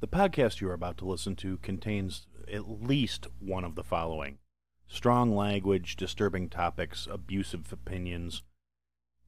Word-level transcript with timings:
The 0.00 0.06
podcast 0.06 0.60
you 0.60 0.70
are 0.70 0.74
about 0.74 0.96
to 0.98 1.04
listen 1.04 1.34
to 1.36 1.56
contains 1.56 2.28
at 2.52 2.70
least 2.70 3.26
one 3.40 3.64
of 3.64 3.74
the 3.74 3.82
following 3.82 4.38
strong 4.86 5.34
language, 5.34 5.96
disturbing 5.96 6.48
topics, 6.48 7.08
abusive 7.10 7.72
opinions, 7.72 8.44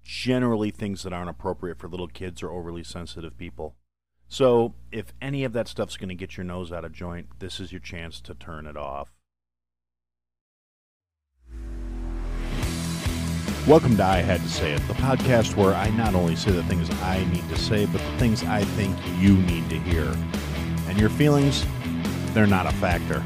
generally 0.01 0.71
things 0.71 1.03
that 1.03 1.13
aren't 1.13 1.29
appropriate 1.29 1.81
for 1.81 1.89
little 1.89 2.07
kids 2.07 2.41
or 2.41 2.53
overly 2.53 2.85
sensitive 2.85 3.37
people. 3.37 3.75
So, 4.29 4.75
if 4.93 5.13
any 5.21 5.43
of 5.43 5.53
that 5.55 5.67
stuff's 5.67 5.97
going 5.97 6.09
to 6.09 6.15
get 6.15 6.37
your 6.37 6.45
nose 6.45 6.71
out 6.71 6.85
of 6.85 6.93
joint, 6.93 7.41
this 7.41 7.59
is 7.59 7.73
your 7.73 7.81
chance 7.81 8.21
to 8.21 8.35
turn 8.35 8.65
it 8.69 8.77
off. 8.77 9.11
Welcome 13.67 13.97
to 13.97 14.05
I 14.05 14.19
Had 14.19 14.41
to 14.41 14.49
Say 14.49 14.73
It, 14.73 14.87
the 14.87 14.95
podcast 14.95 15.57
where 15.57 15.75
I 15.75 15.91
not 15.91 16.15
only 16.15 16.37
say 16.37 16.53
the 16.53 16.63
things 16.63 16.89
I 17.03 17.25
need 17.33 17.49
to 17.49 17.59
say, 17.59 17.87
but 17.87 18.01
the 18.01 18.19
things 18.19 18.45
I 18.45 18.63
think 18.63 18.97
you 19.19 19.37
need 19.37 19.69
to 19.69 19.79
hear. 19.81 20.17
And 20.91 20.99
your 20.99 21.09
feelings, 21.11 21.65
they're 22.35 22.49
not 22.49 22.67
a 22.67 22.73
factor. 22.73 23.21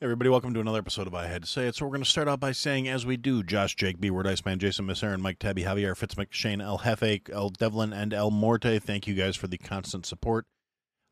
Hey 0.00 0.02
everybody, 0.02 0.28
welcome 0.28 0.52
to 0.52 0.58
another 0.58 0.80
episode 0.80 1.06
of 1.06 1.14
I 1.14 1.28
Had 1.28 1.42
to 1.42 1.48
Say 1.48 1.68
It. 1.68 1.76
So 1.76 1.86
we're 1.86 1.92
going 1.92 2.02
to 2.02 2.10
start 2.10 2.26
out 2.26 2.40
by 2.40 2.50
saying, 2.50 2.88
as 2.88 3.06
we 3.06 3.16
do, 3.16 3.44
Josh, 3.44 3.76
Jake, 3.76 4.00
B, 4.00 4.10
Word 4.10 4.26
Iceman, 4.26 4.58
Jason, 4.58 4.86
Miss 4.86 5.04
Aaron, 5.04 5.22
Mike, 5.22 5.38
Tabby, 5.38 5.62
Javier, 5.62 5.96
Fitz, 5.96 6.16
McShane, 6.16 6.60
El 6.60 6.78
Jefe, 6.78 7.20
El 7.32 7.50
Devlin, 7.50 7.92
and 7.92 8.12
El 8.12 8.32
Morte. 8.32 8.80
Thank 8.80 9.06
you 9.06 9.14
guys 9.14 9.36
for 9.36 9.46
the 9.46 9.58
constant 9.58 10.04
support. 10.04 10.44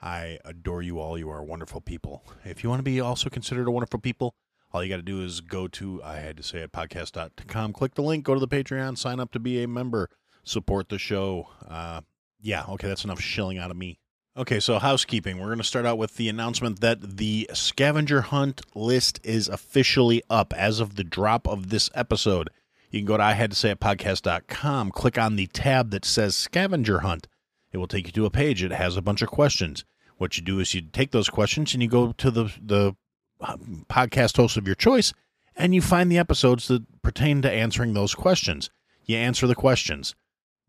I 0.02 0.40
adore 0.44 0.82
you 0.82 0.98
all. 0.98 1.16
You 1.16 1.30
are 1.30 1.44
wonderful 1.44 1.80
people. 1.80 2.24
If 2.44 2.64
you 2.64 2.68
want 2.68 2.80
to 2.80 2.84
be 2.84 3.00
also 3.00 3.30
considered 3.30 3.68
a 3.68 3.70
wonderful 3.70 4.00
people, 4.00 4.34
all 4.72 4.82
you 4.82 4.90
got 4.90 4.96
to 4.96 5.02
do 5.02 5.22
is 5.22 5.40
go 5.40 5.68
to 5.68 6.02
I 6.02 6.16
had 6.16 6.36
to 6.38 6.42
say 6.42 6.58
it 6.62 6.72
podcast.com, 6.72 7.74
click 7.74 7.94
the 7.94 8.02
link, 8.02 8.24
go 8.24 8.34
to 8.34 8.40
the 8.40 8.48
Patreon, 8.48 8.98
sign 8.98 9.20
up 9.20 9.30
to 9.30 9.38
be 9.38 9.62
a 9.62 9.68
member, 9.68 10.10
support 10.42 10.88
the 10.88 10.98
show. 10.98 11.46
Uh, 11.68 12.00
yeah, 12.40 12.64
okay, 12.70 12.88
that's 12.88 13.04
enough 13.04 13.20
shilling 13.20 13.58
out 13.58 13.70
of 13.70 13.76
me. 13.76 13.98
Okay, 14.36 14.60
so 14.60 14.78
housekeeping. 14.78 15.38
We're 15.38 15.46
going 15.46 15.58
to 15.58 15.64
start 15.64 15.86
out 15.86 15.96
with 15.96 16.16
the 16.16 16.28
announcement 16.28 16.80
that 16.80 17.16
the 17.16 17.48
scavenger 17.54 18.20
hunt 18.20 18.60
list 18.74 19.18
is 19.24 19.48
officially 19.48 20.22
up 20.28 20.52
as 20.52 20.78
of 20.78 20.96
the 20.96 21.04
drop 21.04 21.48
of 21.48 21.70
this 21.70 21.88
episode. 21.94 22.50
You 22.90 23.00
can 23.00 23.06
go 23.06 23.16
to 23.16 23.22
I 23.22 23.32
had 23.32 23.50
to 23.50 23.56
say 23.56 23.74
podcast.com, 23.74 24.90
click 24.90 25.16
on 25.16 25.36
the 25.36 25.46
tab 25.46 25.90
that 25.90 26.04
says 26.04 26.36
scavenger 26.36 27.00
hunt. 27.00 27.28
It 27.72 27.78
will 27.78 27.86
take 27.86 28.06
you 28.06 28.12
to 28.12 28.26
a 28.26 28.30
page. 28.30 28.62
It 28.62 28.72
has 28.72 28.96
a 28.96 29.02
bunch 29.02 29.22
of 29.22 29.30
questions. 29.30 29.84
What 30.18 30.36
you 30.36 30.42
do 30.42 30.60
is 30.60 30.74
you 30.74 30.82
take 30.82 31.12
those 31.12 31.28
questions 31.28 31.72
and 31.72 31.82
you 31.82 31.88
go 31.88 32.12
to 32.12 32.30
the 32.30 32.52
the 32.62 32.94
um, 33.40 33.84
podcast 33.88 34.36
host 34.36 34.56
of 34.56 34.66
your 34.66 34.76
choice 34.76 35.12
and 35.56 35.74
you 35.74 35.82
find 35.82 36.10
the 36.10 36.18
episodes 36.18 36.68
that 36.68 37.02
pertain 37.02 37.42
to 37.42 37.50
answering 37.50 37.94
those 37.94 38.14
questions. 38.14 38.70
You 39.04 39.16
answer 39.16 39.46
the 39.46 39.54
questions. 39.54 40.14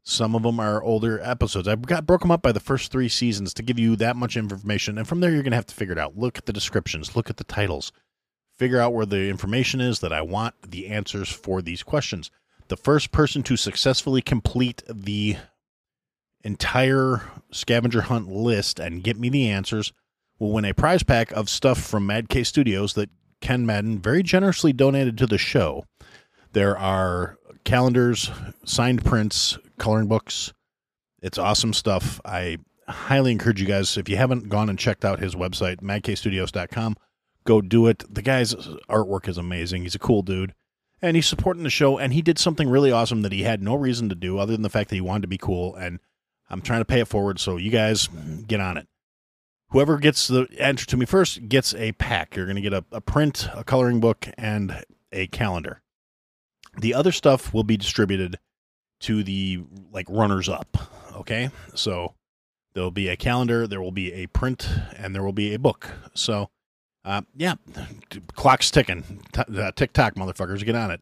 Some 0.10 0.36
of 0.36 0.44
them 0.44 0.58
are 0.58 0.82
older 0.82 1.20
episodes. 1.22 1.68
I've 1.68 1.82
got 1.82 2.06
broke 2.06 2.22
them 2.22 2.32
up 2.32 2.42
by 2.42 2.54
the 2.54 2.62
first 2.62 2.94
three 2.94 3.10
seasons 3.10 3.54
to 3.56 3.62
give 3.62 3.78
you 3.78 3.98
that 3.98 4.16
much 4.16 4.38
information, 4.38 4.98
and 4.98 5.06
from 5.06 5.20
there 5.20 5.32
you're 5.32 5.44
going 5.44 5.52
to 5.52 5.58
have 5.58 5.66
to 5.66 5.76
figure 5.76 5.92
it 5.92 6.00
out. 6.00 6.18
Look 6.18 6.38
at 6.38 6.46
the 6.46 6.54
descriptions, 6.54 7.14
look 7.14 7.30
at 7.30 7.36
the 7.36 7.44
titles, 7.44 7.92
figure 8.56 8.80
out 8.80 8.94
where 8.94 9.06
the 9.06 9.28
information 9.28 9.82
is 9.82 10.00
that 10.00 10.14
I 10.14 10.22
want 10.22 10.56
the 10.66 10.88
answers 10.88 11.28
for 11.28 11.62
these 11.62 11.84
questions. 11.84 12.32
The 12.70 12.78
first 12.78 13.12
person 13.12 13.44
to 13.44 13.58
successfully 13.58 14.22
complete 14.22 14.82
the 14.90 15.36
entire 16.42 17.24
scavenger 17.52 18.04
hunt 18.04 18.30
list 18.30 18.80
and 18.80 19.04
get 19.04 19.20
me 19.20 19.28
the 19.28 19.50
answers 19.50 19.92
will 20.40 20.54
win 20.54 20.64
a 20.64 20.74
prize 20.74 21.04
pack 21.04 21.32
of 21.34 21.50
stuff 21.50 21.82
from 21.82 22.08
Mad 22.08 22.30
K 22.30 22.46
Studios 22.46 22.94
that 22.94 23.10
Ken 23.42 23.66
Madden 23.66 24.00
very 24.00 24.24
generously 24.24 24.72
donated 24.72 25.18
to 25.18 25.28
the 25.28 25.38
show. 25.38 25.84
There 26.54 26.78
are 26.78 27.38
calendars, 27.66 28.32
signed 28.64 29.04
prints, 29.04 29.58
coloring 29.78 30.08
books. 30.08 30.54
It's 31.22 31.38
awesome 31.38 31.74
stuff. 31.74 32.22
I 32.26 32.58
highly 32.88 33.32
encourage 33.32 33.60
you 33.60 33.68
guys, 33.68 33.98
if 33.98 34.08
you 34.08 34.18
haven't 34.18 34.50
gone 34.50 34.70
and 34.70 34.80
checked 34.80 35.04
out 35.04 35.20
his 35.20 35.36
website, 35.36 35.82
madkstudios.com, 35.82 36.96
go 37.44 37.62
do 37.62 37.88
it. 37.88 38.04
The 38.14 38.22
guy's 38.22 38.54
artwork 38.90 39.28
is 39.28 39.38
amazing. 39.38 39.84
He's 39.84 39.96
a 39.96 40.00
cool 40.00 40.22
dude. 40.22 40.54
And 41.02 41.16
he's 41.16 41.28
supporting 41.28 41.64
the 41.64 41.70
show, 41.70 42.00
and 42.00 42.12
he 42.12 42.24
did 42.24 42.40
something 42.40 42.68
really 42.68 42.92
awesome 42.92 43.22
that 43.22 43.32
he 43.32 43.44
had 43.44 43.62
no 43.62 43.76
reason 43.76 44.10
to 44.10 44.16
do 44.16 44.40
other 44.40 44.54
than 44.54 44.64
the 44.64 44.70
fact 44.70 44.90
that 44.90 44.96
he 44.96 45.02
wanted 45.02 45.22
to 45.24 45.28
be 45.28 45.38
cool. 45.38 45.76
And 45.76 46.00
I'm 46.50 46.62
trying 46.62 46.82
to 46.82 46.86
pay 46.86 47.02
it 47.02 47.08
forward, 47.08 47.40
so 47.40 47.58
you 47.58 47.70
guys 47.70 48.10
get 48.48 48.60
on 48.60 48.78
it. 48.78 48.88
Whoever 49.70 49.98
gets 49.98 50.28
the 50.28 50.48
answer 50.60 50.86
to 50.88 50.98
me 50.98 51.06
first 51.06 51.50
gets 51.50 51.76
a 51.76 51.92
pack. 51.94 52.36
You're 52.36 52.46
going 52.46 52.56
to 52.56 52.62
get 52.62 52.74
a, 52.74 52.86
a 52.92 53.02
print, 53.02 53.48
a 53.54 53.64
coloring 53.64 54.00
book, 54.00 54.28
and 54.38 54.84
a 55.12 55.28
calendar. 55.28 55.82
The 56.80 56.94
other 56.94 57.12
stuff 57.12 57.54
will 57.54 57.64
be 57.64 57.78
distributed 57.78 58.40
to 59.02 59.24
the 59.24 59.64
like 59.92 60.08
runners 60.10 60.50
up. 60.50 60.78
Okay, 61.16 61.50
so 61.74 62.14
there'll 62.74 62.92
be 62.92 63.10
a 63.10 63.16
calendar, 63.16 63.66
there 63.68 63.82
will 63.82 63.92
be 63.92 64.14
a 64.14 64.28
print, 64.28 64.70
and 64.96 65.16
there 65.16 65.24
will 65.24 65.34
be 65.34 65.54
a 65.54 65.60
book. 65.60 65.90
So, 66.14 66.50
uh, 67.04 67.22
yeah, 67.36 67.56
clock's 68.34 68.70
ticking. 68.70 69.24
T- 69.32 69.42
uh, 69.58 69.72
tick 69.72 69.94
tock, 69.94 70.16
motherfuckers, 70.16 70.64
get 70.64 70.76
on 70.76 70.92
it. 70.92 71.02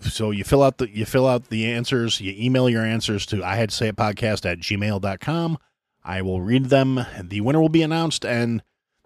So 0.00 0.30
you 0.30 0.42
fill 0.42 0.62
out 0.62 0.78
the 0.78 0.88
you 0.88 1.04
fill 1.04 1.26
out 1.26 1.48
the 1.48 1.70
answers. 1.70 2.20
You 2.20 2.34
email 2.36 2.68
your 2.68 2.84
answers 2.84 3.26
to 3.26 3.44
I 3.44 3.56
had 3.56 3.70
to 3.70 3.76
say 3.76 3.88
it 3.88 3.96
podcast 3.96 4.50
at 4.50 4.58
gmail.com. 4.58 5.58
I 6.04 6.22
will 6.22 6.40
read 6.40 6.66
them. 6.66 7.04
The 7.20 7.40
winner 7.40 7.60
will 7.60 7.68
be 7.68 7.82
announced, 7.82 8.24
and 8.24 8.62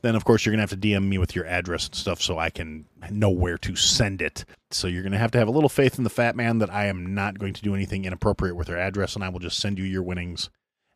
then 0.07 0.15
of 0.15 0.25
course 0.25 0.45
you're 0.45 0.53
gonna 0.53 0.63
have 0.63 0.71
to 0.71 0.77
DM 0.77 1.09
me 1.09 1.19
with 1.19 1.35
your 1.35 1.47
address 1.47 1.87
and 1.87 1.95
stuff 1.95 2.23
so 2.23 2.39
I 2.39 2.51
can 2.51 2.87
know 3.11 3.31
where 3.31 3.59
to 3.59 3.77
send 3.77 4.23
it. 4.23 4.45
So 4.71 4.87
you're 4.87 5.03
gonna 5.03 5.19
have 5.19 5.33
to 5.33 5.39
have 5.39 5.49
a 5.49 5.53
little 5.53 5.69
faith 5.69 5.99
in 5.99 6.05
the 6.05 6.11
fat 6.11 6.37
man 6.37 6.59
that 6.59 6.73
I 6.73 6.87
am 6.87 7.15
not 7.15 7.39
going 7.39 7.53
to 7.55 7.63
do 7.63 7.75
anything 7.75 8.05
inappropriate 8.05 8.57
with 8.57 8.69
your 8.69 8.79
address, 8.79 9.15
and 9.15 9.25
I 9.25 9.29
will 9.29 9.41
just 9.41 9.59
send 9.59 9.79
you 9.79 9.85
your 9.85 10.03
winnings 10.03 10.49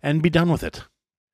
and 0.03 0.22
be 0.22 0.31
done 0.31 0.50
with 0.50 0.62
it. 0.62 0.84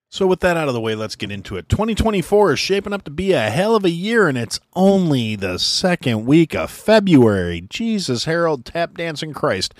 So 0.08 0.26
with 0.26 0.38
that 0.40 0.56
out 0.56 0.68
of 0.68 0.74
the 0.74 0.80
way, 0.80 0.94
let's 0.94 1.16
get 1.16 1.32
into 1.32 1.56
it. 1.56 1.68
2024 1.68 2.52
is 2.52 2.58
shaping 2.60 2.92
up 2.92 3.02
to 3.04 3.10
be 3.10 3.32
a 3.32 3.50
hell 3.50 3.74
of 3.74 3.84
a 3.84 3.90
year, 3.90 4.28
and 4.28 4.38
it's 4.38 4.60
only 4.74 5.34
the 5.34 5.58
second 5.58 6.26
week 6.26 6.54
of 6.54 6.70
February. 6.70 7.60
Jesus, 7.68 8.24
Harold, 8.24 8.64
tap 8.64 8.96
dancing 8.96 9.32
Christ. 9.32 9.74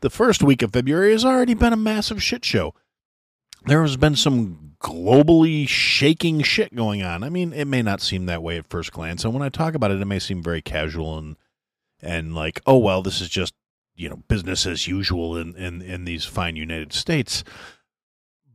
The 0.00 0.08
first 0.08 0.42
week 0.42 0.62
of 0.62 0.72
February 0.72 1.12
has 1.12 1.24
already 1.24 1.54
been 1.54 1.72
a 1.72 1.76
massive 1.76 2.22
shit 2.22 2.44
show 2.44 2.74
there 3.66 3.82
has 3.82 3.96
been 3.96 4.16
some 4.16 4.71
globally 4.82 5.66
shaking 5.68 6.42
shit 6.42 6.74
going 6.74 7.02
on. 7.02 7.22
I 7.22 7.28
mean, 7.28 7.52
it 7.52 7.66
may 7.66 7.82
not 7.82 8.00
seem 8.00 8.26
that 8.26 8.42
way 8.42 8.58
at 8.58 8.68
first 8.68 8.92
glance, 8.92 9.24
and 9.24 9.32
when 9.32 9.42
I 9.42 9.48
talk 9.48 9.74
about 9.74 9.90
it, 9.90 10.00
it 10.00 10.04
may 10.06 10.18
seem 10.18 10.42
very 10.42 10.60
casual 10.60 11.18
and 11.18 11.36
and 12.00 12.34
like, 12.34 12.60
oh 12.66 12.78
well, 12.78 13.02
this 13.02 13.20
is 13.20 13.28
just 13.28 13.54
you 13.94 14.08
know 14.08 14.16
business 14.28 14.66
as 14.66 14.86
usual 14.86 15.36
in 15.36 15.54
in 15.56 15.80
in 15.80 16.04
these 16.04 16.24
fine 16.24 16.56
United 16.56 16.92
States. 16.92 17.44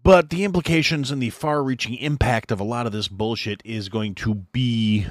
But 0.03 0.29
the 0.29 0.43
implications 0.45 1.11
and 1.11 1.21
the 1.21 1.31
far-reaching 1.31 1.95
impact 1.95 2.51
of 2.51 2.61
a 2.61 2.63
lot 2.63 2.85
of 2.85 2.94
this 2.94 3.09
bullshit 3.09 3.61
is 3.65 3.89
going 3.89 4.15
to 4.15 4.35
be 4.35 5.05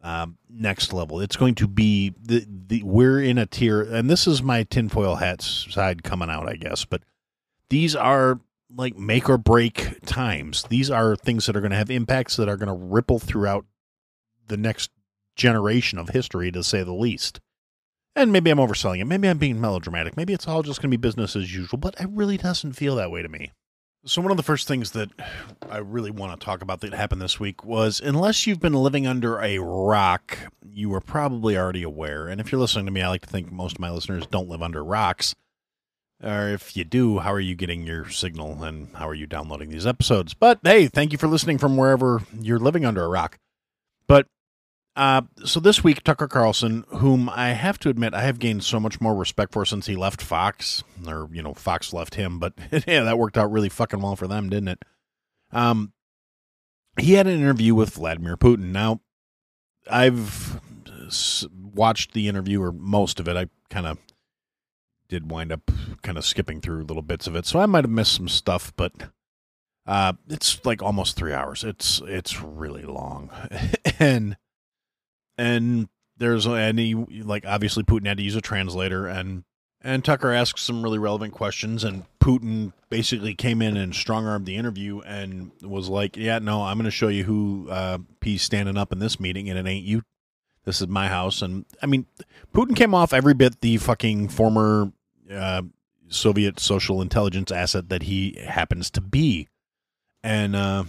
um, 0.00 0.38
next 0.48 0.92
level. 0.92 1.20
It's 1.20 1.36
going 1.36 1.54
to 1.56 1.68
be 1.68 2.14
the 2.22 2.46
the 2.48 2.82
we're 2.82 3.20
in 3.20 3.38
a 3.38 3.46
tier, 3.46 3.82
and 3.82 4.08
this 4.08 4.26
is 4.26 4.42
my 4.42 4.62
tinfoil 4.62 5.16
hat 5.16 5.42
side 5.42 6.02
coming 6.02 6.30
out, 6.30 6.48
I 6.48 6.56
guess. 6.56 6.84
But 6.84 7.02
these 7.68 7.96
are 7.96 8.40
like 8.74 8.96
make 8.96 9.28
or 9.28 9.38
break 9.38 10.04
times. 10.06 10.64
These 10.64 10.90
are 10.90 11.16
things 11.16 11.46
that 11.46 11.56
are 11.56 11.60
going 11.60 11.70
to 11.70 11.76
have 11.76 11.90
impacts 11.90 12.36
that 12.36 12.48
are 12.48 12.56
going 12.56 12.68
to 12.68 12.86
ripple 12.86 13.18
throughout 13.18 13.64
the 14.48 14.56
next 14.56 14.90
generation 15.34 15.98
of 15.98 16.10
history, 16.10 16.50
to 16.50 16.64
say 16.64 16.82
the 16.82 16.92
least. 16.92 17.40
And 18.14 18.32
maybe 18.32 18.50
I'm 18.50 18.58
overselling 18.58 19.00
it. 19.00 19.04
Maybe 19.04 19.28
I'm 19.28 19.38
being 19.38 19.60
melodramatic. 19.60 20.16
Maybe 20.16 20.32
it's 20.32 20.48
all 20.48 20.62
just 20.62 20.80
going 20.80 20.90
to 20.90 20.96
be 20.96 21.00
business 21.00 21.36
as 21.36 21.54
usual, 21.54 21.78
but 21.78 21.94
it 22.00 22.08
really 22.10 22.38
doesn't 22.38 22.72
feel 22.72 22.96
that 22.96 23.10
way 23.10 23.22
to 23.22 23.28
me. 23.28 23.52
So, 24.06 24.22
one 24.22 24.30
of 24.30 24.36
the 24.36 24.44
first 24.44 24.68
things 24.68 24.92
that 24.92 25.10
I 25.68 25.78
really 25.78 26.12
want 26.12 26.38
to 26.38 26.44
talk 26.44 26.62
about 26.62 26.80
that 26.80 26.94
happened 26.94 27.20
this 27.20 27.40
week 27.40 27.64
was 27.64 28.00
unless 28.00 28.46
you've 28.46 28.60
been 28.60 28.72
living 28.72 29.04
under 29.06 29.40
a 29.40 29.58
rock, 29.58 30.38
you 30.64 30.88
were 30.88 31.00
probably 31.00 31.58
already 31.58 31.82
aware. 31.82 32.28
And 32.28 32.40
if 32.40 32.52
you're 32.52 32.60
listening 32.60 32.86
to 32.86 32.92
me, 32.92 33.02
I 33.02 33.08
like 33.08 33.22
to 33.22 33.28
think 33.28 33.50
most 33.50 33.76
of 33.76 33.80
my 33.80 33.90
listeners 33.90 34.26
don't 34.26 34.48
live 34.48 34.62
under 34.62 34.84
rocks. 34.84 35.34
Or 36.22 36.48
if 36.48 36.76
you 36.76 36.84
do, 36.84 37.18
how 37.18 37.32
are 37.32 37.40
you 37.40 37.54
getting 37.54 37.84
your 37.84 38.08
signal 38.08 38.64
and 38.64 38.88
how 38.96 39.08
are 39.08 39.14
you 39.14 39.26
downloading 39.26 39.68
these 39.68 39.86
episodes? 39.86 40.32
But 40.32 40.60
hey, 40.62 40.86
thank 40.88 41.12
you 41.12 41.18
for 41.18 41.26
listening 41.26 41.58
from 41.58 41.76
wherever 41.76 42.22
you're 42.40 42.58
living 42.58 42.84
under 42.86 43.04
a 43.04 43.08
rock. 43.08 43.38
But 44.06 44.26
uh, 44.96 45.22
so 45.44 45.60
this 45.60 45.84
week, 45.84 46.02
Tucker 46.02 46.26
Carlson, 46.26 46.84
whom 46.88 47.28
I 47.28 47.48
have 47.48 47.78
to 47.80 47.90
admit 47.90 48.14
I 48.14 48.22
have 48.22 48.38
gained 48.38 48.64
so 48.64 48.80
much 48.80 48.98
more 48.98 49.14
respect 49.14 49.52
for 49.52 49.66
since 49.66 49.86
he 49.86 49.94
left 49.94 50.22
Fox, 50.22 50.82
or 51.06 51.28
you 51.30 51.42
know, 51.42 51.52
Fox 51.52 51.92
left 51.92 52.14
him, 52.14 52.38
but 52.38 52.54
yeah, 52.86 53.02
that 53.02 53.18
worked 53.18 53.36
out 53.36 53.52
really 53.52 53.68
fucking 53.68 54.00
well 54.00 54.16
for 54.16 54.26
them, 54.26 54.48
didn't 54.48 54.68
it? 54.68 54.82
Um, 55.52 55.92
he 56.98 57.12
had 57.12 57.26
an 57.26 57.38
interview 57.38 57.74
with 57.74 57.90
Vladimir 57.90 58.38
Putin. 58.38 58.72
Now, 58.72 59.00
I've 59.90 60.60
watched 61.52 62.12
the 62.12 62.26
interview 62.26 62.62
or 62.62 62.72
most 62.72 63.20
of 63.20 63.28
it. 63.28 63.36
I 63.36 63.48
kind 63.68 63.86
of 63.86 63.98
did 65.08 65.30
wind 65.30 65.52
up 65.52 65.70
kind 66.02 66.18
of 66.18 66.24
skipping 66.24 66.60
through 66.60 66.84
little 66.84 67.02
bits 67.02 67.26
of 67.26 67.34
it, 67.36 67.46
so 67.46 67.58
I 67.58 67.66
might 67.66 67.84
have 67.84 67.90
missed 67.90 68.14
some 68.14 68.28
stuff, 68.28 68.72
but 68.76 68.92
uh, 69.86 70.14
it's 70.28 70.64
like 70.64 70.82
almost 70.82 71.16
three 71.16 71.32
hours. 71.32 71.62
It's 71.64 72.02
it's 72.06 72.40
really 72.42 72.82
long, 72.82 73.30
and 73.98 74.36
and 75.38 75.88
there's 76.16 76.46
and 76.46 76.78
he 76.78 76.94
like 76.94 77.44
obviously 77.46 77.84
Putin 77.84 78.06
had 78.06 78.16
to 78.16 78.22
use 78.22 78.34
a 78.36 78.40
translator, 78.40 79.06
and 79.06 79.44
And 79.82 80.04
Tucker 80.04 80.32
asked 80.32 80.58
some 80.58 80.82
really 80.82 80.98
relevant 80.98 81.32
questions, 81.34 81.84
and 81.84 82.04
Putin 82.18 82.72
basically 82.90 83.34
came 83.34 83.62
in 83.62 83.76
and 83.76 83.94
strong 83.94 84.26
armed 84.26 84.46
the 84.46 84.56
interview 84.56 85.00
and 85.02 85.52
was 85.62 85.88
like, 85.88 86.16
"Yeah, 86.16 86.40
no, 86.40 86.62
I'm 86.62 86.76
going 86.78 86.86
to 86.86 86.90
show 86.90 87.08
you 87.08 87.22
who 87.24 87.68
uh, 87.70 87.98
he's 88.20 88.42
standing 88.42 88.76
up 88.76 88.90
in 88.90 88.98
this 88.98 89.20
meeting, 89.20 89.48
and 89.48 89.56
it 89.58 89.70
ain't 89.70 89.84
you. 89.84 90.02
This 90.64 90.80
is 90.80 90.88
my 90.88 91.06
house." 91.06 91.42
And 91.42 91.66
I 91.80 91.86
mean, 91.86 92.06
Putin 92.52 92.74
came 92.74 92.94
off 92.94 93.12
every 93.12 93.34
bit 93.34 93.60
the 93.60 93.76
fucking 93.76 94.30
former 94.30 94.90
uh, 95.32 95.62
Soviet 96.08 96.60
social 96.60 97.02
intelligence 97.02 97.50
asset 97.50 97.88
that 97.88 98.04
he 98.04 98.38
happens 98.46 98.90
to 98.90 99.00
be, 99.00 99.48
and 100.22 100.54
uh, 100.54 100.84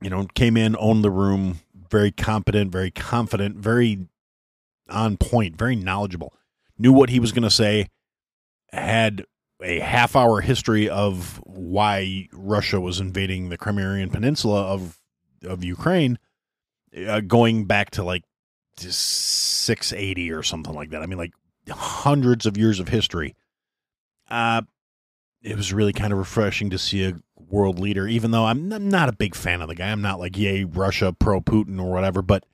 you 0.00 0.10
know, 0.10 0.26
came 0.34 0.56
in, 0.56 0.76
owned 0.78 1.04
the 1.04 1.10
room, 1.10 1.60
very 1.90 2.10
competent, 2.10 2.72
very 2.72 2.90
confident, 2.90 3.56
very 3.56 4.06
on 4.88 5.16
point, 5.16 5.56
very 5.56 5.76
knowledgeable 5.76 6.32
knew 6.82 6.92
what 6.92 7.10
he 7.10 7.20
was 7.20 7.32
going 7.32 7.44
to 7.44 7.50
say, 7.50 7.88
had 8.72 9.24
a 9.62 9.78
half 9.78 10.16
hour 10.16 10.40
history 10.40 10.88
of 10.88 11.40
why 11.44 12.28
Russia 12.32 12.80
was 12.80 13.00
invading 13.00 13.48
the 13.48 13.56
Crimean 13.56 14.10
Peninsula 14.10 14.62
of 14.64 14.98
of 15.44 15.64
Ukraine, 15.64 16.18
uh, 17.06 17.20
going 17.20 17.64
back 17.64 17.90
to 17.92 18.04
like 18.04 18.22
680 18.76 20.30
or 20.32 20.42
something 20.42 20.74
like 20.74 20.90
that. 20.90 21.02
I 21.02 21.06
mean, 21.06 21.18
like 21.18 21.32
hundreds 21.68 22.46
of 22.46 22.56
years 22.56 22.80
of 22.80 22.88
history. 22.88 23.34
Uh, 24.28 24.62
it 25.42 25.56
was 25.56 25.72
really 25.72 25.92
kind 25.92 26.12
of 26.12 26.18
refreshing 26.18 26.70
to 26.70 26.78
see 26.78 27.04
a 27.04 27.14
world 27.36 27.78
leader, 27.78 28.06
even 28.06 28.30
though 28.30 28.46
I'm, 28.46 28.68
not 28.68 29.08
a 29.08 29.12
big 29.12 29.34
fan 29.34 29.60
of 29.60 29.68
the 29.68 29.74
guy. 29.74 29.90
I'm 29.90 30.02
not 30.02 30.18
like, 30.18 30.38
yay, 30.38 30.64
Russia, 30.64 31.12
pro 31.12 31.40
Putin 31.40 31.80
or 31.80 31.90
whatever, 31.90 32.22
but 32.22 32.44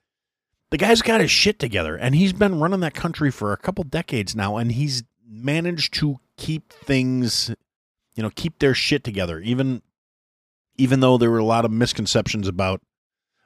the 0.71 0.77
guy's 0.77 1.03
got 1.03 1.21
his 1.21 1.31
shit 1.31 1.59
together 1.59 1.97
and 1.97 2.15
he's 2.15 2.33
been 2.33 2.61
running 2.61 2.81
that 2.81 2.95
country 2.95 3.31
for 3.31 3.53
a 3.53 3.57
couple 3.57 3.85
decades 3.85 4.37
now 4.37 4.57
and 4.57 4.73
he's 4.73 5.03
managed 5.27 5.95
to 5.95 6.19
keep 6.37 6.73
things 6.73 7.51
you 8.15 8.23
know 8.23 8.31
keep 8.35 8.59
their 8.59 8.75
shit 8.75 9.05
together 9.05 9.41
even 9.41 9.83
even 10.77 11.01
though 11.01 11.19
there 11.19 11.31
were 11.31 11.39
a 11.39 11.45
lot 11.45 11.65
of 11.65 11.71
misconceptions 11.71 12.47
about 12.47 12.81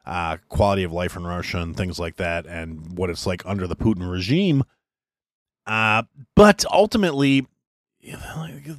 uh, 0.05 0.37
quality 0.49 0.83
of 0.83 0.93
life 0.93 1.17
in 1.17 1.25
Russia 1.25 1.59
and 1.59 1.77
things 1.77 1.99
like 1.99 2.17
that 2.17 2.45
and 2.47 2.99
what 2.99 3.09
it's 3.09 3.27
like 3.27 3.43
under 3.47 3.67
the 3.67 3.77
Putin 3.77 4.11
regime 4.11 4.65
uh, 5.67 6.03
but 6.35 6.65
ultimately 6.71 7.47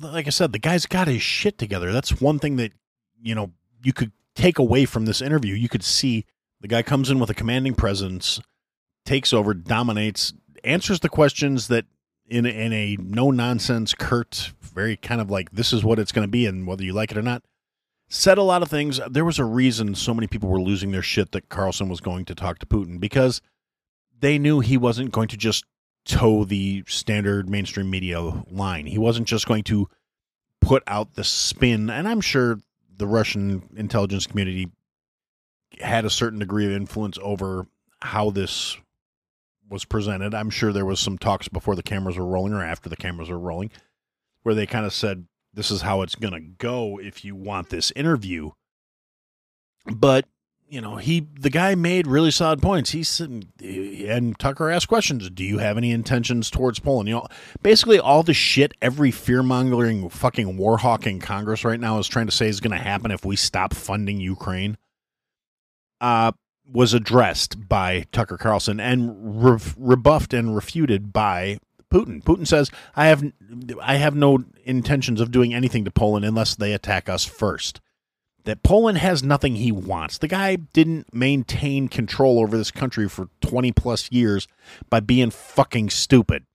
like 0.01 0.27
I 0.27 0.31
said 0.31 0.51
the 0.51 0.59
guy's 0.59 0.85
got 0.85 1.07
his 1.07 1.21
shit 1.21 1.57
together 1.57 1.91
that's 1.91 2.21
one 2.21 2.39
thing 2.39 2.57
that 2.57 2.73
you 3.21 3.35
know 3.35 3.51
you 3.81 3.93
could 3.93 4.11
take 4.35 4.59
away 4.59 4.85
from 4.85 5.05
this 5.05 5.21
interview 5.21 5.53
you 5.53 5.69
could 5.69 5.83
see 5.83 6.25
the 6.63 6.69
guy 6.69 6.81
comes 6.81 7.09
in 7.09 7.19
with 7.19 7.29
a 7.29 7.33
commanding 7.33 7.75
presence, 7.75 8.39
takes 9.05 9.33
over, 9.33 9.53
dominates, 9.53 10.33
answers 10.63 11.01
the 11.01 11.09
questions 11.09 11.67
that 11.67 11.85
in 12.25 12.45
in 12.45 12.71
a 12.71 12.95
no 13.01 13.31
nonsense, 13.31 13.93
curt, 13.93 14.53
very 14.61 14.95
kind 14.95 15.19
of 15.19 15.29
like 15.29 15.51
this 15.51 15.73
is 15.73 15.83
what 15.83 15.99
it's 15.99 16.13
going 16.13 16.25
to 16.25 16.31
be, 16.31 16.45
and 16.45 16.65
whether 16.65 16.83
you 16.83 16.93
like 16.93 17.11
it 17.11 17.17
or 17.17 17.21
not. 17.21 17.43
Said 18.07 18.37
a 18.37 18.43
lot 18.43 18.61
of 18.61 18.69
things. 18.69 19.01
There 19.09 19.25
was 19.25 19.39
a 19.39 19.45
reason 19.45 19.93
so 19.93 20.13
many 20.13 20.27
people 20.27 20.47
were 20.47 20.61
losing 20.61 20.91
their 20.91 21.01
shit 21.01 21.33
that 21.33 21.49
Carlson 21.49 21.89
was 21.89 21.99
going 21.99 22.23
to 22.25 22.35
talk 22.35 22.59
to 22.59 22.65
Putin 22.65 22.97
because 22.97 23.41
they 24.17 24.37
knew 24.37 24.61
he 24.61 24.77
wasn't 24.77 25.11
going 25.11 25.27
to 25.27 25.37
just 25.37 25.65
toe 26.05 26.43
the 26.43 26.83
standard 26.87 27.49
mainstream 27.49 27.89
media 27.89 28.21
line. 28.49 28.85
He 28.85 28.97
wasn't 28.97 29.27
just 29.27 29.47
going 29.47 29.63
to 29.65 29.87
put 30.61 30.83
out 30.87 31.15
the 31.15 31.23
spin, 31.23 31.89
and 31.89 32.07
I'm 32.07 32.21
sure 32.21 32.59
the 32.95 33.07
Russian 33.07 33.69
intelligence 33.75 34.27
community 34.27 34.71
had 35.79 36.05
a 36.05 36.09
certain 36.09 36.39
degree 36.39 36.65
of 36.65 36.71
influence 36.71 37.17
over 37.21 37.67
how 38.01 38.29
this 38.29 38.77
was 39.69 39.85
presented. 39.85 40.33
I'm 40.35 40.49
sure 40.49 40.71
there 40.71 40.85
was 40.85 40.99
some 40.99 41.17
talks 41.17 41.47
before 41.47 41.75
the 41.75 41.83
cameras 41.83 42.17
were 42.17 42.25
rolling 42.25 42.53
or 42.53 42.63
after 42.63 42.89
the 42.89 42.95
cameras 42.95 43.29
were 43.29 43.39
rolling 43.39 43.71
where 44.43 44.53
they 44.53 44.65
kind 44.65 44.85
of 44.85 44.93
said 44.93 45.25
this 45.53 45.71
is 45.71 45.81
how 45.81 46.01
it's 46.01 46.15
going 46.15 46.33
to 46.33 46.39
go 46.39 46.99
if 46.99 47.25
you 47.25 47.35
want 47.35 47.69
this 47.69 47.91
interview. 47.95 48.51
But 49.85 50.25
you 50.73 50.81
know, 50.81 50.95
he 50.95 51.27
the 51.39 51.51
guy 51.51 51.75
made 51.75 52.07
really 52.07 52.31
solid 52.31 52.59
points. 52.59 52.89
He's 52.89 53.19
and 53.19 54.39
Tucker 54.39 54.71
asked 54.71 54.87
questions. 54.87 55.29
Do 55.29 55.43
you 55.43 55.59
have 55.59 55.77
any 55.77 55.91
intentions 55.91 56.49
towards 56.49 56.79
Poland? 56.79 57.07
You 57.07 57.15
know, 57.15 57.27
basically 57.61 57.99
all 57.99 58.23
the 58.23 58.33
shit 58.33 58.73
every 58.81 59.11
fear 59.11 59.43
mongering 59.43 60.09
fucking 60.09 60.57
war 60.57 60.79
hawk 60.79 61.05
in 61.05 61.19
Congress 61.19 61.63
right 61.63 61.79
now 61.79 61.99
is 61.99 62.07
trying 62.07 62.25
to 62.25 62.31
say 62.31 62.47
is 62.47 62.59
going 62.59 62.75
to 62.75 62.83
happen 62.83 63.11
if 63.11 63.23
we 63.23 63.35
stop 63.35 63.75
funding 63.75 64.19
Ukraine 64.19 64.77
uh, 66.01 66.31
was 66.65 66.95
addressed 66.95 67.69
by 67.69 68.07
Tucker 68.11 68.37
Carlson 68.37 68.79
and 68.79 69.43
re- 69.45 69.59
rebuffed 69.77 70.33
and 70.33 70.55
refuted 70.55 71.13
by 71.13 71.59
Putin. 71.93 72.23
Putin 72.23 72.47
says, 72.47 72.71
"I 72.95 73.05
have 73.05 73.23
I 73.79 73.97
have 73.97 74.15
no 74.15 74.43
intentions 74.65 75.21
of 75.21 75.29
doing 75.29 75.53
anything 75.53 75.85
to 75.85 75.91
Poland 75.91 76.25
unless 76.25 76.55
they 76.55 76.73
attack 76.73 77.09
us 77.09 77.25
first. 77.25 77.79
That 78.45 78.63
Poland 78.63 78.97
has 78.97 79.23
nothing 79.23 79.55
he 79.55 79.71
wants. 79.71 80.17
The 80.17 80.27
guy 80.27 80.57
didn't 80.57 81.13
maintain 81.13 81.87
control 81.87 82.39
over 82.39 82.57
this 82.57 82.71
country 82.71 83.07
for 83.07 83.29
20 83.41 83.71
plus 83.71 84.11
years 84.11 84.47
by 84.89 84.99
being 84.99 85.29
fucking 85.29 85.89
stupid. 85.91 86.45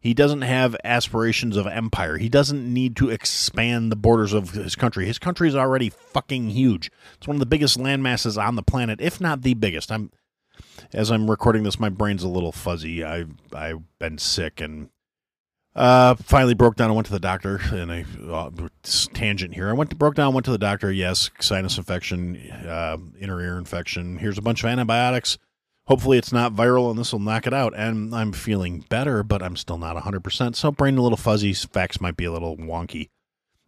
He 0.00 0.14
doesn't 0.14 0.42
have 0.42 0.76
aspirations 0.84 1.56
of 1.56 1.66
empire. 1.66 2.18
He 2.18 2.28
doesn't 2.28 2.72
need 2.72 2.94
to 2.96 3.10
expand 3.10 3.90
the 3.90 3.96
borders 3.96 4.32
of 4.32 4.50
his 4.50 4.76
country. 4.76 5.06
His 5.06 5.18
country 5.18 5.48
is 5.48 5.56
already 5.56 5.90
fucking 5.90 6.50
huge. 6.50 6.90
It's 7.16 7.26
one 7.26 7.36
of 7.36 7.40
the 7.40 7.46
biggest 7.46 7.78
land 7.78 8.02
masses 8.02 8.38
on 8.38 8.54
the 8.54 8.62
planet, 8.62 9.00
if 9.00 9.20
not 9.20 9.42
the 9.42 9.54
biggest. 9.54 9.90
I'm 9.90 10.10
as 10.92 11.10
I'm 11.10 11.30
recording 11.30 11.62
this, 11.62 11.80
my 11.80 11.88
brain's 11.88 12.22
a 12.22 12.28
little 12.28 12.52
fuzzy. 12.52 13.02
I've 13.02 13.30
I've 13.52 13.82
been 13.98 14.18
sick 14.18 14.60
and 14.60 14.90
uh, 15.78 16.14
finally 16.16 16.54
broke 16.54 16.76
down. 16.76 16.90
I 16.90 16.92
went 16.92 17.06
to 17.06 17.12
the 17.12 17.20
doctor, 17.20 17.60
and 17.72 17.90
I 17.90 18.04
uh, 18.28 18.50
tangent 19.14 19.54
here. 19.54 19.70
I 19.70 19.72
went 19.72 19.90
to 19.90 19.96
broke 19.96 20.14
down, 20.14 20.34
went 20.34 20.44
to 20.46 20.50
the 20.50 20.58
doctor. 20.58 20.92
Yes, 20.92 21.30
sinus 21.40 21.78
infection, 21.78 22.36
uh, 22.50 22.98
inner 23.18 23.40
ear 23.40 23.58
infection. 23.58 24.18
Here's 24.18 24.38
a 24.38 24.42
bunch 24.42 24.62
of 24.62 24.70
antibiotics 24.70 25.38
hopefully 25.88 26.18
it's 26.18 26.32
not 26.32 26.52
viral 26.52 26.90
and 26.90 26.98
this 26.98 27.12
will 27.12 27.18
knock 27.18 27.46
it 27.46 27.54
out. 27.54 27.72
And 27.74 28.14
I'm 28.14 28.32
feeling 28.32 28.84
better, 28.88 29.22
but 29.22 29.42
I'm 29.42 29.56
still 29.56 29.78
not 29.78 29.96
100%. 29.96 30.54
So 30.54 30.70
brain 30.70 30.98
a 30.98 31.02
little 31.02 31.16
fuzzy. 31.16 31.52
Facts 31.54 32.00
might 32.00 32.16
be 32.16 32.26
a 32.26 32.32
little 32.32 32.56
wonky 32.56 33.08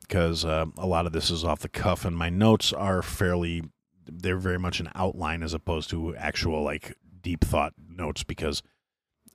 because 0.03 0.45
uh, 0.45 0.67
a 0.77 0.87
lot 0.87 1.07
of 1.07 1.13
this 1.13 1.31
is 1.31 1.45
off 1.45 1.61
the 1.61 1.69
cuff 1.69 2.05
and 2.05 2.17
my 2.17 2.29
notes 2.29 2.73
are 2.73 3.03
fairly, 3.03 3.63
they're 4.07 4.37
very 4.37 4.59
much 4.59 4.81
an 4.81 4.91
outline 4.95 5.43
as 5.43 5.55
opposed 5.55 5.89
to 5.91 6.15
actual 6.17 6.63
like 6.63 6.95
deep 7.23 7.43
thought 7.43 7.73
notes 7.89 8.23
because 8.23 8.63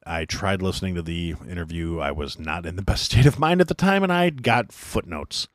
I 0.06 0.26
tried 0.26 0.62
listening 0.62 0.96
to 0.96 1.02
the 1.02 1.36
interview. 1.50 2.00
I 2.00 2.12
was 2.12 2.38
not 2.38 2.66
in 2.66 2.76
the 2.76 2.82
best 2.82 3.06
state 3.12 3.26
of 3.26 3.40
mind 3.40 3.62
at 3.62 3.68
the 3.68 3.74
time 3.74 4.04
and 4.04 4.14
I 4.14 4.30
got 4.30 4.72
footnotes. 4.72 5.48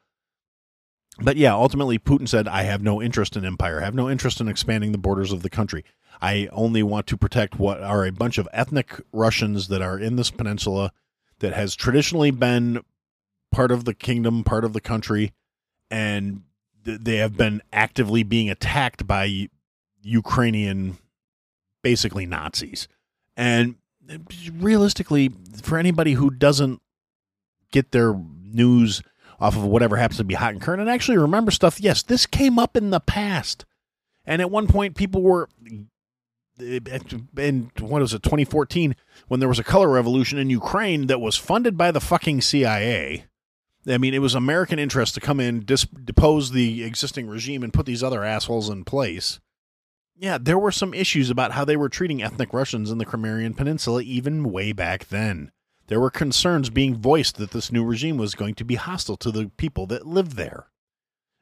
But 1.19 1.37
yeah, 1.37 1.53
ultimately, 1.53 1.99
Putin 1.99 2.29
said, 2.29 2.49
I 2.49 2.63
have 2.63 2.83
no 2.83 3.03
interest 3.03 3.37
in 3.37 3.45
empire, 3.45 3.81
I 3.81 3.85
have 3.85 3.95
no 3.95 4.09
interest 4.09 4.41
in 4.41 4.49
expanding 4.49 4.93
the 4.93 4.99
borders 4.99 5.33
of 5.33 5.43
the 5.43 5.51
country. 5.51 5.85
I 6.23 6.49
only 6.53 6.83
want 6.83 7.07
to 7.09 7.17
protect 7.17 7.59
what 7.59 7.83
are 7.83 8.05
a 8.05 8.13
bunch 8.13 8.39
of 8.39 8.49
ethnic 8.53 9.01
Russians 9.13 9.69
that 9.69 9.83
are 9.83 9.99
in 9.99 10.17
this 10.17 10.31
peninsula 10.31 10.93
that 11.41 11.53
has 11.53 11.75
traditionally 11.75 12.31
been 12.31 12.83
part 13.51 13.71
of 13.71 13.85
the 13.85 13.95
kingdom, 13.95 14.45
part 14.45 14.65
of 14.65 14.73
the 14.73 14.81
country, 14.81 15.33
and 15.91 16.43
they 16.85 17.17
have 17.17 17.37
been 17.37 17.63
actively 17.73 18.23
being 18.23 18.49
attacked 18.49 19.07
by 19.07 19.49
Ukrainian, 20.03 20.99
basically 21.83 22.27
Nazis. 22.27 22.89
And 23.37 23.77
realistically, 24.59 25.31
for 25.63 25.79
anybody 25.79 26.15
who 26.15 26.31
doesn't 26.31 26.81
get 27.73 27.93
their 27.93 28.15
news 28.43 29.03
off 29.39 29.57
of 29.57 29.65
whatever 29.65 29.97
happens 29.97 30.19
to 30.19 30.25
be 30.25 30.35
hot 30.35 30.53
and 30.53 30.61
current 30.61 30.81
and 30.81 30.91
actually 30.91 31.17
remember 31.17 31.51
stuff, 31.51 31.81
yes, 31.81 32.03
this 32.03 32.27
came 32.27 32.59
up 32.59 32.77
in 32.77 32.91
the 32.91 33.01
past. 33.01 33.65
And 34.27 34.43
at 34.43 34.51
one 34.51 34.67
point, 34.67 34.97
people 34.97 35.23
were 35.23 35.49
in 36.61 37.71
what 37.81 38.03
was 38.03 38.13
it 38.13 38.23
2014 38.23 38.95
when 39.29 39.41
there 39.41 39.49
was 39.49 39.59
a 39.59 39.65
color 39.65 39.89
revolution 39.89 40.39
in 40.39 40.51
Ukraine 40.51 41.07
that 41.07 41.21
was 41.21 41.37
funded 41.37 41.77
by 41.77 41.91
the 41.91 42.01
fucking 42.01 42.43
CIA. 42.43 43.25
I 43.89 43.97
mean, 43.97 44.13
it 44.13 44.19
was 44.19 44.35
American 44.35 44.79
interest 44.79 45.15
to 45.15 45.21
come 45.21 45.41
in, 45.41 45.61
dis- 45.61 45.87
depose 45.87 46.51
the 46.51 46.85
existing 46.85 47.29
regime, 47.29 47.63
and 47.63 47.73
put 47.73 47.87
these 47.87 48.03
other 48.03 48.25
assholes 48.25 48.69
in 48.69 48.85
place. 48.85 49.41
Yeah, 50.21 50.37
there 50.37 50.59
were 50.59 50.71
some 50.71 50.93
issues 50.93 51.31
about 51.31 51.53
how 51.53 51.65
they 51.65 51.79
were 51.79 51.89
treating 51.89 52.23
ethnic 52.23 52.53
Russians 52.53 52.91
in 52.91 52.99
the 52.99 53.07
Crimean 53.07 53.55
Peninsula 53.55 54.03
even 54.03 54.53
way 54.53 54.73
back 54.73 55.09
then. 55.09 55.51
There 55.87 55.99
were 55.99 56.11
concerns 56.11 56.69
being 56.69 56.95
voiced 56.95 57.39
that 57.39 57.53
this 57.53 57.73
new 57.73 57.83
regime 57.83 58.19
was 58.19 58.35
going 58.35 58.55
to 58.57 58.65
be 58.65 58.75
hostile 58.75 59.17
to 59.17 59.31
the 59.31 59.51
people 59.57 59.87
that 59.87 60.07
lived 60.07 60.33
there. 60.33 60.67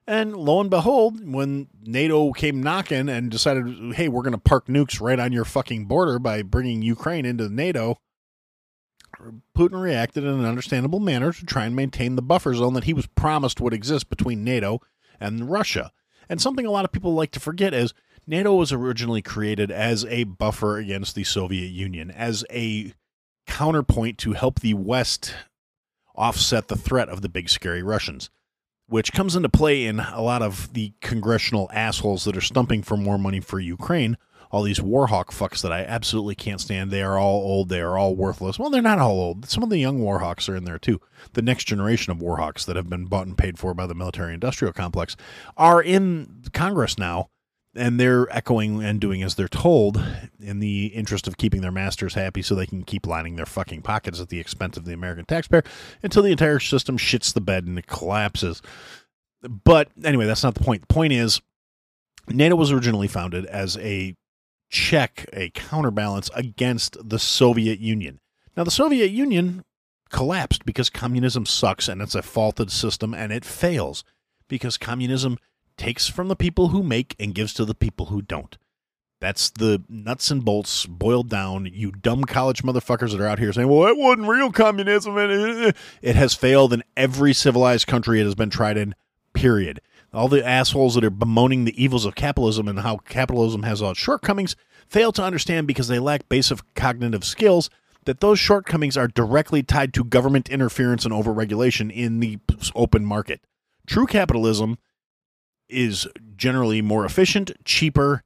And 0.07 0.37
lo 0.37 0.61
and 0.61 0.71
behold, 0.71 1.21
when 1.29 1.67
NATO 1.83 2.33
came 2.33 2.63
knocking 2.63 3.09
and 3.09 3.33
decided, 3.33 3.95
hey, 3.97 4.09
we're 4.09 4.23
going 4.23 4.31
to 4.31 4.39
park 4.39 4.67
nukes 4.67 5.01
right 5.01 5.19
on 5.19 5.33
your 5.33 5.45
fucking 5.45 5.87
border 5.87 6.21
by 6.21 6.43
bringing 6.43 6.81
Ukraine 6.81 7.27
into 7.27 7.49
NATO, 7.49 7.99
Putin 9.57 9.83
reacted 9.83 10.23
in 10.23 10.31
an 10.31 10.45
understandable 10.45 11.01
manner 11.01 11.33
to 11.33 11.45
try 11.45 11.65
and 11.65 11.75
maintain 11.75 12.15
the 12.15 12.23
buffer 12.23 12.55
zone 12.55 12.75
that 12.75 12.85
he 12.85 12.95
was 12.95 13.09
promised 13.09 13.61
would 13.61 13.75
exist 13.75 14.09
between 14.09 14.45
NATO 14.45 14.81
and 15.19 15.51
Russia. 15.51 15.91
And 16.29 16.41
something 16.41 16.65
a 16.65 16.71
lot 16.71 16.85
of 16.85 16.93
people 16.93 17.15
like 17.15 17.33
to 17.33 17.41
forget 17.41 17.75
is 17.75 17.93
NATO 18.29 18.55
was 18.55 18.73
originally 18.73 19.23
created 19.23 19.71
as 19.71 20.05
a 20.05 20.25
buffer 20.25 20.77
against 20.77 21.15
the 21.15 21.25
Soviet 21.25 21.69
Union, 21.69 22.11
as 22.11 22.45
a 22.53 22.93
counterpoint 23.47 24.19
to 24.19 24.35
help 24.35 24.61
the 24.61 24.75
West 24.75 25.35
offset 26.15 26.69
the 26.69 26.77
threat 26.77 27.09
of 27.09 27.23
the 27.23 27.31
big 27.31 27.49
scary 27.49 27.83
Russians, 27.83 28.29
which 28.87 29.15
comes 29.15 29.35
into 29.35 29.49
play 29.49 29.87
in 29.87 30.01
a 30.01 30.21
lot 30.21 30.43
of 30.43 30.75
the 30.75 30.93
congressional 31.01 31.71
assholes 31.73 32.25
that 32.25 32.37
are 32.37 32.43
stumping 32.43 32.83
for 32.83 32.99
more 32.99 33.17
money 33.17 33.41
for 33.41 33.61
Ukraine. 33.61 34.19
All 34.51 34.63
these 34.63 34.81
Warhawk 34.81 35.29
fucks 35.29 35.63
that 35.63 35.73
I 35.73 35.81
absolutely 35.85 36.35
can't 36.35 36.61
stand. 36.61 36.91
They 36.91 37.03
are 37.03 37.19
all 37.19 37.41
old. 37.41 37.71
They 37.71 37.81
are 37.81 37.97
all 37.97 38.15
worthless. 38.15 38.59
Well, 38.59 38.69
they're 38.69 38.83
not 38.83 38.99
all 38.99 39.19
old. 39.19 39.49
Some 39.49 39.63
of 39.63 39.71
the 39.71 39.79
young 39.79 40.01
Warhawks 40.01 40.51
are 40.51 40.57
in 40.57 40.65
there 40.65 40.79
too. 40.79 41.01
The 41.33 41.43
next 41.43 41.65
generation 41.65 42.11
of 42.11 42.19
Warhawks 42.19 42.67
that 42.67 42.77
have 42.77 42.91
been 42.91 43.07
bought 43.07 43.27
and 43.27 43.39
paid 43.39 43.59
for 43.59 43.73
by 43.73 43.87
the 43.87 43.95
military 43.95 44.35
industrial 44.35 44.75
complex 44.75 45.17
are 45.57 45.83
in 45.83 46.43
Congress 46.53 46.99
now 46.99 47.31
and 47.75 48.01
they're 48.01 48.27
echoing 48.35 48.83
and 48.83 49.01
doing 49.01 49.23
as 49.23 49.35
they're 49.35 49.49
told 49.49 50.03
in 50.41 50.59
the 50.61 50.87
interest 50.87 51.29
of 51.29 51.37
keeping 51.37 51.61
their 51.61 51.73
masters 51.73 52.15
happy 52.15 52.43
so 52.43 52.55
they 52.55 52.67
can 52.67 52.83
keep 52.83 53.07
lining 53.07 53.37
their 53.37 53.47
fucking 53.47 53.83
pockets 53.83 54.21
at 54.21 54.29
the 54.29 54.41
expense 54.41 54.77
of 54.77 54.85
the 54.85 54.93
American 54.93 55.25
taxpayer 55.25 55.63
until 56.03 56.23
the 56.23 56.33
entire 56.33 56.59
system 56.59 56.97
shits 56.97 57.33
the 57.33 57.41
bed 57.41 57.67
and 57.67 57.79
it 57.79 57.87
collapses. 57.87 58.63
But 59.43 59.89
anyway, 60.03 60.27
that's 60.27 60.43
not 60.43 60.55
the 60.55 60.65
point. 60.65 60.83
The 60.83 60.95
point 60.95 61.13
is, 61.13 61.41
NATO 62.27 62.57
was 62.57 62.73
originally 62.73 63.09
founded 63.09 63.47
as 63.47 63.77
a 63.79 64.15
check, 64.71 65.27
a 65.33 65.51
counterbalance 65.51 66.31
against 66.35 66.97
the 67.09 67.19
Soviet 67.19 67.79
Union. 67.79 68.21
Now, 68.57 68.65
the 68.65 68.71
Soviet 68.71 69.11
Union 69.11 69.65
collapsed 70.11 70.65
because 70.65 70.91
communism 70.91 71.47
sucks 71.47 71.89
and 71.89 72.03
it's 72.03 72.15
a 72.15 72.23
faulted 72.23 72.71
system 72.71 73.15
and 73.15 73.33
it 73.33 73.45
fails 73.45 74.05
because 74.49 74.77
communism 74.77 75.39
takes 75.79 76.09
from 76.09 76.29
the 76.29 76.37
people 76.37 76.69
who 76.69 76.83
make 76.83 77.17
and 77.19 77.35
gives 77.35 77.55
to 77.55 77.65
the 77.65 77.75
people 77.75 78.07
who 78.07 78.21
don't. 78.21 78.59
That's 79.21 79.51
the 79.51 79.83
nuts 79.89 80.31
and 80.31 80.45
bolts 80.45 80.87
boiled 80.87 81.29
down. 81.29 81.67
You 81.73 81.91
dumb 81.91 82.25
college 82.25 82.63
motherfuckers 82.63 83.11
that 83.13 83.21
are 83.21 83.27
out 83.27 83.41
here 83.41 83.53
saying, 83.53 83.69
well, 83.69 83.87
that 83.87 83.97
wasn't 83.97 84.29
real 84.29 84.53
communism. 84.53 85.17
It 85.19 86.17
has 86.17 86.35
failed 86.35 86.73
in 86.73 86.85
every 86.97 87.33
civilized 87.33 87.87
country 87.87 88.21
it 88.21 88.25
has 88.25 88.37
been 88.37 88.51
tried 88.51 88.77
in, 88.77 88.95
period. 89.33 89.81
All 90.13 90.29
the 90.29 90.47
assholes 90.47 90.95
that 90.95 91.05
are 91.05 91.11
bemoaning 91.11 91.65
the 91.65 91.83
evils 91.83 92.05
of 92.05 92.15
capitalism 92.15 92.69
and 92.69 92.79
how 92.79 92.99
capitalism 92.99 93.65
has 93.65 93.83
all 93.83 93.91
its 93.91 94.01
shortcomings 94.01 94.55
fail 94.89 95.11
to 95.13 95.23
understand 95.23 95.67
because 95.67 95.89
they 95.89 95.99
lack 95.99 96.29
basic 96.29 96.61
cognitive 96.75 97.25
skills 97.25 97.71
that 98.05 98.21
those 98.21 98.39
shortcomings 98.39 98.97
are 98.97 99.09
directly 99.09 99.63
tied 99.63 99.93
to 99.95 100.05
government 100.05 100.49
interference 100.49 101.05
and 101.05 101.13
overregulation 101.13 101.93
in 101.93 102.21
the 102.21 102.39
open 102.75 103.05
market. 103.05 103.41
True 103.87 104.07
capitalism 104.07 104.79
is 105.69 106.07
generally 106.37 106.83
more 106.83 107.05
efficient, 107.05 107.53
cheaper, 107.65 108.23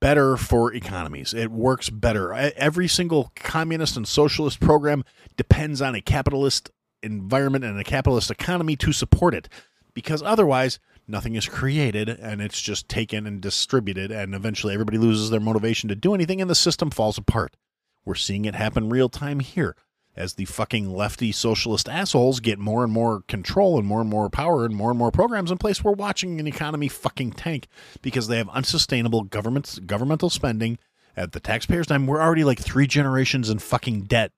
better 0.00 0.36
for 0.36 0.72
economies. 0.72 1.34
It 1.34 1.50
works 1.50 1.90
better. 1.90 2.32
Every 2.32 2.88
single 2.88 3.30
communist 3.34 3.96
and 3.96 4.08
socialist 4.08 4.60
program 4.60 5.04
depends 5.36 5.82
on 5.82 5.94
a 5.94 6.00
capitalist 6.00 6.70
environment 7.02 7.64
and 7.64 7.78
a 7.78 7.84
capitalist 7.84 8.30
economy 8.30 8.76
to 8.76 8.92
support 8.92 9.34
it 9.34 9.48
because 9.94 10.22
otherwise 10.22 10.78
nothing 11.06 11.34
is 11.34 11.48
created 11.48 12.08
and 12.08 12.40
it's 12.40 12.60
just 12.60 12.88
taken 12.88 13.26
and 13.26 13.40
distributed 13.40 14.10
and 14.10 14.34
eventually 14.34 14.72
everybody 14.72 14.98
loses 14.98 15.30
their 15.30 15.40
motivation 15.40 15.88
to 15.88 15.94
do 15.94 16.14
anything 16.14 16.40
and 16.40 16.50
the 16.50 16.54
system 16.54 16.90
falls 16.90 17.18
apart. 17.18 17.56
We're 18.04 18.14
seeing 18.14 18.44
it 18.44 18.54
happen 18.54 18.88
real 18.88 19.08
time 19.08 19.40
here 19.40 19.76
as 20.20 20.34
the 20.34 20.44
fucking 20.44 20.92
lefty 20.94 21.32
socialist 21.32 21.88
assholes 21.88 22.40
get 22.40 22.58
more 22.58 22.84
and 22.84 22.92
more 22.92 23.22
control 23.26 23.78
and 23.78 23.86
more 23.86 24.02
and 24.02 24.10
more 24.10 24.28
power 24.28 24.66
and 24.66 24.76
more 24.76 24.90
and 24.90 24.98
more 24.98 25.10
programs 25.10 25.50
in 25.50 25.56
place, 25.56 25.82
we're 25.82 25.92
watching 25.92 26.38
an 26.38 26.46
economy 26.46 26.88
fucking 26.88 27.32
tank 27.32 27.66
because 28.02 28.28
they 28.28 28.36
have 28.36 28.48
unsustainable 28.50 29.22
governments 29.22 29.78
governmental 29.78 30.28
spending 30.28 30.78
at 31.16 31.32
the 31.32 31.40
taxpayers' 31.40 31.86
time. 31.86 32.06
We're 32.06 32.20
already 32.20 32.44
like 32.44 32.60
three 32.60 32.86
generations 32.86 33.48
in 33.48 33.58
fucking 33.60 34.02
debt, 34.02 34.32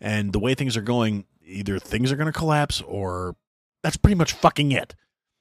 and 0.00 0.32
the 0.32 0.40
way 0.40 0.54
things 0.54 0.76
are 0.76 0.82
going, 0.82 1.26
either 1.44 1.78
things 1.78 2.10
are 2.10 2.16
going 2.16 2.32
to 2.32 2.38
collapse 2.38 2.80
or 2.80 3.36
that's 3.82 3.98
pretty 3.98 4.16
much 4.16 4.32
fucking 4.32 4.72
it 4.72 4.94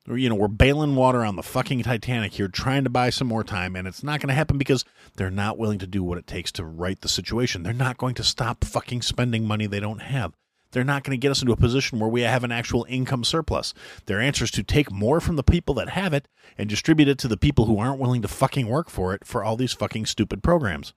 you 0.07 0.29
know, 0.29 0.35
we're 0.35 0.47
bailing 0.47 0.95
water 0.95 1.25
on 1.25 1.35
the 1.35 1.43
fucking 1.43 1.83
Titanic 1.83 2.33
here, 2.33 2.47
trying 2.47 2.83
to 2.83 2.89
buy 2.89 3.09
some 3.09 3.27
more 3.27 3.43
time, 3.43 3.75
and 3.75 3.87
it's 3.87 4.03
not 4.03 4.19
going 4.19 4.27
to 4.27 4.35
happen 4.35 4.57
because 4.57 4.85
they're 5.15 5.31
not 5.31 5.57
willing 5.57 5.79
to 5.79 5.87
do 5.87 6.03
what 6.03 6.17
it 6.17 6.27
takes 6.27 6.51
to 6.53 6.63
right 6.63 6.99
the 7.01 7.09
situation. 7.09 7.63
They're 7.63 7.73
not 7.73 7.97
going 7.97 8.15
to 8.15 8.23
stop 8.23 8.63
fucking 8.63 9.01
spending 9.01 9.47
money 9.47 9.65
they 9.65 9.79
don't 9.79 10.01
have. 10.01 10.33
They're 10.71 10.83
not 10.83 11.03
going 11.03 11.17
to 11.17 11.21
get 11.21 11.31
us 11.31 11.41
into 11.41 11.53
a 11.53 11.57
position 11.57 11.99
where 11.99 12.09
we 12.09 12.21
have 12.21 12.43
an 12.43 12.51
actual 12.51 12.85
income 12.89 13.23
surplus. 13.23 13.73
Their 14.07 14.19
answer 14.19 14.43
is 14.43 14.51
to 14.51 14.63
take 14.63 14.91
more 14.91 15.21
from 15.21 15.37
the 15.37 15.43
people 15.43 15.73
that 15.75 15.89
have 15.89 16.13
it 16.13 16.27
and 16.57 16.69
distribute 16.69 17.07
it 17.07 17.17
to 17.19 17.27
the 17.27 17.37
people 17.37 17.65
who 17.65 17.79
aren't 17.79 17.99
willing 17.99 18.21
to 18.21 18.27
fucking 18.27 18.67
work 18.67 18.89
for 18.89 19.13
it 19.13 19.25
for 19.25 19.43
all 19.43 19.55
these 19.55 19.73
fucking 19.73 20.05
stupid 20.05 20.43
programs. 20.43 20.93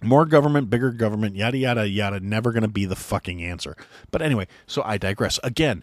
More 0.00 0.24
government, 0.24 0.70
bigger 0.70 0.92
government, 0.92 1.34
yada, 1.34 1.58
yada, 1.58 1.88
yada, 1.88 2.20
never 2.20 2.52
going 2.52 2.62
to 2.62 2.68
be 2.68 2.84
the 2.84 2.94
fucking 2.94 3.42
answer. 3.42 3.76
But 4.12 4.22
anyway, 4.22 4.46
so 4.64 4.82
I 4.84 4.96
digress. 4.96 5.40
Again, 5.42 5.82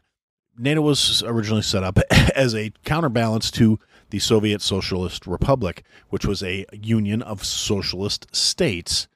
NATO 0.57 0.81
was 0.81 1.23
originally 1.23 1.61
set 1.61 1.83
up 1.83 1.99
as 2.35 2.55
a 2.55 2.71
counterbalance 2.83 3.51
to 3.51 3.79
the 4.09 4.19
Soviet 4.19 4.61
Socialist 4.61 5.27
Republic, 5.27 5.83
which 6.09 6.25
was 6.25 6.43
a 6.43 6.65
union 6.71 7.21
of 7.21 7.43
socialist 7.43 8.33
states 8.35 9.07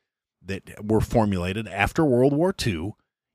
that 0.43 0.83
were 0.83 1.01
formulated 1.01 1.67
after 1.67 2.03
World 2.03 2.33
War 2.33 2.53
II 2.65 2.93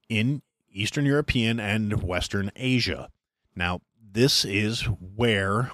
in 0.09 0.43
Eastern 0.73 1.07
European 1.07 1.61
and 1.61 2.03
Western 2.03 2.51
Asia. 2.57 3.09
Now, 3.55 3.81
this 4.13 4.45
is 4.45 4.83
where 4.83 5.71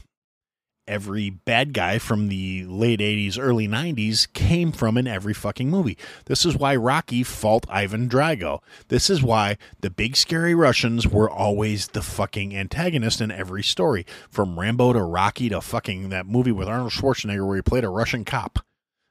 every 0.91 1.31
bad 1.31 1.73
guy 1.73 1.99
from 1.99 2.29
the 2.29 2.65
late 2.67 2.99
80s, 2.99 3.39
early 3.41 3.69
90s 3.69 4.31
came 4.33 4.73
from 4.73 4.99
in 4.99 5.07
every 5.07 5.33
fucking 5.33 5.71
movie. 5.71 5.97
This 6.27 6.45
is 6.45 6.57
why 6.57 6.75
Rocky 6.75 7.23
fought 7.23 7.65
Ivan 7.71 8.09
Drago. 8.09 8.61
This 8.89 9.09
is 9.09 9.23
why 9.23 9.57
the 9.81 9.89
big 9.89 10.17
scary 10.17 10.55
Russians 10.55 11.07
were 11.07 11.31
always 11.31 11.89
the 11.89 12.03
fucking 12.03 12.57
antagonist 12.57 13.21
in 13.21 13.31
every 13.31 13.63
story. 13.63 14.05
From 14.29 14.59
Rambo 14.59 14.93
to 14.93 15.03
Rocky 15.03 15.49
to 15.49 15.61
fucking 15.61 16.09
that 16.09 16.27
movie 16.27 16.53
with 16.53 16.69
Arnold 16.69 16.91
Schwarzenegger 16.91 17.47
where 17.47 17.57
he 17.57 17.63
played 17.63 17.85
a 17.85 17.89
Russian 17.89 18.25
cop. 18.25 18.59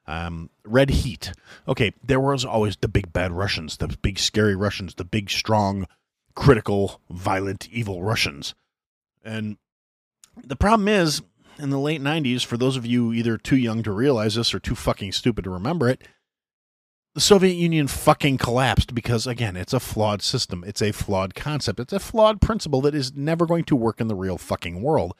Um, 0.06 0.50
Red 0.64 0.90
Heat. 0.90 1.32
Okay, 1.66 1.94
there 2.04 2.20
was 2.20 2.44
always 2.44 2.76
the 2.76 2.88
big 2.88 3.12
bad 3.12 3.32
Russians, 3.32 3.78
the 3.78 3.88
big 3.88 4.18
scary 4.18 4.56
Russians, 4.56 4.94
the 4.96 5.04
big 5.04 5.30
strong, 5.30 5.86
critical, 6.34 7.00
violent, 7.08 7.68
evil 7.70 8.02
Russians. 8.02 8.54
And 9.24 9.56
the 10.36 10.56
problem 10.56 10.88
is 10.88 11.22
in 11.60 11.70
the 11.70 11.78
late 11.78 12.00
90s, 12.00 12.44
for 12.44 12.56
those 12.56 12.76
of 12.76 12.86
you 12.86 13.12
either 13.12 13.36
too 13.36 13.56
young 13.56 13.82
to 13.82 13.92
realize 13.92 14.34
this 14.34 14.54
or 14.54 14.58
too 14.58 14.74
fucking 14.74 15.12
stupid 15.12 15.44
to 15.44 15.50
remember 15.50 15.88
it, 15.88 16.02
the 17.14 17.20
Soviet 17.20 17.54
Union 17.54 17.88
fucking 17.88 18.38
collapsed 18.38 18.94
because, 18.94 19.26
again, 19.26 19.56
it's 19.56 19.72
a 19.72 19.80
flawed 19.80 20.22
system. 20.22 20.62
It's 20.64 20.80
a 20.80 20.92
flawed 20.92 21.34
concept. 21.34 21.80
It's 21.80 21.92
a 21.92 21.98
flawed 21.98 22.40
principle 22.40 22.80
that 22.82 22.94
is 22.94 23.16
never 23.16 23.46
going 23.46 23.64
to 23.64 23.76
work 23.76 24.00
in 24.00 24.08
the 24.08 24.14
real 24.14 24.38
fucking 24.38 24.80
world. 24.80 25.14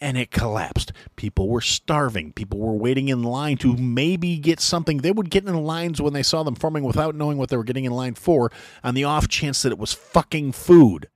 And 0.00 0.16
it 0.16 0.30
collapsed. 0.30 0.92
People 1.16 1.48
were 1.48 1.60
starving. 1.60 2.32
People 2.32 2.58
were 2.58 2.74
waiting 2.74 3.08
in 3.08 3.22
line 3.22 3.56
to 3.58 3.76
maybe 3.76 4.38
get 4.38 4.60
something. 4.60 4.98
They 4.98 5.12
would 5.12 5.30
get 5.30 5.46
in 5.46 5.54
lines 5.54 6.02
when 6.02 6.12
they 6.12 6.22
saw 6.22 6.42
them 6.42 6.54
forming 6.54 6.84
without 6.84 7.14
knowing 7.14 7.38
what 7.38 7.50
they 7.50 7.56
were 7.56 7.64
getting 7.64 7.84
in 7.84 7.92
line 7.92 8.14
for, 8.14 8.50
on 8.82 8.94
the 8.94 9.04
off 9.04 9.28
chance 9.28 9.62
that 9.62 9.72
it 9.72 9.78
was 9.78 9.92
fucking 9.92 10.52
food. 10.52 11.08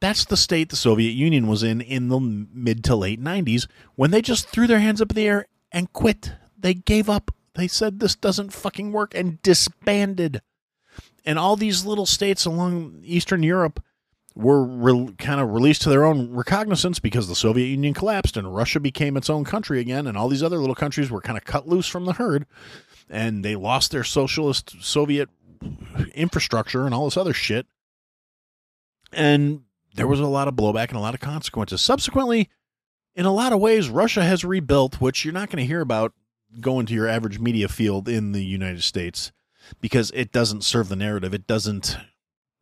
That's 0.00 0.24
the 0.24 0.36
state 0.36 0.70
the 0.70 0.76
Soviet 0.76 1.10
Union 1.10 1.46
was 1.46 1.62
in 1.62 1.80
in 1.80 2.08
the 2.08 2.18
mid 2.18 2.82
to 2.84 2.96
late 2.96 3.22
90s 3.22 3.66
when 3.96 4.10
they 4.10 4.22
just 4.22 4.48
threw 4.48 4.66
their 4.66 4.80
hands 4.80 5.00
up 5.00 5.10
in 5.10 5.16
the 5.16 5.28
air 5.28 5.46
and 5.70 5.92
quit. 5.92 6.32
They 6.58 6.74
gave 6.74 7.08
up. 7.10 7.30
They 7.54 7.68
said 7.68 8.00
this 8.00 8.14
doesn't 8.16 8.52
fucking 8.52 8.92
work 8.92 9.14
and 9.14 9.42
disbanded. 9.42 10.40
And 11.24 11.38
all 11.38 11.56
these 11.56 11.84
little 11.84 12.06
states 12.06 12.46
along 12.46 13.00
Eastern 13.04 13.42
Europe 13.42 13.82
were 14.34 14.64
re- 14.64 15.14
kind 15.18 15.40
of 15.40 15.50
released 15.50 15.82
to 15.82 15.90
their 15.90 16.04
own 16.04 16.32
recognizance 16.32 16.98
because 16.98 17.28
the 17.28 17.34
Soviet 17.34 17.66
Union 17.66 17.92
collapsed 17.92 18.36
and 18.36 18.54
Russia 18.54 18.80
became 18.80 19.16
its 19.16 19.28
own 19.28 19.44
country 19.44 19.80
again, 19.80 20.06
and 20.06 20.16
all 20.16 20.28
these 20.28 20.42
other 20.42 20.58
little 20.58 20.74
countries 20.74 21.10
were 21.10 21.20
kind 21.20 21.36
of 21.36 21.44
cut 21.44 21.68
loose 21.68 21.86
from 21.86 22.04
the 22.06 22.14
herd, 22.14 22.46
and 23.10 23.44
they 23.44 23.56
lost 23.56 23.90
their 23.90 24.04
socialist 24.04 24.76
Soviet 24.80 25.28
infrastructure 26.14 26.86
and 26.86 26.94
all 26.94 27.04
this 27.04 27.16
other 27.16 27.34
shit. 27.34 27.66
And 29.12 29.62
there 29.94 30.06
was 30.06 30.20
a 30.20 30.26
lot 30.26 30.48
of 30.48 30.54
blowback 30.54 30.88
and 30.88 30.96
a 30.96 31.00
lot 31.00 31.14
of 31.14 31.20
consequences. 31.20 31.80
Subsequently, 31.80 32.48
in 33.14 33.26
a 33.26 33.32
lot 33.32 33.52
of 33.52 33.60
ways, 33.60 33.90
Russia 33.90 34.22
has 34.22 34.44
rebuilt, 34.44 35.00
which 35.00 35.24
you're 35.24 35.34
not 35.34 35.50
going 35.50 35.62
to 35.62 35.66
hear 35.66 35.80
about 35.80 36.12
going 36.60 36.86
to 36.86 36.94
your 36.94 37.08
average 37.08 37.38
media 37.38 37.68
field 37.68 38.08
in 38.08 38.32
the 38.32 38.44
United 38.44 38.82
States 38.82 39.32
because 39.80 40.10
it 40.14 40.32
doesn't 40.32 40.64
serve 40.64 40.88
the 40.88 40.96
narrative. 40.96 41.34
It 41.34 41.46
doesn't 41.46 41.96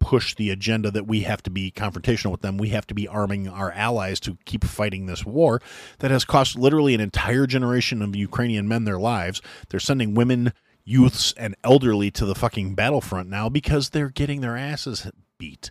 push 0.01 0.35
the 0.35 0.51
agenda 0.51 0.91
that 0.91 1.07
we 1.07 1.21
have 1.21 1.43
to 1.43 1.51
be 1.51 1.71
confrontational 1.71 2.31
with 2.31 2.41
them. 2.41 2.57
We 2.57 2.69
have 2.71 2.87
to 2.87 2.95
be 2.95 3.09
arming 3.09 3.49
our 3.49 3.73
allies 3.73 4.21
to 4.21 4.39
keep 4.45 4.65
fighting 4.65 5.07
this 5.07 5.25
war 5.25 5.61
that 5.99 6.11
has 6.11 6.25
cost 6.25 6.57
literally 6.57 6.95
an 6.95 7.01
entire 7.01 7.47
generation 7.47 8.01
of 8.03 8.15
Ukrainian 8.15 8.69
men 8.69 8.85
their 8.85 8.99
lives. 8.99 9.43
They're 9.69 9.81
sending 9.81 10.15
women, 10.15 10.53
youths, 10.85 11.35
and 11.37 11.57
elderly 11.65 12.11
to 12.13 12.25
the 12.25 12.35
fucking 12.35 12.75
battlefront 12.75 13.29
now 13.29 13.49
because 13.49 13.91
they're 13.91 14.11
getting 14.11 14.41
their 14.41 14.57
asses 14.57 15.11
beat. 15.39 15.71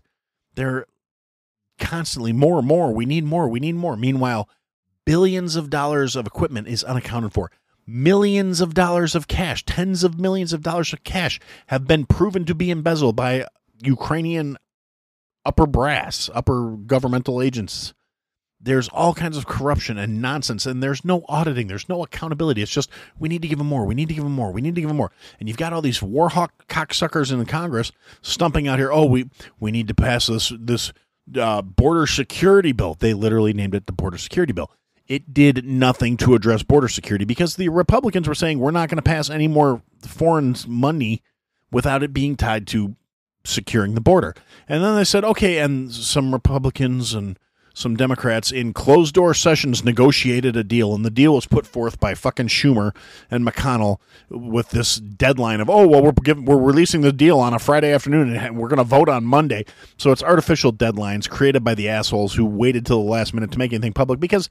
They're 0.55 0.85
constantly 1.77 2.33
more 2.33 2.59
and 2.59 2.67
more. 2.67 2.91
We 2.93 3.05
need 3.05 3.23
more. 3.23 3.47
We 3.47 3.59
need 3.59 3.75
more. 3.75 3.95
Meanwhile, 3.95 4.49
billions 5.05 5.55
of 5.55 5.69
dollars 5.69 6.15
of 6.15 6.27
equipment 6.27 6.67
is 6.67 6.83
unaccounted 6.83 7.33
for. 7.33 7.51
Millions 7.85 8.59
of 8.59 8.73
dollars 8.73 9.15
of 9.15 9.29
cash, 9.29 9.63
tens 9.63 10.03
of 10.03 10.19
millions 10.19 10.51
of 10.51 10.61
dollars 10.61 10.91
of 10.91 11.03
cash 11.05 11.39
have 11.67 11.87
been 11.87 12.05
proven 12.05 12.43
to 12.43 12.53
be 12.53 12.69
embezzled 12.69 13.15
by 13.15 13.45
Ukrainian 13.81 14.57
upper 15.45 15.65
brass, 15.65 16.29
upper 16.33 16.71
governmental 16.85 17.41
agents. 17.41 17.93
There's 18.59 18.89
all 18.89 19.13
kinds 19.13 19.37
of 19.37 19.45
corruption 19.45 19.97
and 19.97 20.21
nonsense, 20.21 20.65
and 20.65 20.81
there's 20.83 21.05
no 21.05 21.23
auditing. 21.29 21.67
There's 21.67 21.87
no 21.87 22.03
accountability. 22.03 22.61
It's 22.61 22.71
just 22.71 22.89
we 23.17 23.29
need 23.29 23.43
to 23.43 23.47
give 23.47 23.59
them 23.59 23.67
more. 23.67 23.85
We 23.85 23.95
need 23.95 24.09
to 24.09 24.15
give 24.15 24.23
them 24.23 24.33
more. 24.33 24.51
We 24.51 24.61
need 24.61 24.75
to 24.75 24.81
give 24.81 24.89
them 24.89 24.97
more. 24.97 25.11
And 25.39 25.47
you've 25.47 25.57
got 25.57 25.71
all 25.71 25.81
these 25.81 25.99
warhawk 25.99 26.49
cocksuckers 26.67 27.31
in 27.31 27.39
the 27.39 27.45
Congress 27.45 27.91
stumping 28.21 28.67
out 28.67 28.79
here. 28.79 28.91
Oh, 28.91 29.05
we 29.05 29.29
we 29.59 29.71
need 29.71 29.87
to 29.87 29.93
pass 29.93 30.27
this 30.27 30.51
this 30.59 30.91
uh, 31.35 31.61
border 31.61 32.07
security 32.07 32.71
bill. 32.71 32.95
They 32.95 33.13
literally 33.13 33.53
named 33.53 33.75
it 33.75 33.85
the 33.85 33.93
border 33.93 34.17
security 34.17 34.53
bill. 34.53 34.71
It 35.07 35.33
did 35.33 35.65
nothing 35.65 36.17
to 36.17 36.35
address 36.35 36.63
border 36.63 36.89
security 36.89 37.25
because 37.25 37.55
the 37.55 37.69
Republicans 37.69 38.27
were 38.27 38.35
saying 38.35 38.59
we're 38.59 38.71
not 38.71 38.89
going 38.89 38.97
to 38.97 39.01
pass 39.01 39.29
any 39.29 39.47
more 39.47 39.81
foreign 40.01 40.55
money 40.67 41.21
without 41.71 42.03
it 42.03 42.13
being 42.13 42.35
tied 42.35 42.67
to 42.67 42.95
securing 43.45 43.95
the 43.95 44.01
border. 44.01 44.35
And 44.67 44.83
then 44.83 44.95
they 44.95 45.05
said, 45.05 45.23
okay, 45.23 45.59
and 45.59 45.91
some 45.91 46.33
Republicans 46.33 47.13
and 47.13 47.39
some 47.77 47.95
Democrats 47.95 48.51
in 48.51 48.73
closed 48.73 49.13
door 49.13 49.35
sessions 49.35 49.83
negotiated 49.83 50.57
a 50.57 50.63
deal, 50.63 50.95
and 50.95 51.05
the 51.05 51.11
deal 51.11 51.35
was 51.35 51.45
put 51.45 51.67
forth 51.67 51.99
by 51.99 52.15
fucking 52.15 52.47
Schumer 52.47 52.95
and 53.29 53.45
McConnell 53.45 53.97
with 54.31 54.71
this 54.71 54.95
deadline 54.95 55.61
of, 55.61 55.69
oh, 55.69 55.87
well, 55.87 56.01
we're 56.01 56.11
giving, 56.11 56.45
we're 56.45 56.57
releasing 56.57 57.01
the 57.01 57.13
deal 57.13 57.39
on 57.39 57.53
a 57.53 57.59
Friday 57.59 57.93
afternoon, 57.93 58.35
and 58.35 58.57
we're 58.57 58.67
going 58.67 58.77
to 58.77 58.83
vote 58.83 59.09
on 59.09 59.25
Monday. 59.25 59.63
So 59.95 60.11
it's 60.11 60.23
artificial 60.23 60.73
deadlines 60.73 61.29
created 61.29 61.63
by 61.63 61.75
the 61.75 61.87
assholes 61.87 62.33
who 62.33 62.45
waited 62.45 62.83
till 62.83 63.03
the 63.03 63.11
last 63.11 63.35
minute 63.35 63.51
to 63.51 63.59
make 63.59 63.71
anything 63.71 63.93
public 63.93 64.19
because 64.19 64.49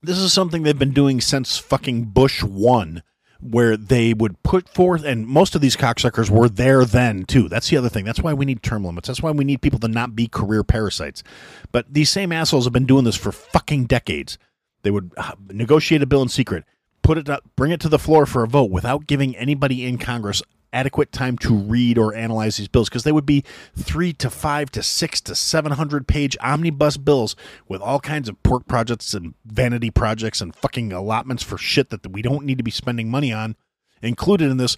this 0.00 0.18
is 0.18 0.32
something 0.32 0.62
they've 0.62 0.78
been 0.78 0.92
doing 0.92 1.20
since 1.20 1.58
fucking 1.58 2.04
Bush 2.04 2.44
one 2.44 3.02
where 3.44 3.76
they 3.76 4.14
would 4.14 4.42
put 4.42 4.68
forth, 4.68 5.04
and 5.04 5.26
most 5.26 5.54
of 5.54 5.60
these 5.60 5.76
cocksuckers 5.76 6.30
were 6.30 6.48
there 6.48 6.84
then 6.84 7.24
too. 7.24 7.48
That's 7.48 7.68
the 7.68 7.76
other 7.76 7.88
thing. 7.88 8.04
That's 8.04 8.22
why 8.22 8.32
we 8.32 8.46
need 8.46 8.62
term 8.62 8.84
limits. 8.84 9.08
That's 9.08 9.22
why 9.22 9.32
we 9.32 9.44
need 9.44 9.60
people 9.60 9.78
to 9.80 9.88
not 9.88 10.16
be 10.16 10.28
career 10.28 10.64
parasites. 10.64 11.22
But 11.70 11.92
these 11.92 12.10
same 12.10 12.32
assholes 12.32 12.64
have 12.64 12.72
been 12.72 12.86
doing 12.86 13.04
this 13.04 13.16
for 13.16 13.32
fucking 13.32 13.84
decades. 13.84 14.38
They 14.82 14.90
would 14.90 15.12
uh, 15.16 15.32
negotiate 15.50 16.02
a 16.02 16.06
bill 16.06 16.22
in 16.22 16.28
secret, 16.28 16.64
put 17.02 17.18
it 17.18 17.28
up, 17.28 17.44
bring 17.56 17.70
it 17.70 17.80
to 17.80 17.88
the 17.88 17.98
floor 17.98 18.26
for 18.26 18.44
a 18.44 18.48
vote 18.48 18.70
without 18.70 19.06
giving 19.06 19.36
anybody 19.36 19.86
in 19.86 19.98
Congress 19.98 20.42
adequate 20.74 21.12
time 21.12 21.38
to 21.38 21.54
read 21.54 21.96
or 21.96 22.14
analyze 22.14 22.56
these 22.56 22.68
bills 22.68 22.88
because 22.88 23.04
they 23.04 23.12
would 23.12 23.24
be 23.24 23.44
three 23.76 24.12
to 24.12 24.28
five 24.28 24.70
to 24.72 24.82
six 24.82 25.20
to 25.22 25.34
seven 25.34 25.72
hundred 25.72 26.06
page 26.06 26.36
omnibus 26.40 26.96
bills 26.96 27.36
with 27.68 27.80
all 27.80 28.00
kinds 28.00 28.28
of 28.28 28.42
pork 28.42 28.66
projects 28.66 29.14
and 29.14 29.34
vanity 29.46 29.90
projects 29.90 30.40
and 30.40 30.54
fucking 30.54 30.92
allotments 30.92 31.42
for 31.42 31.56
shit 31.56 31.90
that 31.90 32.06
we 32.12 32.20
don't 32.20 32.44
need 32.44 32.58
to 32.58 32.64
be 32.64 32.70
spending 32.70 33.10
money 33.10 33.32
on 33.32 33.56
included 34.02 34.50
in 34.50 34.56
this 34.58 34.76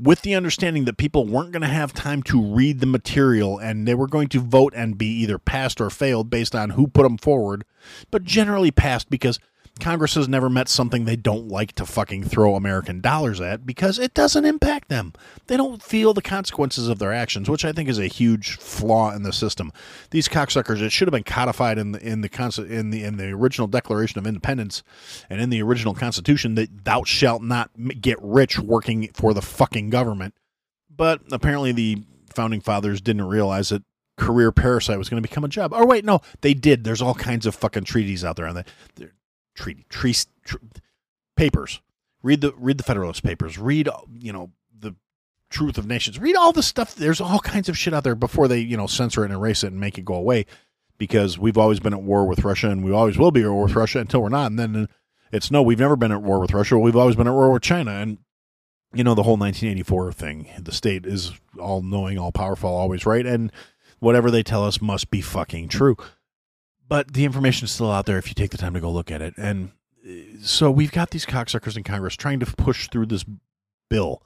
with 0.00 0.22
the 0.22 0.34
understanding 0.34 0.84
that 0.84 0.96
people 0.96 1.26
weren't 1.26 1.52
going 1.52 1.62
to 1.62 1.68
have 1.68 1.92
time 1.92 2.22
to 2.24 2.42
read 2.42 2.80
the 2.80 2.86
material 2.86 3.58
and 3.58 3.86
they 3.86 3.94
were 3.94 4.08
going 4.08 4.28
to 4.28 4.40
vote 4.40 4.72
and 4.74 4.98
be 4.98 5.06
either 5.06 5.38
passed 5.38 5.80
or 5.80 5.90
failed 5.90 6.28
based 6.30 6.54
on 6.54 6.70
who 6.70 6.86
put 6.86 7.04
them 7.04 7.18
forward, 7.18 7.64
but 8.10 8.24
generally 8.24 8.70
passed 8.70 9.10
because 9.10 9.38
Congress 9.80 10.14
has 10.14 10.28
never 10.28 10.50
met 10.50 10.68
something 10.68 11.04
they 11.04 11.16
don't 11.16 11.48
like 11.48 11.72
to 11.72 11.86
fucking 11.86 12.24
throw 12.24 12.54
American 12.54 13.00
dollars 13.00 13.40
at 13.40 13.66
because 13.66 13.98
it 13.98 14.14
doesn't 14.14 14.44
impact 14.44 14.88
them. 14.88 15.12
They 15.46 15.56
don't 15.56 15.82
feel 15.82 16.14
the 16.14 16.22
consequences 16.22 16.88
of 16.88 16.98
their 16.98 17.12
actions, 17.12 17.48
which 17.48 17.64
I 17.64 17.72
think 17.72 17.88
is 17.88 17.98
a 17.98 18.06
huge 18.06 18.58
flaw 18.58 19.12
in 19.12 19.22
the 19.22 19.32
system. 19.32 19.72
These 20.10 20.28
cocksuckers, 20.28 20.82
it 20.82 20.92
should 20.92 21.08
have 21.08 21.12
been 21.12 21.24
codified 21.24 21.78
in 21.78 21.92
the 21.92 22.06
in 22.06 22.20
the 22.20 22.66
in 22.68 22.90
the 22.90 23.02
in 23.02 23.16
the 23.16 23.30
original 23.30 23.66
Declaration 23.66 24.18
of 24.18 24.26
Independence 24.26 24.82
and 25.30 25.40
in 25.40 25.50
the 25.50 25.62
original 25.62 25.94
Constitution 25.94 26.54
that 26.56 26.84
thou 26.84 27.02
shalt 27.02 27.42
not 27.42 27.70
get 28.00 28.18
rich 28.20 28.58
working 28.58 29.08
for 29.14 29.32
the 29.34 29.42
fucking 29.42 29.90
government. 29.90 30.34
But 30.94 31.22
apparently, 31.32 31.72
the 31.72 32.04
founding 32.34 32.60
fathers 32.60 33.00
didn't 33.00 33.26
realize 33.26 33.70
that 33.70 33.82
career 34.18 34.52
parasite 34.52 34.98
was 34.98 35.08
going 35.08 35.22
to 35.22 35.28
become 35.28 35.44
a 35.44 35.48
job. 35.48 35.72
Or 35.72 35.86
wait, 35.86 36.04
no, 36.04 36.20
they 36.42 36.54
did. 36.54 36.84
There's 36.84 37.02
all 37.02 37.14
kinds 37.14 37.46
of 37.46 37.54
fucking 37.54 37.84
treaties 37.84 38.24
out 38.24 38.36
there, 38.36 38.46
and 38.46 38.58
they, 38.96 39.08
treaty 39.54 39.86
tree, 39.88 40.14
tr- 40.44 40.56
papers. 41.36 41.80
Read 42.22 42.40
the 42.40 42.52
read 42.56 42.78
the 42.78 42.84
Federalist 42.84 43.22
Papers. 43.22 43.58
Read 43.58 43.88
you 44.18 44.32
know 44.32 44.52
the 44.78 44.94
Truth 45.50 45.78
of 45.78 45.86
Nations. 45.86 46.18
Read 46.18 46.36
all 46.36 46.52
the 46.52 46.62
stuff. 46.62 46.94
There's 46.94 47.20
all 47.20 47.40
kinds 47.40 47.68
of 47.68 47.76
shit 47.76 47.94
out 47.94 48.04
there 48.04 48.14
before 48.14 48.48
they 48.48 48.60
you 48.60 48.76
know 48.76 48.86
censor 48.86 49.22
it 49.22 49.26
and 49.26 49.34
erase 49.34 49.64
it 49.64 49.68
and 49.68 49.80
make 49.80 49.98
it 49.98 50.04
go 50.04 50.14
away. 50.14 50.46
Because 50.98 51.38
we've 51.38 51.58
always 51.58 51.80
been 51.80 51.94
at 51.94 52.02
war 52.02 52.26
with 52.26 52.44
Russia 52.44 52.70
and 52.70 52.84
we 52.84 52.92
always 52.92 53.18
will 53.18 53.32
be 53.32 53.42
at 53.42 53.50
war 53.50 53.64
with 53.64 53.74
Russia 53.74 53.98
until 53.98 54.22
we're 54.22 54.28
not. 54.28 54.52
And 54.52 54.58
then 54.58 54.88
it's 55.32 55.50
no, 55.50 55.60
we've 55.62 55.80
never 55.80 55.96
been 55.96 56.12
at 56.12 56.22
war 56.22 56.38
with 56.38 56.52
Russia. 56.52 56.78
We've 56.78 56.94
always 56.94 57.16
been 57.16 57.26
at 57.26 57.32
war 57.32 57.50
with 57.50 57.62
China. 57.62 57.90
And 57.92 58.18
you 58.94 59.02
know 59.02 59.14
the 59.14 59.24
whole 59.24 59.36
1984 59.36 60.12
thing. 60.12 60.48
The 60.60 60.70
state 60.70 61.06
is 61.06 61.32
all 61.58 61.82
knowing, 61.82 62.18
all 62.18 62.30
powerful, 62.30 62.70
always 62.70 63.04
right, 63.04 63.26
and 63.26 63.50
whatever 63.98 64.30
they 64.30 64.42
tell 64.42 64.64
us 64.64 64.80
must 64.80 65.10
be 65.10 65.20
fucking 65.20 65.68
true 65.68 65.96
but 66.92 67.14
the 67.14 67.24
information 67.24 67.64
is 67.64 67.70
still 67.70 67.90
out 67.90 68.04
there 68.04 68.18
if 68.18 68.28
you 68.28 68.34
take 68.34 68.50
the 68.50 68.58
time 68.58 68.74
to 68.74 68.80
go 68.80 68.90
look 68.90 69.10
at 69.10 69.22
it. 69.22 69.32
And 69.38 69.70
uh, 70.06 70.10
so 70.42 70.70
we've 70.70 70.92
got 70.92 71.08
these 71.08 71.24
cocksuckers 71.24 71.74
in 71.74 71.84
Congress 71.84 72.16
trying 72.16 72.38
to 72.40 72.44
push 72.44 72.86
through 72.90 73.06
this 73.06 73.24
bill. 73.88 74.22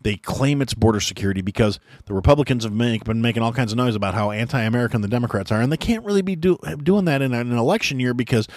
They 0.00 0.16
claim 0.16 0.62
it's 0.62 0.72
border 0.72 1.00
security 1.00 1.42
because 1.42 1.78
the 2.06 2.14
Republicans 2.14 2.64
have 2.64 2.72
make, 2.72 3.04
been 3.04 3.20
making 3.20 3.42
all 3.42 3.52
kinds 3.52 3.70
of 3.70 3.76
noise 3.76 3.94
about 3.94 4.14
how 4.14 4.30
anti-American 4.30 5.02
the 5.02 5.08
Democrats 5.08 5.52
are, 5.52 5.60
and 5.60 5.70
they 5.70 5.76
can't 5.76 6.06
really 6.06 6.22
be 6.22 6.36
do, 6.36 6.56
doing 6.82 7.04
that 7.04 7.20
in 7.20 7.34
an 7.34 7.52
election 7.52 8.00
year 8.00 8.14
because 8.14 8.48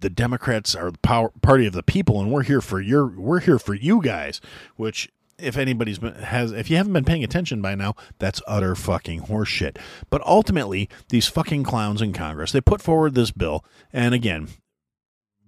the 0.00 0.10
Democrats 0.10 0.74
are 0.74 0.90
the 0.90 0.98
power 0.98 1.30
party 1.42 1.66
of 1.66 1.74
the 1.74 1.84
people, 1.84 2.20
and 2.20 2.32
we're 2.32 2.42
here 2.42 2.60
for 2.60 2.80
your 2.80 3.06
we're 3.06 3.38
here 3.38 3.60
for 3.60 3.74
you 3.74 4.02
guys, 4.02 4.40
which 4.74 5.08
if 5.42 5.56
anybody's 5.56 5.98
been 5.98 6.14
has 6.14 6.52
if 6.52 6.70
you 6.70 6.76
haven't 6.76 6.92
been 6.92 7.04
paying 7.04 7.24
attention 7.24 7.60
by 7.60 7.74
now, 7.74 7.94
that's 8.18 8.42
utter 8.46 8.74
fucking 8.74 9.22
horseshit. 9.22 9.78
But 10.08 10.24
ultimately, 10.26 10.88
these 11.08 11.26
fucking 11.26 11.64
clowns 11.64 12.02
in 12.02 12.12
Congress, 12.12 12.52
they 12.52 12.60
put 12.60 12.82
forward 12.82 13.14
this 13.14 13.30
bill, 13.30 13.64
and 13.92 14.14
again, 14.14 14.48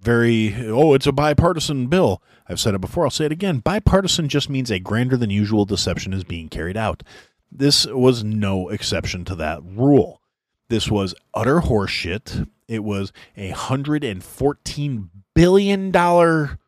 very 0.00 0.54
oh, 0.68 0.94
it's 0.94 1.06
a 1.06 1.12
bipartisan 1.12 1.86
bill. 1.86 2.22
I've 2.48 2.60
said 2.60 2.74
it 2.74 2.80
before, 2.80 3.04
I'll 3.04 3.10
say 3.10 3.26
it 3.26 3.32
again. 3.32 3.58
Bipartisan 3.58 4.28
just 4.28 4.50
means 4.50 4.70
a 4.70 4.78
grander 4.78 5.16
than 5.16 5.30
usual 5.30 5.64
deception 5.64 6.12
is 6.12 6.24
being 6.24 6.48
carried 6.48 6.76
out. 6.76 7.02
This 7.50 7.86
was 7.86 8.24
no 8.24 8.68
exception 8.68 9.24
to 9.26 9.34
that 9.36 9.60
rule. 9.62 10.20
This 10.68 10.90
was 10.90 11.14
utter 11.34 11.60
horseshit. 11.60 12.48
It 12.66 12.82
was 12.82 13.12
a 13.36 13.50
hundred 13.50 14.04
and 14.04 14.24
fourteen 14.24 15.10
billion 15.34 15.90
dollar 15.90 16.58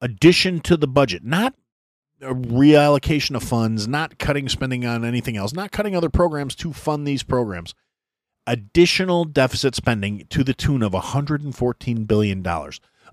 addition 0.00 0.60
to 0.60 0.76
the 0.76 0.88
budget, 0.88 1.24
not 1.24 1.54
a 2.20 2.34
reallocation 2.34 3.36
of 3.36 3.42
funds, 3.42 3.88
not 3.88 4.18
cutting 4.18 4.48
spending 4.48 4.86
on 4.86 5.04
anything 5.04 5.36
else, 5.36 5.52
not 5.52 5.72
cutting 5.72 5.96
other 5.96 6.08
programs 6.08 6.54
to 6.56 6.72
fund 6.72 7.06
these 7.06 7.22
programs. 7.22 7.74
Additional 8.46 9.24
deficit 9.24 9.74
spending 9.74 10.26
to 10.30 10.44
the 10.44 10.54
tune 10.54 10.82
of 10.82 10.92
$114 10.92 12.06
billion. 12.06 12.46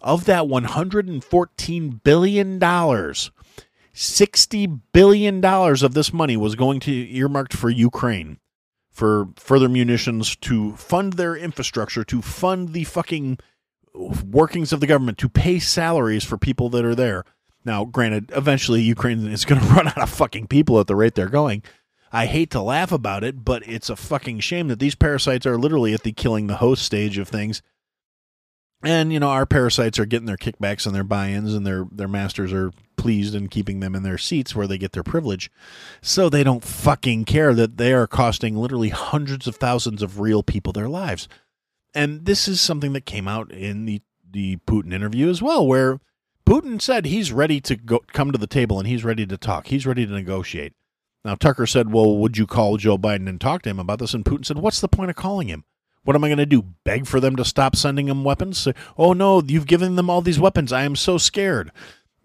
Of 0.02 0.26
that 0.26 0.44
$114 0.44 2.04
billion, 2.04 2.60
$60 2.60 4.80
billion 4.94 5.46
of 5.46 5.94
this 5.94 6.14
money 6.14 6.38
was 6.38 6.56
going 6.56 6.80
to 6.82 6.92
earmarked 6.92 7.54
for 7.54 7.70
Ukraine 7.70 8.40
for 8.90 9.30
further 9.38 9.70
munitions 9.70 10.36
to 10.38 10.76
fund 10.76 11.14
their 11.14 11.36
infrastructure, 11.36 12.04
to 12.04 12.22
fund 12.22 12.74
the 12.74 12.84
fucking 12.84 13.38
workings 13.94 14.74
of 14.74 14.80
the 14.80 14.88
government, 14.88 15.18
to 15.18 15.30
pay 15.30 15.60
salaries 15.60 16.24
for 16.24 16.38
people 16.38 16.70
that 16.70 16.84
are 16.84 16.96
there 16.96 17.24
now, 17.63 17.86
granted, 17.86 18.32
eventually 18.36 18.82
Ukraine 18.82 19.28
is 19.28 19.45
going 19.45 19.62
to 19.65 19.67
run 19.67 19.88
out 19.88 20.02
of 20.02 20.10
fucking 20.10 20.47
people 20.47 20.80
at 20.80 20.88
the 20.88 20.95
rate 20.95 21.15
they're 21.15 21.30
going. 21.30 21.63
I 22.12 22.26
hate 22.26 22.52
to 22.52 22.62
laugh 22.62 22.91
about 22.91 23.24
it, 23.24 23.45
but 23.45 23.65
it's 23.67 23.89
a 23.89 23.95
fucking 23.95 24.41
shame 24.41 24.67
that 24.67 24.80
these 24.80 24.95
parasites 24.95 25.45
are 25.45 25.58
literally 25.58 25.93
at 25.93 26.04
the 26.04 26.12
killing 26.12 26.47
the 26.47 26.58
host 26.58 26.84
stage 26.84 27.17
of 27.17 27.30
things. 27.30 27.62
And 28.84 29.13
you 29.13 29.19
know, 29.19 29.30
our 29.30 29.45
parasites 29.45 30.00
are 30.00 30.06
getting 30.06 30.26
their 30.26 30.38
kickbacks 30.38 30.86
and 30.86 30.95
their 30.95 31.04
buy-ins, 31.04 31.54
and 31.54 31.65
their 31.65 31.86
their 31.91 32.08
masters 32.08 32.52
are 32.52 32.71
pleased 32.97 33.36
in 33.36 33.47
keeping 33.47 33.80
them 33.80 33.95
in 33.95 34.04
their 34.04 34.17
seats 34.17 34.56
where 34.56 34.67
they 34.67 34.78
get 34.78 34.91
their 34.91 35.04
privilege. 35.04 35.52
So 36.02 36.30
they 36.30 36.43
don't 36.43 36.63
fucking 36.63 37.26
care 37.26 37.54
that 37.54 37.78
they 37.78 37.93
are 37.93 38.08
costing 38.08 38.56
literally 38.56 38.89
hundreds 38.89 39.47
of 39.47 39.56
thousands 39.56 40.02
of 40.02 40.19
real 40.19 40.43
people 40.43 40.74
their 40.74 40.89
lives. 40.89 41.28
And 41.93 42.26
this 42.26 42.47
is 42.47 42.60
something 42.60 42.93
that 42.93 43.06
came 43.06 43.28
out 43.28 43.52
in 43.52 43.86
the 43.86 44.02
the 44.30 44.58
Putin 44.67 44.93
interview 44.93 45.30
as 45.30 45.41
well, 45.41 45.65
where 45.65 46.00
Putin 46.52 46.82
said 46.82 47.06
he's 47.06 47.32
ready 47.32 47.62
to 47.62 47.78
go 47.78 48.02
come 48.12 48.34
to 48.34 48.38
the 48.38 48.46
table 48.46 48.78
and 48.78 48.86
he's 48.86 49.06
ready 49.06 49.26
to 49.26 49.38
talk. 49.38 49.68
He's 49.68 49.86
ready 49.86 50.06
to 50.06 50.12
negotiate. 50.12 50.74
Now 51.24 51.36
Tucker 51.36 51.66
said, 51.66 51.94
"Well, 51.94 52.18
would 52.18 52.38
you 52.38 52.46
call 52.46 52.76
Joe 52.76 52.98
Biden 52.98 53.30
and 53.30 53.40
talk 53.40 53.62
to 53.62 53.70
him 53.70 53.80
about 53.80 54.00
this?" 54.00 54.14
And 54.14 54.26
Putin 54.26 54.46
said, 54.46 54.58
"What's 54.58 54.82
the 54.82 54.90
point 54.90 55.10
of 55.10 55.16
calling 55.16 55.48
him? 55.48 55.64
What 56.04 56.14
am 56.14 56.26
I 56.26 56.28
going 56.28 56.40
to 56.40 56.46
do? 56.46 56.66
Beg 56.84 57.08
for 57.08 57.22
them 57.22 57.38
to 57.38 57.46
stop 57.46 57.78
sending 57.78 58.10
him 58.10 58.26
weapons? 58.26 58.68
Oh 58.98 59.14
no, 59.14 59.42
you've 59.42 59.66
given 59.66 59.96
them 59.96 60.10
all 60.10 60.20
these 60.20 60.42
weapons. 60.42 60.74
I 60.74 60.84
am 60.84 60.98
so 60.98 61.18
scared." 61.18 61.72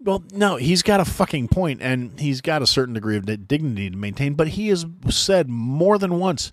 Well, 0.01 0.25
no, 0.33 0.57
he's 0.57 0.83
got 0.83 0.99
a 0.99 1.05
fucking 1.05 1.47
point 1.47 1.81
and 1.81 2.19
he's 2.19 2.41
got 2.41 2.61
a 2.61 2.67
certain 2.67 2.95
degree 2.95 3.15
of 3.15 3.47
dignity 3.47 3.89
to 3.89 3.95
maintain, 3.95 4.33
but 4.33 4.49
he 4.49 4.67
has 4.67 4.85
said 5.09 5.47
more 5.47 5.97
than 5.97 6.19
once 6.19 6.51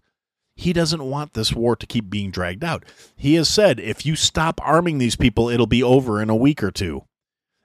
he 0.55 0.73
doesn't 0.73 1.03
want 1.03 1.33
this 1.33 1.53
war 1.53 1.75
to 1.75 1.87
keep 1.87 2.09
being 2.09 2.31
dragged 2.31 2.63
out. 2.63 2.85
He 3.17 3.35
has 3.35 3.49
said, 3.49 3.81
if 3.81 4.07
you 4.07 4.15
stop 4.15 4.61
arming 4.63 4.99
these 4.99 5.17
people, 5.17 5.49
it'll 5.49 5.67
be 5.67 5.83
over 5.83 6.23
in 6.23 6.31
a 6.31 6.37
week 6.37 6.63
or 6.63 6.71
two. 6.71 7.03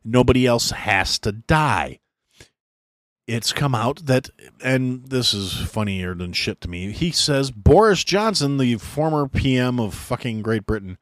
Nobody 0.03 0.45
else 0.45 0.71
has 0.71 1.19
to 1.19 1.31
die. 1.31 1.99
it's 3.27 3.53
come 3.53 3.75
out 3.75 4.07
that, 4.07 4.29
and 4.63 5.05
this 5.09 5.33
is 5.35 5.53
funnier 5.53 6.15
than 6.15 6.33
shit 6.33 6.59
to 6.62 6.67
me. 6.69 6.91
He 6.91 7.12
says 7.12 7.51
Boris 7.51 8.03
Johnson, 8.03 8.57
the 8.57 8.75
former 8.77 9.27
PM 9.27 9.79
of 9.79 9.93
fucking 9.93 10.41
Great 10.41 10.65
Britain, 10.65 10.97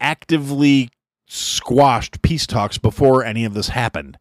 actively 0.00 0.90
squashed 1.26 2.22
peace 2.22 2.46
talks 2.46 2.78
before 2.78 3.24
any 3.24 3.44
of 3.44 3.54
this 3.54 3.70
happened. 3.70 4.16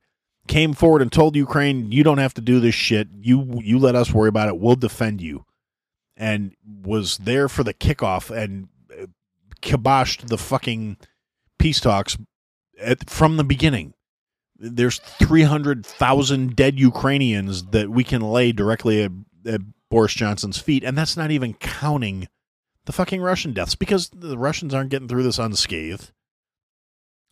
Came 0.47 0.73
forward 0.73 1.03
and 1.03 1.11
told 1.11 1.35
Ukraine, 1.35 1.91
"You 1.91 2.03
don't 2.03 2.17
have 2.17 2.33
to 2.35 2.41
do 2.41 2.59
this 2.59 2.75
shit. 2.75 3.09
You 3.21 3.59
you 3.63 3.77
let 3.77 3.95
us 3.95 4.11
worry 4.11 4.29
about 4.29 4.47
it. 4.47 4.57
We'll 4.57 4.75
defend 4.75 5.21
you." 5.21 5.45
And 6.17 6.55
was 6.65 7.17
there 7.17 7.47
for 7.47 7.63
the 7.63 7.73
kickoff 7.73 8.35
and 8.35 8.69
kiboshed 9.61 10.29
the 10.29 10.37
fucking 10.37 10.97
peace 11.59 11.79
talks 11.79 12.17
at, 12.79 13.09
from 13.09 13.37
the 13.37 13.43
beginning. 13.43 13.93
There's 14.57 14.99
300,000 14.99 16.55
dead 16.55 16.79
Ukrainians 16.79 17.65
that 17.67 17.89
we 17.89 18.03
can 18.03 18.21
lay 18.21 18.51
directly 18.51 19.03
at, 19.03 19.11
at 19.45 19.61
Boris 19.89 20.13
Johnson's 20.13 20.57
feet, 20.57 20.83
and 20.83 20.97
that's 20.97 21.17
not 21.17 21.31
even 21.31 21.53
counting 21.55 22.27
the 22.85 22.93
fucking 22.93 23.21
Russian 23.21 23.53
deaths 23.53 23.75
because 23.75 24.09
the 24.09 24.37
Russians 24.37 24.73
aren't 24.73 24.89
getting 24.89 25.07
through 25.07 25.23
this 25.23 25.39
unscathed. 25.39 26.11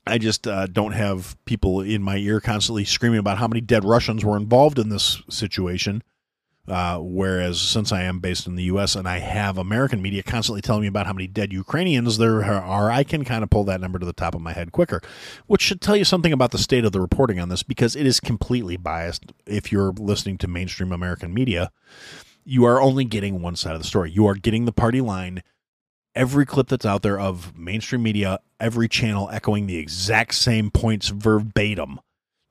I 0.05 0.17
just 0.17 0.47
uh, 0.47 0.67
don't 0.67 0.91
have 0.91 1.37
people 1.45 1.79
in 1.79 2.03
my 2.03 2.17
ear 2.17 2.41
constantly 2.41 2.83
screaming 2.83 3.19
about 3.19 3.37
how 3.37 3.47
many 3.47 3.61
dead 3.61 3.85
Russians 3.85 4.25
were 4.25 4.35
involved 4.35 4.77
in 4.77 4.89
this 4.89 5.21
situation. 5.29 6.03
Uh, 6.65 6.97
whereas 6.97 7.59
since 7.59 7.91
I 7.91 8.03
am 8.03 8.19
based 8.19 8.47
in 8.47 8.55
the 8.55 8.63
U.S. 8.63 8.95
and 8.95 9.05
I 9.05 9.19
have 9.19 9.57
American 9.57 10.01
media 10.01 10.23
constantly 10.23 10.61
telling 10.61 10.81
me 10.81 10.87
about 10.87 11.05
how 11.05 11.11
many 11.11 11.27
dead 11.27 11.51
Ukrainians 11.51 12.17
there 12.17 12.41
are, 12.41 12.89
I 12.89 13.03
can 13.03 13.25
kind 13.25 13.43
of 13.43 13.49
pull 13.49 13.65
that 13.65 13.81
number 13.81 13.99
to 13.99 14.05
the 14.05 14.13
top 14.13 14.33
of 14.33 14.41
my 14.41 14.53
head 14.53 14.71
quicker, 14.71 15.01
which 15.45 15.61
should 15.61 15.81
tell 15.81 15.97
you 15.97 16.05
something 16.05 16.31
about 16.31 16.51
the 16.51 16.57
state 16.57 16.85
of 16.85 16.93
the 16.93 17.01
reporting 17.01 17.37
on 17.37 17.49
this 17.49 17.63
because 17.63 17.97
it 17.97 18.05
is 18.05 18.21
completely 18.21 18.77
biased. 18.77 19.33
If 19.45 19.73
you're 19.73 19.91
listening 19.91 20.37
to 20.37 20.47
mainstream 20.47 20.93
American 20.93 21.33
media, 21.33 21.69
you 22.45 22.63
are 22.63 22.81
only 22.81 23.03
getting 23.03 23.41
one 23.41 23.57
side 23.57 23.75
of 23.75 23.81
the 23.81 23.87
story. 23.87 24.11
You 24.11 24.25
are 24.27 24.35
getting 24.35 24.63
the 24.63 24.71
party 24.71 25.01
line. 25.01 25.43
Every 26.15 26.45
clip 26.45 26.69
that's 26.69 26.85
out 26.85 27.01
there 27.01 27.19
of 27.19 27.57
mainstream 27.57 28.03
media, 28.03 28.39
every 28.59 28.87
channel 28.87 29.29
echoing 29.33 29.67
the 29.67 29.77
exact 29.77 30.35
same 30.35 30.71
points 30.71 31.09
verbatim 31.09 31.99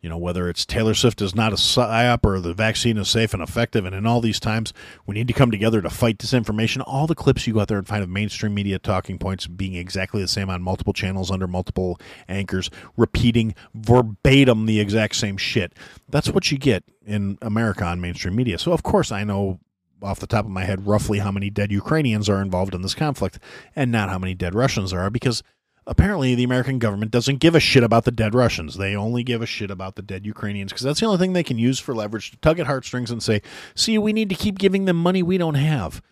you 0.03 0.09
know, 0.09 0.19
whether 0.19 0.49
it's 0.49 0.67
Taylor 0.67 0.95
Swift 0.95 1.23
is 1.23 1.33
not 1.33 1.53
a 1.53 1.57
psyop 1.57 2.25
or 2.25 2.41
the 2.41 2.53
vaccine 2.53 2.99
is 2.99 3.09
safe 3.09 3.33
and 3.33 3.43
effective. 3.43 3.85
And 3.85 3.95
in 3.95 4.05
all 4.05 4.21
these 4.21 4.41
times, 4.41 4.73
we 5.07 5.15
need 5.15 5.29
to 5.29 5.33
come 5.33 5.53
together 5.53 5.81
to 5.81 5.89
fight 5.89 6.19
disinformation. 6.19 6.83
All 6.85 7.07
the 7.07 7.15
clips 7.15 7.47
you 7.47 7.55
go 7.55 7.61
out 7.61 7.69
there 7.69 7.79
and 7.79 7.87
find 7.87 8.03
of 8.03 8.11
mainstream 8.11 8.53
media 8.53 8.81
talking 8.81 9.17
points 9.17 9.47
being 9.47 9.75
exactly 9.75 10.21
the 10.21 10.27
same 10.27 10.51
on 10.51 10.61
multiple 10.61 10.93
channels 10.93 11.31
under 11.31 11.47
multiple 11.47 12.01
anchors, 12.29 12.69
repeating 12.97 13.55
verbatim 13.75 14.67
the 14.67 14.81
exact 14.81 15.15
same 15.15 15.37
shit. 15.37 15.73
That's 16.09 16.29
what 16.29 16.51
you 16.51 16.59
get 16.59 16.83
in 17.07 17.39
America 17.41 17.85
on 17.85 18.01
mainstream 18.01 18.35
media. 18.35 18.59
So, 18.59 18.73
of 18.73 18.83
course, 18.83 19.13
I 19.13 19.23
know 19.23 19.61
off 20.03 20.19
the 20.19 20.27
top 20.27 20.45
of 20.45 20.51
my 20.51 20.65
head 20.65 20.85
roughly 20.85 21.21
how 21.21 21.31
many 21.31 21.49
dead 21.49 21.71
Ukrainians 21.71 22.29
are 22.29 22.43
involved 22.43 22.75
in 22.75 22.83
this 22.83 22.95
conflict 22.95 23.39
and 23.77 23.93
not 23.93 24.09
how 24.09 24.19
many 24.19 24.35
dead 24.35 24.53
Russians 24.53 24.91
there 24.91 25.01
are 25.01 25.11
because 25.11 25.45
apparently 25.87 26.35
the 26.35 26.45
American 26.45 26.79
government 26.79 27.11
doesn't 27.11 27.41
give 27.41 27.55
a 27.55 27.61
shit 27.61 27.83
about 27.83 28.05
the 28.05 28.11
dead 28.11 28.35
Russians. 28.35 28.77
They 28.77 28.95
only 28.95 29.23
give 29.23 29.43
a 29.43 29.47
shit 29.47 29.71
about 29.71 29.97
the 29.97 30.03
dead 30.03 30.25
Ukrainians 30.27 30.73
because 30.73 30.85
that's 30.85 31.01
the 31.01 31.07
only 31.07 31.19
thing 31.19 31.33
they 31.33 31.43
can 31.43 31.59
use 31.59 31.79
for 31.79 31.95
leverage 31.95 32.31
to 32.31 32.37
tug 32.39 32.59
at 32.59 32.67
heartstrings 32.67 33.11
and 33.11 33.23
say, 33.23 33.43
see, 33.75 33.99
we 33.99 34.13
need 34.13 34.29
to 34.29 34.35
keep 34.35 34.59
giving 34.59 34.85
them 34.85 34.97
money 34.97 35.23
we 35.23 35.39
don't 35.39 35.55
have. 35.55 36.03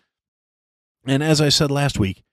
And 1.05 1.23
as 1.23 1.41
I 1.41 1.49
said 1.49 1.71
last 1.71 1.97
week, 1.97 2.23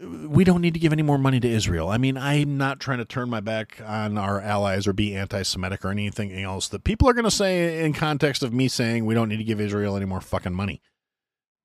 we 0.00 0.44
don't 0.44 0.60
need 0.60 0.74
to 0.74 0.80
give 0.80 0.92
any 0.92 1.02
more 1.02 1.18
money 1.18 1.40
to 1.40 1.48
Israel. 1.48 1.88
I 1.88 1.98
mean, 1.98 2.16
I'm 2.16 2.56
not 2.56 2.78
trying 2.78 2.98
to 2.98 3.04
turn 3.04 3.28
my 3.28 3.40
back 3.40 3.80
on 3.84 4.16
our 4.16 4.40
allies 4.40 4.86
or 4.86 4.92
be 4.92 5.14
anti 5.16 5.42
Semitic 5.42 5.84
or 5.84 5.90
anything 5.90 6.32
else 6.32 6.68
that 6.68 6.84
people 6.84 7.08
are 7.08 7.12
going 7.12 7.24
to 7.24 7.30
say 7.30 7.84
in 7.84 7.92
context 7.92 8.42
of 8.42 8.52
me 8.52 8.68
saying 8.68 9.06
we 9.06 9.14
don't 9.14 9.28
need 9.28 9.38
to 9.38 9.44
give 9.44 9.60
Israel 9.60 9.96
any 9.96 10.04
more 10.04 10.20
fucking 10.20 10.54
money. 10.54 10.80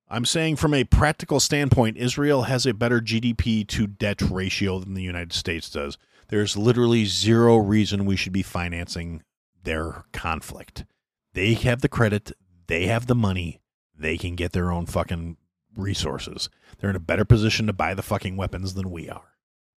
I'm 0.10 0.26
saying 0.26 0.58
from 0.58 0.74
a 0.74 0.84
practical 0.84 1.40
standpoint, 1.40 1.98
Israel 1.98 2.44
has 2.44 2.66
a 2.66 2.74
better 2.74 3.02
GDP 3.02 3.68
to 3.70 3.88
debt 3.88 4.22
ratio 4.22 4.80
than 4.80 4.94
the 4.94 5.02
United 5.02 5.34
States 5.34 5.70
does. 5.70 5.98
There's 6.28 6.58
literally 6.58 7.06
zero 7.06 7.58
reason 7.58 8.06
we 8.06 8.16
should 8.16 8.34
be 8.34 8.44
financing 8.44 9.24
their 9.64 10.04
conflict. 10.12 10.86
They 11.34 11.54
have 11.54 11.82
the 11.82 11.90
credit, 11.90 12.32
they 12.68 12.86
have 12.88 13.08
the 13.08 13.16
money, 13.16 13.62
they 13.98 14.18
can 14.18 14.36
get 14.36 14.52
their 14.52 14.72
own 14.72 14.86
fucking 14.86 15.38
resources. 15.76 16.50
They're 16.78 16.90
in 16.90 16.96
a 16.96 17.00
better 17.00 17.26
position 17.26 17.68
to 17.68 17.74
buy 17.74 17.94
the 17.94 18.02
fucking 18.02 18.38
weapons 18.38 18.74
than 18.74 18.92
we 18.92 19.10
are. 19.10 19.34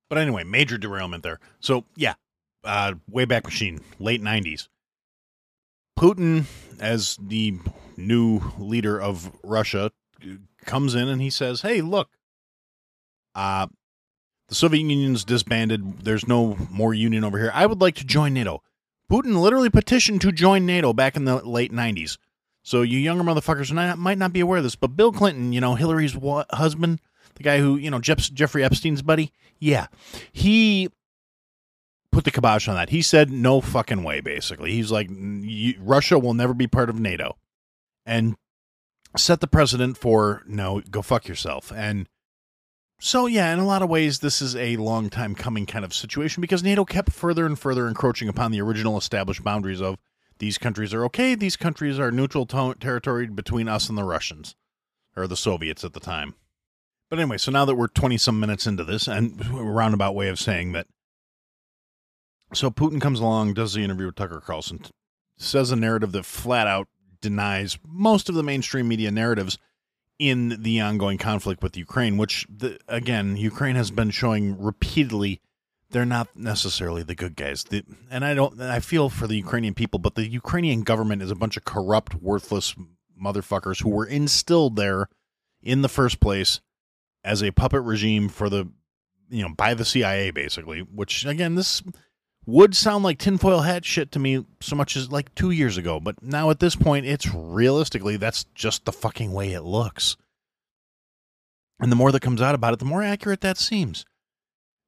But 0.08 0.18
anyway, 0.18 0.44
major 0.44 0.78
derailment 0.78 1.22
there. 1.22 1.40
So, 1.60 1.84
yeah, 1.96 2.14
uh, 2.64 2.94
Wayback 3.10 3.44
Machine, 3.44 3.80
late 3.98 4.22
90s. 4.22 4.68
Putin, 5.98 6.44
as 6.78 7.18
the 7.20 7.58
new 7.96 8.40
leader 8.58 9.00
of 9.00 9.32
Russia, 9.42 9.90
comes 10.64 10.94
in 10.94 11.08
and 11.08 11.20
he 11.20 11.30
says, 11.30 11.62
"Hey, 11.62 11.80
look, 11.80 12.10
uh, 13.34 13.66
the 14.48 14.54
Soviet 14.54 14.80
Union's 14.80 15.24
disbanded. 15.24 16.00
There's 16.04 16.26
no 16.26 16.56
more 16.70 16.94
union 16.94 17.24
over 17.24 17.38
here. 17.38 17.50
I 17.54 17.66
would 17.66 17.80
like 17.80 17.94
to 17.96 18.04
join 18.04 18.34
NATO." 18.34 18.62
Putin 19.10 19.40
literally 19.40 19.70
petitioned 19.70 20.20
to 20.22 20.32
join 20.32 20.66
NATO 20.66 20.92
back 20.92 21.16
in 21.16 21.24
the 21.24 21.36
late 21.36 21.72
'90s. 21.72 22.18
So 22.62 22.82
you 22.82 22.98
younger 22.98 23.22
motherfuckers 23.22 23.96
might 23.96 24.18
not 24.18 24.32
be 24.32 24.40
aware 24.40 24.58
of 24.58 24.64
this, 24.64 24.74
but 24.74 24.96
Bill 24.96 25.12
Clinton, 25.12 25.52
you 25.52 25.60
know 25.60 25.76
Hillary's 25.76 26.16
husband, 26.50 27.00
the 27.36 27.44
guy 27.44 27.58
who 27.58 27.76
you 27.76 27.90
know 27.90 28.00
Jeff- 28.00 28.32
Jeffrey 28.32 28.64
Epstein's 28.64 29.02
buddy, 29.02 29.32
yeah, 29.60 29.86
he 30.32 30.88
put 32.10 32.24
the 32.24 32.32
kibosh 32.32 32.66
on 32.66 32.74
that. 32.74 32.90
He 32.90 33.02
said 33.02 33.30
no 33.30 33.60
fucking 33.60 34.02
way. 34.02 34.20
Basically, 34.20 34.72
he's 34.72 34.90
like 34.90 35.08
Russia 35.78 36.18
will 36.18 36.34
never 36.34 36.54
be 36.54 36.66
part 36.66 36.90
of 36.90 36.98
NATO, 36.98 37.36
and 38.04 38.34
set 39.16 39.40
the 39.40 39.46
precedent 39.46 39.96
for 39.96 40.42
no, 40.46 40.82
go 40.90 41.02
fuck 41.02 41.28
yourself. 41.28 41.72
And 41.74 42.08
so, 42.98 43.26
yeah, 43.26 43.52
in 43.52 43.58
a 43.58 43.66
lot 43.66 43.82
of 43.82 43.90
ways, 43.90 44.20
this 44.20 44.40
is 44.40 44.56
a 44.56 44.76
long 44.76 45.10
time 45.10 45.34
coming 45.34 45.66
kind 45.66 45.84
of 45.84 45.94
situation 45.94 46.40
because 46.40 46.62
NATO 46.62 46.84
kept 46.84 47.12
further 47.12 47.44
and 47.44 47.58
further 47.58 47.86
encroaching 47.88 48.28
upon 48.28 48.52
the 48.52 48.60
original 48.60 48.96
established 48.96 49.44
boundaries 49.44 49.82
of 49.82 49.98
these 50.38 50.58
countries 50.58 50.92
are 50.92 51.04
okay, 51.04 51.34
these 51.34 51.56
countries 51.56 51.98
are 51.98 52.10
neutral 52.10 52.46
to- 52.46 52.74
territory 52.78 53.26
between 53.26 53.68
us 53.68 53.88
and 53.88 53.96
the 53.96 54.04
Russians, 54.04 54.54
or 55.16 55.26
the 55.26 55.36
Soviets 55.36 55.84
at 55.84 55.92
the 55.92 56.00
time. 56.00 56.34
But 57.08 57.18
anyway, 57.18 57.38
so 57.38 57.52
now 57.52 57.64
that 57.64 57.76
we're 57.76 57.86
20 57.88 58.18
some 58.18 58.40
minutes 58.40 58.66
into 58.66 58.84
this, 58.84 59.06
and 59.06 59.40
a 59.40 59.62
roundabout 59.62 60.14
way 60.14 60.28
of 60.28 60.38
saying 60.38 60.72
that. 60.72 60.86
So 62.52 62.70
Putin 62.70 63.00
comes 63.00 63.20
along, 63.20 63.54
does 63.54 63.74
the 63.74 63.82
interview 63.82 64.06
with 64.06 64.16
Tucker 64.16 64.42
Carlson, 64.44 64.80
says 65.36 65.70
a 65.70 65.76
narrative 65.76 66.12
that 66.12 66.24
flat 66.24 66.66
out 66.66 66.88
denies 67.28 67.78
most 67.86 68.28
of 68.28 68.34
the 68.34 68.42
mainstream 68.42 68.86
media 68.88 69.10
narratives 69.10 69.58
in 70.18 70.62
the 70.62 70.80
ongoing 70.80 71.18
conflict 71.18 71.62
with 71.62 71.76
Ukraine, 71.76 72.16
which, 72.16 72.46
the, 72.48 72.78
again, 72.88 73.36
Ukraine 73.36 73.76
has 73.76 73.90
been 73.90 74.10
showing 74.10 74.58
repeatedly 74.58 75.40
they're 75.90 76.06
not 76.06 76.28
necessarily 76.36 77.02
the 77.02 77.14
good 77.14 77.36
guys. 77.36 77.64
The, 77.64 77.84
and 78.10 78.24
I 78.24 78.34
don't, 78.34 78.60
I 78.60 78.80
feel 78.80 79.08
for 79.08 79.26
the 79.26 79.36
Ukrainian 79.36 79.74
people, 79.74 79.98
but 79.98 80.14
the 80.14 80.28
Ukrainian 80.28 80.82
government 80.82 81.22
is 81.22 81.30
a 81.30 81.36
bunch 81.36 81.56
of 81.56 81.64
corrupt, 81.64 82.14
worthless 82.14 82.74
motherfuckers 83.20 83.82
who 83.82 83.90
were 83.90 84.06
instilled 84.06 84.76
there 84.76 85.08
in 85.62 85.82
the 85.82 85.88
first 85.88 86.20
place 86.20 86.60
as 87.24 87.42
a 87.42 87.50
puppet 87.50 87.82
regime 87.82 88.28
for 88.28 88.48
the, 88.48 88.68
you 89.28 89.42
know, 89.42 89.54
by 89.54 89.74
the 89.74 89.84
CIA, 89.84 90.30
basically, 90.30 90.80
which, 90.80 91.24
again, 91.24 91.54
this 91.54 91.82
would 92.46 92.76
sound 92.76 93.02
like 93.02 93.18
tinfoil 93.18 93.62
hat 93.62 93.84
shit 93.84 94.12
to 94.12 94.18
me 94.18 94.44
so 94.60 94.76
much 94.76 94.96
as 94.96 95.10
like 95.10 95.34
two 95.34 95.50
years 95.50 95.76
ago, 95.76 95.98
but 95.98 96.22
now 96.22 96.50
at 96.50 96.60
this 96.60 96.76
point, 96.76 97.04
it's 97.04 97.34
realistically 97.34 98.16
that's 98.16 98.44
just 98.54 98.84
the 98.84 98.92
fucking 98.92 99.32
way 99.32 99.52
it 99.52 99.62
looks. 99.62 100.16
And 101.80 101.92
the 101.92 101.96
more 101.96 102.12
that 102.12 102.22
comes 102.22 102.40
out 102.40 102.54
about 102.54 102.72
it, 102.72 102.78
the 102.78 102.84
more 102.84 103.02
accurate 103.02 103.40
that 103.42 103.58
seems. 103.58 104.04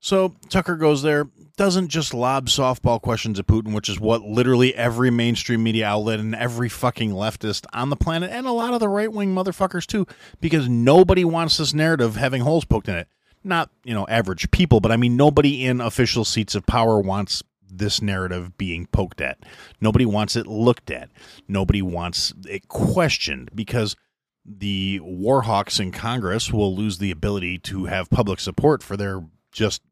So 0.01 0.37
Tucker 0.49 0.77
goes 0.77 1.03
there, 1.03 1.27
doesn't 1.57 1.89
just 1.89 2.15
lob 2.15 2.47
softball 2.47 3.03
questions 3.03 3.41
at 3.41 3.49
Putin, 3.49 3.75
which 3.75 3.89
is 3.89 3.99
what 3.99 4.23
literally 4.23 4.73
every 4.77 5.11
mainstream 5.11 5.65
media 5.65 5.89
outlet 5.89 6.21
and 6.21 6.37
every 6.37 6.69
fucking 6.69 7.11
leftist 7.11 7.67
on 7.73 7.91
the 7.91 7.97
planet, 7.97 8.31
and 8.31 8.47
a 8.47 8.53
lot 8.53 8.75
of 8.75 8.81
the 8.81 8.89
right 8.89 9.13
wing 9.13 9.35
motherfuckers 9.35 9.85
too, 9.85 10.07
because 10.41 10.69
nobody 10.69 11.25
wants 11.25 11.57
this 11.57 11.75
narrative 11.75 12.15
having 12.15 12.43
holes 12.43 12.65
poked 12.65 12.89
in 12.89 12.95
it 12.95 13.09
not 13.45 13.71
you 13.85 13.95
know 13.95 14.07
average 14.09 14.51
people 14.51 14.81
but 14.81 14.91
i 14.91 14.97
mean 14.97 15.17
nobody 15.17 15.65
in 15.65 15.81
official 15.81 16.25
seats 16.25 16.55
of 16.55 16.67
power 16.67 17.01
wants 17.01 17.43
this 17.71 18.03
narrative 18.03 18.57
being 18.57 18.87
poked 18.87 19.21
at. 19.21 19.39
Nobody 19.81 20.07
wants 20.07 20.37
it 20.37 20.47
looked 20.47 20.91
at. 20.91 21.11
Nobody 21.47 21.83
wants 21.83 22.33
it 22.49 22.69
questioned 22.69 23.51
because 23.55 23.97
the 24.45 25.01
warhawks 25.03 25.79
in 25.79 25.93
Congress 25.93 26.53
will 26.53 26.75
lose 26.75 26.99
the 26.99 27.11
ability 27.11 27.59
to 27.59 27.85
have 27.85 28.11
public 28.11 28.41
support 28.41 28.83
for 28.83 28.97
their 28.97 29.23
just 29.53 29.83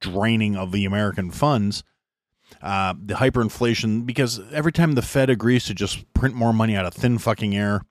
draining 0.00 0.56
of 0.56 0.72
the 0.72 0.84
American 0.84 1.30
funds. 1.30 1.82
Uh, 2.62 2.94
the 2.98 3.14
hyperinflation, 3.14 4.06
because 4.06 4.40
every 4.52 4.72
time 4.72 4.92
the 4.92 5.02
Fed 5.02 5.28
agrees 5.28 5.64
to 5.64 5.74
just 5.74 6.10
print 6.14 6.34
more 6.34 6.52
money 6.52 6.76
out 6.76 6.86
of 6.86 6.94
thin 6.94 7.18
fucking 7.18 7.56
air, 7.56 7.82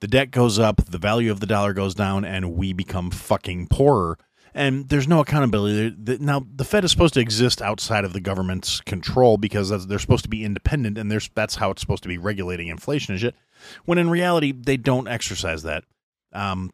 the 0.00 0.06
debt 0.06 0.30
goes 0.30 0.58
up, 0.58 0.76
the 0.86 0.96
value 0.96 1.30
of 1.30 1.40
the 1.40 1.46
dollar 1.46 1.72
goes 1.72 1.94
down, 1.94 2.24
and 2.24 2.54
we 2.54 2.72
become 2.72 3.10
fucking 3.10 3.66
poorer 3.66 4.16
and 4.54 4.88
there's 4.88 5.08
no 5.08 5.20
accountability. 5.20 5.94
Now, 6.20 6.44
the 6.54 6.64
Fed 6.64 6.84
is 6.84 6.90
supposed 6.90 7.14
to 7.14 7.20
exist 7.20 7.62
outside 7.62 8.04
of 8.04 8.12
the 8.12 8.20
government's 8.20 8.80
control 8.80 9.36
because 9.36 9.86
they're 9.86 9.98
supposed 9.98 10.24
to 10.24 10.30
be 10.30 10.44
independent, 10.44 10.98
and 10.98 11.10
that's 11.34 11.56
how 11.56 11.70
it's 11.70 11.80
supposed 11.80 12.02
to 12.02 12.08
be 12.08 12.18
regulating 12.18 12.68
inflation 12.68 13.12
and 13.12 13.20
shit. 13.20 13.34
When 13.84 13.98
in 13.98 14.10
reality, 14.10 14.52
they 14.52 14.76
don't 14.76 15.08
exercise 15.08 15.62
that. 15.62 15.84
Um, 16.32 16.70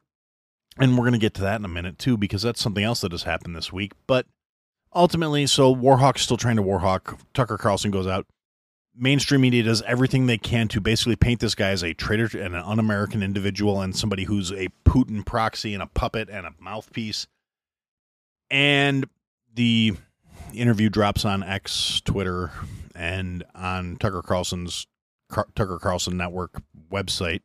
and 0.79 0.93
we're 0.93 1.05
going 1.05 1.13
to 1.13 1.19
get 1.19 1.35
to 1.35 1.43
that 1.43 1.59
in 1.59 1.65
a 1.65 1.69
minute 1.69 1.99
too, 1.99 2.17
because 2.17 2.43
that's 2.43 2.61
something 2.61 2.85
else 2.85 3.01
that 3.01 3.13
has 3.13 3.25
happened 3.25 3.57
this 3.57 3.73
week. 3.73 3.93
But 4.07 4.27
ultimately, 4.95 5.47
so 5.47 5.75
Warhawk's 5.75 6.23
still 6.23 6.37
trying 6.37 6.57
to 6.57 6.63
Warhawk. 6.63 7.19
Tucker 7.35 7.59
Carlson 7.59 7.91
goes 7.91 8.07
out. 8.07 8.27
Mainstream 8.99 9.43
media 9.43 9.63
does 9.63 9.83
everything 9.83 10.27
they 10.27 10.39
can 10.39 10.69
to 10.69 10.81
basically 10.81 11.17
paint 11.17 11.41
this 11.41 11.55
guy 11.55 11.69
as 11.69 11.85
a 11.85 11.93
traitor 11.93 12.25
and 12.39 12.55
an 12.55 12.63
un 12.63 12.79
American 12.79 13.23
individual 13.23 13.83
and 13.83 13.95
somebody 13.95 14.25
who's 14.25 14.51
a 14.53 14.69
Putin 14.87 15.25
proxy 15.25 15.75
and 15.75 15.83
a 15.83 15.87
puppet 15.87 16.31
and 16.31 16.47
a 16.47 16.55
mouthpiece 16.59 17.27
and 18.51 19.07
the 19.55 19.95
interview 20.55 20.89
drops 20.89 21.25
on 21.25 21.43
X, 21.43 22.01
Twitter, 22.05 22.51
and 22.95 23.45
on 23.55 23.97
Tucker 23.97 24.23
Carlson's 24.23 24.87
Car- 25.29 25.49
Tucker 25.55 25.79
Carlson 25.79 26.17
Network 26.17 26.63
website. 26.91 27.41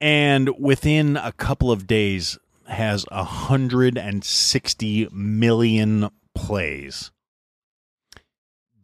And 0.00 0.50
within 0.58 1.16
a 1.16 1.32
couple 1.32 1.70
of 1.70 1.86
days, 1.86 2.38
has 2.66 3.04
160 3.10 5.08
million 5.12 6.08
plays. 6.34 7.10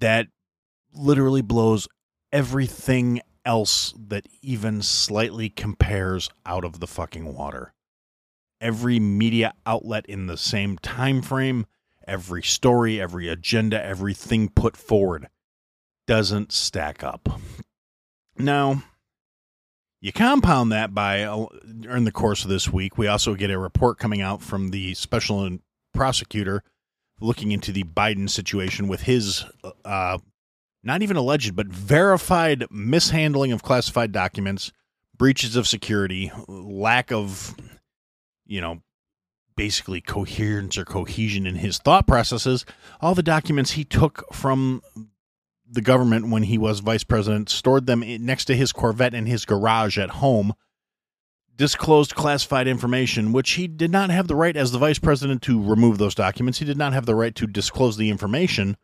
That 0.01 0.29
literally 0.93 1.43
blows 1.43 1.89
everything 2.33 3.21
else 3.45 3.95
that 3.97 4.27
even 4.43 4.83
slightly 4.83 5.49
compares 5.49 6.29
out 6.45 6.65
of 6.65 6.81
the 6.81 6.87
fucking 6.87 7.35
water 7.35 7.73
every 8.61 8.99
media 8.99 9.55
outlet 9.67 10.07
in 10.07 10.27
the 10.27 10.37
same 10.37 10.79
time 10.79 11.23
frame, 11.23 11.67
every 12.07 12.43
story, 12.43 13.01
every 13.01 13.29
agenda, 13.29 13.83
everything 13.85 14.49
put 14.49 14.77
forward 14.77 15.29
doesn't 16.07 16.53
stack 16.53 17.03
up. 17.05 17.29
Now, 18.39 18.83
you 20.01 20.13
compound 20.13 20.73
that 20.73 20.95
by 20.95 21.47
during 21.81 22.05
the 22.05 22.13
course 22.13 22.45
of 22.45 22.51
this 22.51 22.73
week, 22.73 22.97
we 22.97 23.07
also 23.09 23.35
get 23.35 23.51
a 23.51 23.59
report 23.59 23.99
coming 23.99 24.21
out 24.21 24.43
from 24.43 24.71
the 24.71 24.95
special 24.95 25.59
prosecutor 25.93 26.63
looking 27.21 27.53
into 27.53 27.73
the 27.73 27.85
Biden 27.85 28.31
situation 28.31 28.89
with 28.89 29.03
his 29.03 29.45
uh, 29.85 30.19
not 30.85 31.03
even 31.03 31.17
alleged 31.17 31.57
but 31.57 31.67
verified 31.67 32.65
mishandling 32.71 33.53
of 33.53 33.63
classified 33.63 34.13
documents, 34.13 34.73
breaches 35.17 35.57
of 35.57 35.67
security, 35.67 36.31
lack 36.47 37.11
of 37.11 37.57
you 38.49 38.61
know, 38.61 38.83
basically 39.57 40.01
coherence 40.01 40.77
or 40.79 40.85
cohesion 40.85 41.47
in 41.47 41.57
his 41.57 41.79
thought 41.79 42.07
processes, 42.07 42.65
all 43.01 43.15
the 43.15 43.23
documents 43.23 43.73
he 43.73 43.85
took 43.85 44.25
from 44.33 44.83
the 45.71 45.83
government 45.83 46.31
when 46.31 46.45
he 46.45 46.57
was 46.57 46.81
vice 46.81 47.05
president, 47.05 47.49
stored 47.49 47.87
them 47.87 48.03
next 48.25 48.47
to 48.47 48.57
his 48.57 48.73
Corvette 48.73 49.15
in 49.15 49.27
his 49.27 49.45
garage 49.45 49.99
at 49.99 50.11
home, 50.11 50.55
disclosed 51.55 52.15
classified 52.15 52.67
information, 52.67 53.33
which 53.33 53.51
he 53.53 53.67
did 53.67 53.91
not 53.91 54.11
have 54.11 54.29
the 54.29 54.37
right 54.37 54.57
as 54.57 54.73
the 54.73 54.79
vice 54.79 54.99
president 54.99 55.43
to 55.43 55.63
remove 55.63 55.99
those 55.99 56.15
documents. 56.15 56.59
He 56.59 56.65
did 56.65 56.79
not 56.79 56.95
have 56.95 57.05
the 57.05 57.15
right 57.15 57.35
to 57.35 57.47
disclose 57.47 57.97
the 57.97 58.11
information 58.11 58.77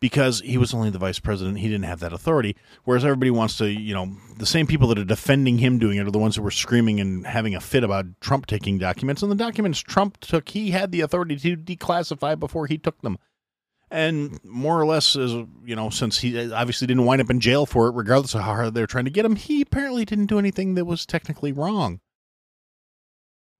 because 0.00 0.40
he 0.40 0.56
was 0.56 0.72
only 0.72 0.90
the 0.90 0.98
vice 0.98 1.18
president. 1.18 1.58
He 1.58 1.68
didn't 1.68 1.84
have 1.84 2.00
that 2.00 2.12
authority. 2.12 2.56
Whereas 2.84 3.04
everybody 3.04 3.30
wants 3.30 3.58
to, 3.58 3.70
you 3.70 3.94
know, 3.94 4.16
the 4.38 4.46
same 4.46 4.66
people 4.66 4.88
that 4.88 4.98
are 4.98 5.04
defending 5.04 5.58
him 5.58 5.78
doing 5.78 5.98
it 5.98 6.06
are 6.06 6.10
the 6.10 6.18
ones 6.18 6.36
that 6.36 6.42
were 6.42 6.50
screaming 6.50 7.00
and 7.00 7.26
having 7.26 7.54
a 7.54 7.60
fit 7.60 7.84
about 7.84 8.06
Trump 8.20 8.46
taking 8.46 8.78
documents. 8.78 9.22
And 9.22 9.30
the 9.30 9.36
documents 9.36 9.80
Trump 9.80 10.18
took, 10.20 10.48
he 10.48 10.70
had 10.70 10.90
the 10.90 11.02
authority 11.02 11.36
to 11.36 11.56
declassify 11.56 12.38
before 12.38 12.66
he 12.66 12.78
took 12.78 13.00
them. 13.02 13.18
And 13.90 14.42
more 14.44 14.80
or 14.80 14.86
less, 14.86 15.16
as 15.16 15.32
you 15.32 15.76
know, 15.76 15.90
since 15.90 16.20
he 16.20 16.52
obviously 16.52 16.86
didn't 16.86 17.04
wind 17.04 17.20
up 17.20 17.28
in 17.28 17.40
jail 17.40 17.66
for 17.66 17.88
it, 17.88 17.94
regardless 17.94 18.34
of 18.34 18.42
how 18.42 18.54
hard 18.54 18.72
they're 18.74 18.86
trying 18.86 19.04
to 19.04 19.10
get 19.10 19.24
him, 19.24 19.36
he 19.36 19.62
apparently 19.62 20.04
didn't 20.04 20.26
do 20.26 20.38
anything 20.38 20.76
that 20.76 20.84
was 20.84 21.04
technically 21.04 21.52
wrong. 21.52 22.00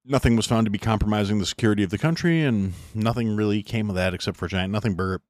Nothing 0.04 0.36
was 0.36 0.46
found 0.46 0.66
to 0.66 0.70
be 0.70 0.78
compromising 0.78 1.38
the 1.38 1.46
security 1.46 1.82
of 1.82 1.90
the 1.90 1.98
country, 1.98 2.42
and 2.42 2.72
nothing 2.94 3.36
really 3.36 3.62
came 3.62 3.90
of 3.90 3.96
that 3.96 4.14
except 4.14 4.36
for 4.36 4.46
a 4.46 4.48
giant 4.48 4.72
nothing 4.72 4.94
burger 4.94 5.20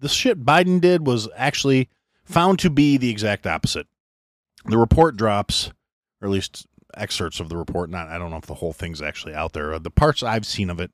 the 0.00 0.08
shit 0.08 0.44
Biden 0.44 0.80
did 0.80 1.06
was 1.06 1.28
actually 1.36 1.88
found 2.24 2.58
to 2.60 2.70
be 2.70 2.96
the 2.96 3.10
exact 3.10 3.46
opposite. 3.46 3.86
The 4.64 4.78
report 4.78 5.16
drops, 5.16 5.70
or 6.20 6.28
at 6.28 6.32
least 6.32 6.66
excerpts 6.94 7.40
of 7.40 7.48
the 7.48 7.56
report. 7.56 7.90
Not, 7.90 8.08
I 8.08 8.18
don't 8.18 8.30
know 8.30 8.36
if 8.36 8.46
the 8.46 8.54
whole 8.54 8.72
thing's 8.72 9.02
actually 9.02 9.34
out 9.34 9.52
there. 9.52 9.78
The 9.78 9.90
parts 9.90 10.22
I've 10.22 10.46
seen 10.46 10.70
of 10.70 10.80
it 10.80 10.90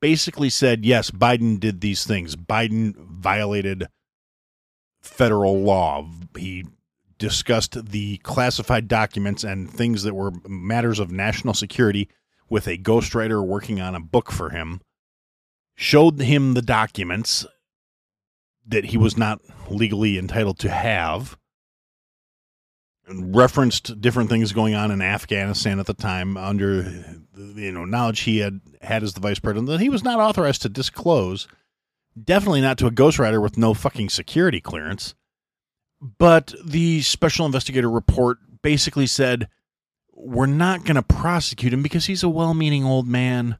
basically 0.00 0.50
said, 0.50 0.84
yes, 0.84 1.10
Biden 1.10 1.58
did 1.58 1.80
these 1.80 2.06
things. 2.06 2.36
Biden 2.36 2.94
violated 2.96 3.88
federal 5.00 5.60
law. 5.60 6.08
He 6.36 6.66
discussed 7.18 7.90
the 7.90 8.18
classified 8.18 8.86
documents 8.88 9.44
and 9.44 9.70
things 9.70 10.02
that 10.04 10.14
were 10.14 10.32
matters 10.46 10.98
of 10.98 11.10
national 11.10 11.54
security 11.54 12.08
with 12.48 12.66
a 12.66 12.78
ghostwriter 12.78 13.44
working 13.44 13.80
on 13.80 13.94
a 13.94 14.00
book 14.00 14.30
for 14.30 14.50
him. 14.50 14.80
Showed 15.74 16.20
him 16.20 16.54
the 16.54 16.62
documents 16.62 17.46
that 18.68 18.86
he 18.86 18.96
was 18.96 19.16
not 19.16 19.40
legally 19.70 20.18
entitled 20.18 20.58
to 20.60 20.70
have. 20.70 21.36
Referenced 23.10 24.00
different 24.00 24.28
things 24.28 24.52
going 24.52 24.74
on 24.74 24.90
in 24.90 25.00
Afghanistan 25.00 25.80
at 25.80 25.86
the 25.86 25.94
time 25.94 26.36
under 26.36 26.82
you 27.36 27.72
know 27.72 27.84
knowledge 27.84 28.20
he 28.20 28.38
had 28.38 28.60
had 28.82 29.02
as 29.02 29.14
the 29.14 29.20
vice 29.20 29.38
president 29.38 29.66
that 29.68 29.80
he 29.80 29.88
was 29.88 30.04
not 30.04 30.20
authorized 30.20 30.62
to 30.62 30.68
disclose. 30.68 31.48
Definitely 32.22 32.60
not 32.60 32.76
to 32.78 32.86
a 32.86 32.90
ghostwriter 32.90 33.40
with 33.40 33.56
no 33.56 33.72
fucking 33.72 34.10
security 34.10 34.60
clearance. 34.60 35.14
But 36.00 36.54
the 36.64 37.00
special 37.02 37.46
investigator 37.46 37.90
report 37.90 38.38
basically 38.62 39.06
said 39.06 39.48
we're 40.12 40.46
not 40.46 40.84
going 40.84 40.96
to 40.96 41.02
prosecute 41.02 41.72
him 41.72 41.82
because 41.82 42.06
he's 42.06 42.22
a 42.22 42.28
well-meaning 42.28 42.84
old 42.84 43.06
man 43.06 43.58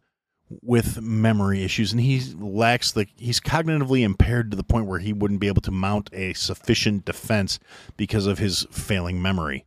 with 0.63 1.01
memory 1.01 1.63
issues 1.63 1.93
and 1.93 2.01
he 2.01 2.21
lacks 2.39 2.93
the 2.93 3.07
he's 3.17 3.41
cognitively 3.41 4.03
impaired 4.03 4.51
to 4.51 4.57
the 4.57 4.65
point 4.65 4.87
where 4.87 4.99
he 4.99 5.13
wouldn't 5.13 5.41
be 5.41 5.47
able 5.47 5.63
to 5.63 5.71
mount 5.71 6.09
a 6.13 6.33
sufficient 6.33 7.05
defense 7.05 7.59
because 7.97 8.27
of 8.27 8.39
his 8.39 8.67
failing 8.71 9.21
memory. 9.21 9.67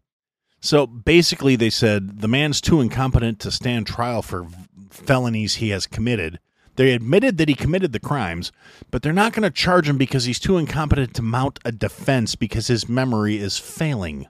So 0.60 0.86
basically 0.86 1.56
they 1.56 1.70
said 1.70 2.22
the 2.22 2.28
man's 2.28 2.62
too 2.62 2.82
incompetent 2.82 3.40
to 3.40 3.52
stand 3.52 3.88
trial 3.88 4.22
for 4.22 4.48
felonies 4.90 5.56
he 5.56 5.70
has 5.70 5.88
committed. 5.88 6.40
They 6.76 6.94
admitted 6.94 7.38
that 7.38 7.50
he 7.50 7.56
committed 7.56 7.92
the 7.92 8.00
crimes, 8.00 8.52
but 8.90 9.02
they're 9.02 9.14
not 9.14 9.34
going 9.34 9.44
to 9.44 9.50
charge 9.52 9.90
him 9.90 9.98
because 9.98 10.26
he's 10.26 10.40
too 10.40 10.58
incompetent 10.58 11.14
to 11.16 11.22
mount 11.22 11.60
a 11.66 11.72
defense 11.72 12.36
because 12.36 12.68
his 12.68 12.88
memory 12.88 13.38
is 13.38 13.58
failing. 13.58 14.28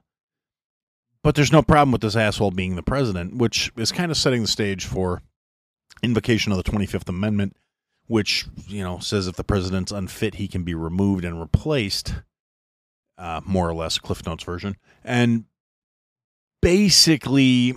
But 1.23 1.35
there's 1.35 1.51
no 1.51 1.61
problem 1.61 1.91
with 1.91 2.01
this 2.01 2.15
asshole 2.15 2.51
being 2.51 2.75
the 2.75 2.81
president, 2.81 3.37
which 3.37 3.71
is 3.77 3.91
kind 3.91 4.09
of 4.09 4.17
setting 4.17 4.41
the 4.41 4.47
stage 4.47 4.85
for 4.85 5.21
invocation 6.03 6.51
of 6.51 6.57
the 6.57 6.69
25th 6.69 7.09
Amendment, 7.09 7.55
which, 8.07 8.45
you 8.67 8.83
know, 8.83 8.99
says 8.99 9.27
if 9.27 9.35
the 9.35 9.43
president's 9.43 9.91
unfit, 9.91 10.35
he 10.35 10.47
can 10.47 10.63
be 10.63 10.73
removed 10.73 11.23
and 11.23 11.39
replaced, 11.39 12.15
uh, 13.17 13.41
more 13.45 13.69
or 13.69 13.73
less, 13.73 13.97
Cliff 13.97 14.25
Notes 14.25 14.43
version. 14.43 14.75
And 15.03 15.45
basically, 16.61 17.75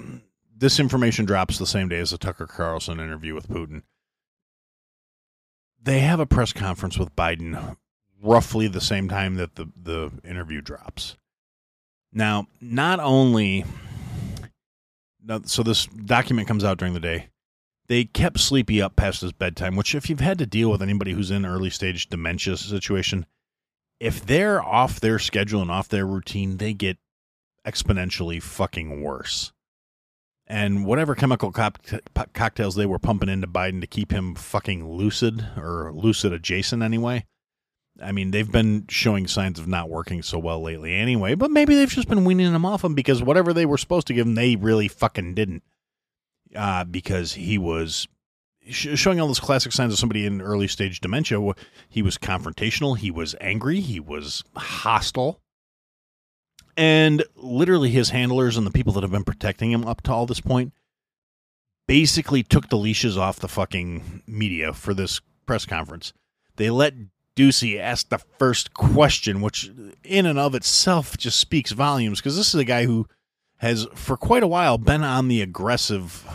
this 0.56 0.80
information 0.80 1.24
drops 1.24 1.58
the 1.58 1.66
same 1.66 1.88
day 1.88 2.00
as 2.00 2.10
the 2.10 2.18
Tucker 2.18 2.46
Carlson 2.46 3.00
interview 3.00 3.34
with 3.34 3.48
Putin. 3.48 3.82
They 5.82 6.00
have 6.00 6.20
a 6.20 6.26
press 6.26 6.52
conference 6.52 6.98
with 6.98 7.14
Biden 7.14 7.76
roughly 8.22 8.68
the 8.68 8.80
same 8.80 9.08
time 9.08 9.34
that 9.36 9.56
the, 9.56 9.66
the 9.80 10.10
interview 10.24 10.62
drops. 10.62 11.16
Now, 12.12 12.46
not 12.60 13.00
only 13.00 13.64
so 15.44 15.62
this 15.62 15.86
document 15.86 16.46
comes 16.46 16.64
out 16.64 16.78
during 16.78 16.94
the 16.94 17.00
day 17.00 17.28
they 17.86 18.04
kept 18.04 18.40
Sleepy 18.40 18.80
up 18.80 18.96
past 18.96 19.20
his 19.20 19.32
bedtime, 19.32 19.76
which, 19.76 19.94
if 19.94 20.08
you've 20.08 20.20
had 20.20 20.38
to 20.38 20.46
deal 20.46 20.70
with 20.70 20.82
anybody 20.82 21.12
who's 21.12 21.30
in 21.30 21.44
early 21.44 21.70
stage 21.70 22.08
dementia 22.08 22.56
situation, 22.56 23.26
if 24.00 24.24
they're 24.24 24.62
off 24.62 25.00
their 25.00 25.18
schedule 25.18 25.62
and 25.62 25.70
off 25.70 25.88
their 25.88 26.06
routine, 26.06 26.56
they 26.56 26.72
get 26.72 26.98
exponentially 27.66 28.42
fucking 28.42 29.02
worse. 29.02 29.52
And 30.46 30.84
whatever 30.84 31.14
chemical 31.14 31.52
cocktails 31.52 32.74
they 32.74 32.84
were 32.84 32.98
pumping 32.98 33.30
into 33.30 33.46
Biden 33.46 33.80
to 33.80 33.86
keep 33.86 34.12
him 34.12 34.34
fucking 34.34 34.86
lucid 34.86 35.46
or 35.56 35.90
lucid 35.94 36.34
adjacent 36.34 36.82
anyway. 36.82 37.24
I 38.02 38.12
mean, 38.12 38.30
they've 38.30 38.50
been 38.50 38.86
showing 38.88 39.26
signs 39.26 39.58
of 39.58 39.68
not 39.68 39.88
working 39.88 40.22
so 40.22 40.38
well 40.38 40.60
lately 40.60 40.94
anyway, 40.94 41.34
but 41.34 41.50
maybe 41.50 41.74
they've 41.74 41.88
just 41.88 42.08
been 42.08 42.24
weaning 42.24 42.52
him 42.52 42.66
off 42.66 42.84
him 42.84 42.94
because 42.94 43.22
whatever 43.22 43.52
they 43.54 43.64
were 43.64 43.78
supposed 43.78 44.06
to 44.08 44.14
give 44.14 44.26
him, 44.26 44.34
they 44.34 44.56
really 44.56 44.88
fucking 44.88 45.34
didn't 45.34 45.62
uh, 46.54 46.84
because 46.84 47.34
he 47.34 47.58
was 47.58 48.08
sh- 48.68 48.98
showing 48.98 49.20
all 49.20 49.26
those 49.26 49.40
classic 49.40 49.72
signs 49.72 49.92
of 49.92 49.98
somebody 49.98 50.26
in 50.26 50.40
early 50.40 50.68
stage 50.68 51.00
dementia. 51.00 51.40
He 51.88 52.02
was 52.02 52.18
confrontational, 52.18 52.96
he 52.96 53.10
was 53.10 53.34
angry, 53.40 53.80
he 53.80 54.00
was 54.00 54.44
hostile. 54.56 55.40
And 56.76 57.24
literally, 57.36 57.90
his 57.90 58.10
handlers 58.10 58.56
and 58.56 58.66
the 58.66 58.72
people 58.72 58.92
that 58.94 59.02
have 59.02 59.12
been 59.12 59.24
protecting 59.24 59.70
him 59.70 59.86
up 59.86 60.02
to 60.02 60.12
all 60.12 60.26
this 60.26 60.40
point 60.40 60.72
basically 61.86 62.42
took 62.42 62.68
the 62.68 62.76
leashes 62.76 63.16
off 63.16 63.38
the 63.38 63.48
fucking 63.48 64.22
media 64.26 64.72
for 64.72 64.92
this 64.94 65.20
press 65.46 65.66
conference. 65.66 66.12
They 66.56 66.70
let 66.70 66.94
Doocy 67.36 67.78
ask 67.78 68.08
the 68.08 68.18
first 68.18 68.74
question, 68.74 69.40
which 69.40 69.70
in 70.02 70.26
and 70.26 70.38
of 70.38 70.54
itself 70.54 71.16
just 71.16 71.38
speaks 71.38 71.72
volumes 71.72 72.20
because 72.20 72.36
this 72.36 72.54
is 72.54 72.60
a 72.60 72.64
guy 72.64 72.86
who 72.86 73.06
has 73.58 73.86
for 73.94 74.16
quite 74.16 74.42
a 74.42 74.48
while 74.48 74.78
been 74.78 75.02
on 75.02 75.28
the 75.28 75.40
aggressive 75.40 76.26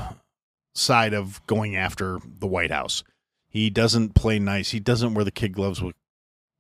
side 0.74 1.14
of 1.14 1.46
going 1.48 1.76
after 1.76 2.20
the 2.40 2.48
White 2.48 2.72
House. 2.72 3.04
He 3.48 3.70
doesn't 3.70 4.16
play 4.16 4.40
nice. 4.40 4.72
He 4.72 4.80
doesn't 4.80 5.14
wear 5.14 5.26
the 5.26 5.32
kid 5.32 5.54
gloves 5.54 5.82
with 5.82 5.96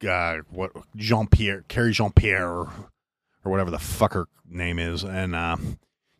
uh, 0.07 0.37
what 0.49 0.71
Jean 0.95 1.27
Pierre, 1.27 1.63
Carrie 1.67 1.91
Jean 1.91 2.11
Pierre, 2.11 2.47
or, 2.47 2.69
or 3.43 3.51
whatever 3.51 3.71
the 3.71 3.77
fucker 3.77 4.25
name 4.49 4.79
is, 4.79 5.03
and 5.03 5.35
uh, 5.35 5.57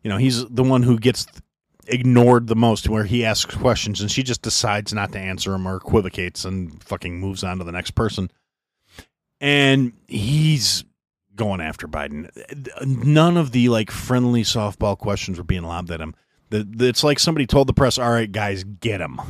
you 0.02 0.10
know 0.10 0.16
he's 0.16 0.46
the 0.46 0.62
one 0.62 0.82
who 0.82 0.98
gets 0.98 1.26
ignored 1.86 2.46
the 2.46 2.56
most, 2.56 2.88
where 2.88 3.04
he 3.04 3.24
asks 3.24 3.54
questions 3.54 4.00
and 4.00 4.10
she 4.10 4.22
just 4.22 4.42
decides 4.42 4.92
not 4.92 5.12
to 5.12 5.18
answer 5.18 5.54
him 5.54 5.66
or 5.66 5.76
equivocates 5.76 6.44
and 6.44 6.82
fucking 6.82 7.18
moves 7.18 7.42
on 7.42 7.58
to 7.58 7.64
the 7.64 7.72
next 7.72 7.92
person. 7.92 8.30
And 9.40 9.92
he's 10.06 10.84
going 11.36 11.60
after 11.60 11.88
Biden. 11.88 12.30
None 12.84 13.36
of 13.36 13.52
the 13.52 13.68
like 13.68 13.90
friendly 13.90 14.42
softball 14.42 14.98
questions 14.98 15.38
were 15.38 15.44
being 15.44 15.62
lobbed 15.62 15.90
at 15.90 16.00
him. 16.00 16.14
It's 16.50 17.04
like 17.04 17.18
somebody 17.18 17.46
told 17.46 17.68
the 17.68 17.72
press, 17.72 17.98
"All 17.98 18.10
right, 18.10 18.30
guys, 18.30 18.64
get 18.64 19.00
him." 19.00 19.20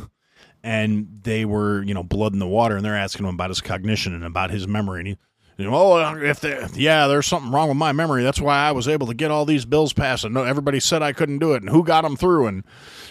And 0.62 1.20
they 1.22 1.44
were, 1.44 1.82
you 1.82 1.94
know, 1.94 2.02
blood 2.02 2.32
in 2.32 2.38
the 2.38 2.46
water, 2.46 2.76
and 2.76 2.84
they're 2.84 2.96
asking 2.96 3.26
him 3.26 3.34
about 3.34 3.50
his 3.50 3.60
cognition 3.60 4.14
and 4.14 4.24
about 4.24 4.50
his 4.50 4.66
memory. 4.68 5.00
And 5.00 5.08
he, 5.08 5.18
you 5.56 5.64
know, 5.64 5.74
oh, 5.74 5.92
uh, 6.02 6.16
if 6.16 6.40
they, 6.40 6.66
yeah, 6.74 7.06
there's 7.06 7.26
something 7.26 7.52
wrong 7.52 7.68
with 7.68 7.76
my 7.76 7.92
memory. 7.92 8.22
That's 8.22 8.40
why 8.40 8.56
I 8.56 8.72
was 8.72 8.88
able 8.88 9.06
to 9.06 9.14
get 9.14 9.30
all 9.30 9.44
these 9.44 9.64
bills 9.66 9.92
passed, 9.92 10.24
and 10.24 10.34
no, 10.34 10.44
everybody 10.44 10.80
said 10.80 11.02
I 11.02 11.12
couldn't 11.12 11.38
do 11.38 11.52
it, 11.52 11.62
and 11.62 11.70
who 11.70 11.84
got 11.84 12.02
them 12.02 12.16
through, 12.16 12.46
and 12.46 12.64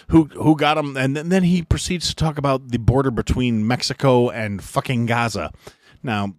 who 0.08 0.24
who 0.24 0.56
got 0.56 0.74
them, 0.74 0.96
and 0.96 1.16
then 1.16 1.44
he 1.44 1.62
proceeds 1.62 2.08
to 2.08 2.14
talk 2.16 2.38
about 2.38 2.68
the 2.68 2.78
border 2.78 3.12
between 3.12 3.66
Mexico 3.66 4.30
and 4.30 4.62
fucking 4.62 5.06
Gaza. 5.06 5.52
Now, 6.02 6.34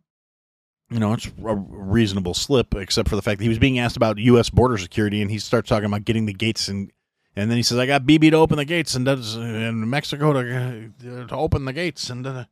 you 0.92 1.00
know, 1.00 1.14
it's 1.14 1.28
a 1.28 1.56
reasonable 1.56 2.34
slip, 2.34 2.76
except 2.76 3.08
for 3.10 3.16
the 3.16 3.22
fact 3.22 3.38
that 3.38 3.44
he 3.44 3.50
was 3.50 3.60
being 3.60 3.80
asked 3.80 3.96
about 3.96 4.18
U.S. 4.18 4.50
border 4.50 4.78
security, 4.78 5.22
and 5.22 5.32
he 5.32 5.40
starts 5.40 5.70
talking 5.70 5.86
about 5.86 6.06
getting 6.06 6.26
the 6.26 6.34
gates 6.34 6.68
and. 6.68 6.92
And 7.34 7.50
then 7.50 7.56
he 7.56 7.64
says, 7.64 7.78
"I 7.78 7.86
got 7.86 8.06
Bibi 8.06 8.30
to 8.32 8.36
open 8.36 8.58
the 8.58 8.66
gates, 8.66 8.94
and 8.94 9.06
does 9.06 9.38
in 9.38 9.90
Mexico 9.90 10.34
to 10.34 10.92
to 11.00 11.34
open 11.34 11.64
the 11.64 11.72
gates, 11.72 12.10
and 12.10 12.28
uh, 12.28 12.44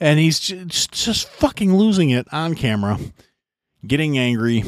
and 0.00 0.18
he's 0.18 0.40
just, 0.40 0.90
just 0.92 1.28
fucking 1.28 1.76
losing 1.76 2.08
it 2.08 2.26
on 2.32 2.54
camera, 2.54 2.98
getting 3.86 4.16
angry, 4.16 4.64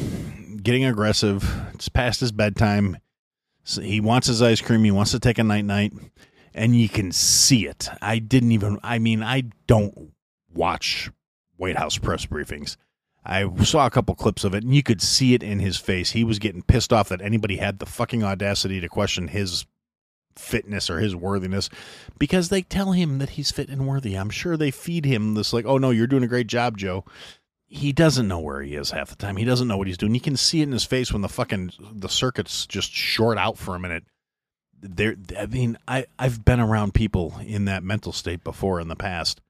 getting 0.61 0.85
aggressive. 0.85 1.51
It's 1.73 1.89
past 1.89 2.19
his 2.19 2.31
bedtime. 2.31 2.97
So 3.63 3.81
he 3.81 3.99
wants 3.99 4.27
his 4.27 4.43
ice 4.43 4.61
cream. 4.61 4.83
He 4.83 4.91
wants 4.91 5.09
to 5.11 5.19
take 5.19 5.39
a 5.39 5.43
night 5.43 5.65
night, 5.65 5.93
and 6.53 6.75
you 6.75 6.87
can 6.87 7.11
see 7.11 7.65
it. 7.65 7.89
I 8.03 8.19
didn't 8.19 8.51
even. 8.51 8.79
I 8.83 8.99
mean, 8.99 9.23
I 9.23 9.45
don't 9.65 10.13
watch 10.53 11.09
White 11.57 11.77
House 11.77 11.97
press 11.97 12.27
briefings. 12.27 12.77
I 13.25 13.49
saw 13.63 13.85
a 13.85 13.91
couple 13.91 14.13
clips 14.15 14.43
of 14.43 14.53
it, 14.53 14.63
and 14.63 14.75
you 14.75 14.83
could 14.83 15.01
see 15.01 15.33
it 15.33 15.41
in 15.41 15.59
his 15.59 15.77
face. 15.77 16.11
He 16.11 16.23
was 16.23 16.37
getting 16.37 16.61
pissed 16.61 16.93
off 16.93 17.09
that 17.09 17.21
anybody 17.21 17.57
had 17.57 17.79
the 17.79 17.85
fucking 17.85 18.23
audacity 18.23 18.79
to 18.79 18.87
question 18.87 19.29
his 19.29 19.65
fitness 20.37 20.89
or 20.89 20.99
his 20.99 21.15
worthiness 21.15 21.69
because 22.19 22.49
they 22.49 22.61
tell 22.61 22.91
him 22.91 23.19
that 23.19 23.31
he's 23.31 23.51
fit 23.51 23.69
and 23.69 23.87
worthy. 23.87 24.15
I'm 24.15 24.29
sure 24.29 24.57
they 24.57 24.71
feed 24.71 25.05
him 25.05 25.33
this 25.33 25.53
like, 25.53 25.65
"Oh 25.65 25.77
no, 25.77 25.89
you're 25.89 26.07
doing 26.07 26.23
a 26.23 26.27
great 26.27 26.47
job, 26.47 26.77
Joe." 26.77 27.05
He 27.67 27.91
doesn't 27.91 28.27
know 28.27 28.39
where 28.39 28.61
he 28.61 28.75
is 28.75 28.91
half 28.91 29.09
the 29.09 29.15
time. 29.15 29.37
He 29.37 29.45
doesn't 29.45 29.67
know 29.67 29.77
what 29.77 29.87
he's 29.87 29.97
doing. 29.97 30.13
You 30.13 30.21
can 30.21 30.37
see 30.37 30.59
it 30.59 30.65
in 30.65 30.71
his 30.71 30.85
face 30.85 31.11
when 31.11 31.23
the 31.23 31.29
fucking 31.29 31.71
the 31.93 32.09
circuits 32.09 32.67
just 32.67 32.91
short 32.91 33.37
out 33.37 33.57
for 33.57 33.75
a 33.75 33.79
minute. 33.79 34.03
There 34.81 35.15
I 35.39 35.47
mean, 35.47 35.77
I 35.87 36.05
I've 36.19 36.45
been 36.45 36.59
around 36.59 36.93
people 36.93 37.39
in 37.43 37.65
that 37.65 37.83
mental 37.83 38.11
state 38.11 38.43
before 38.43 38.79
in 38.79 38.87
the 38.87 38.95
past. 38.95 39.41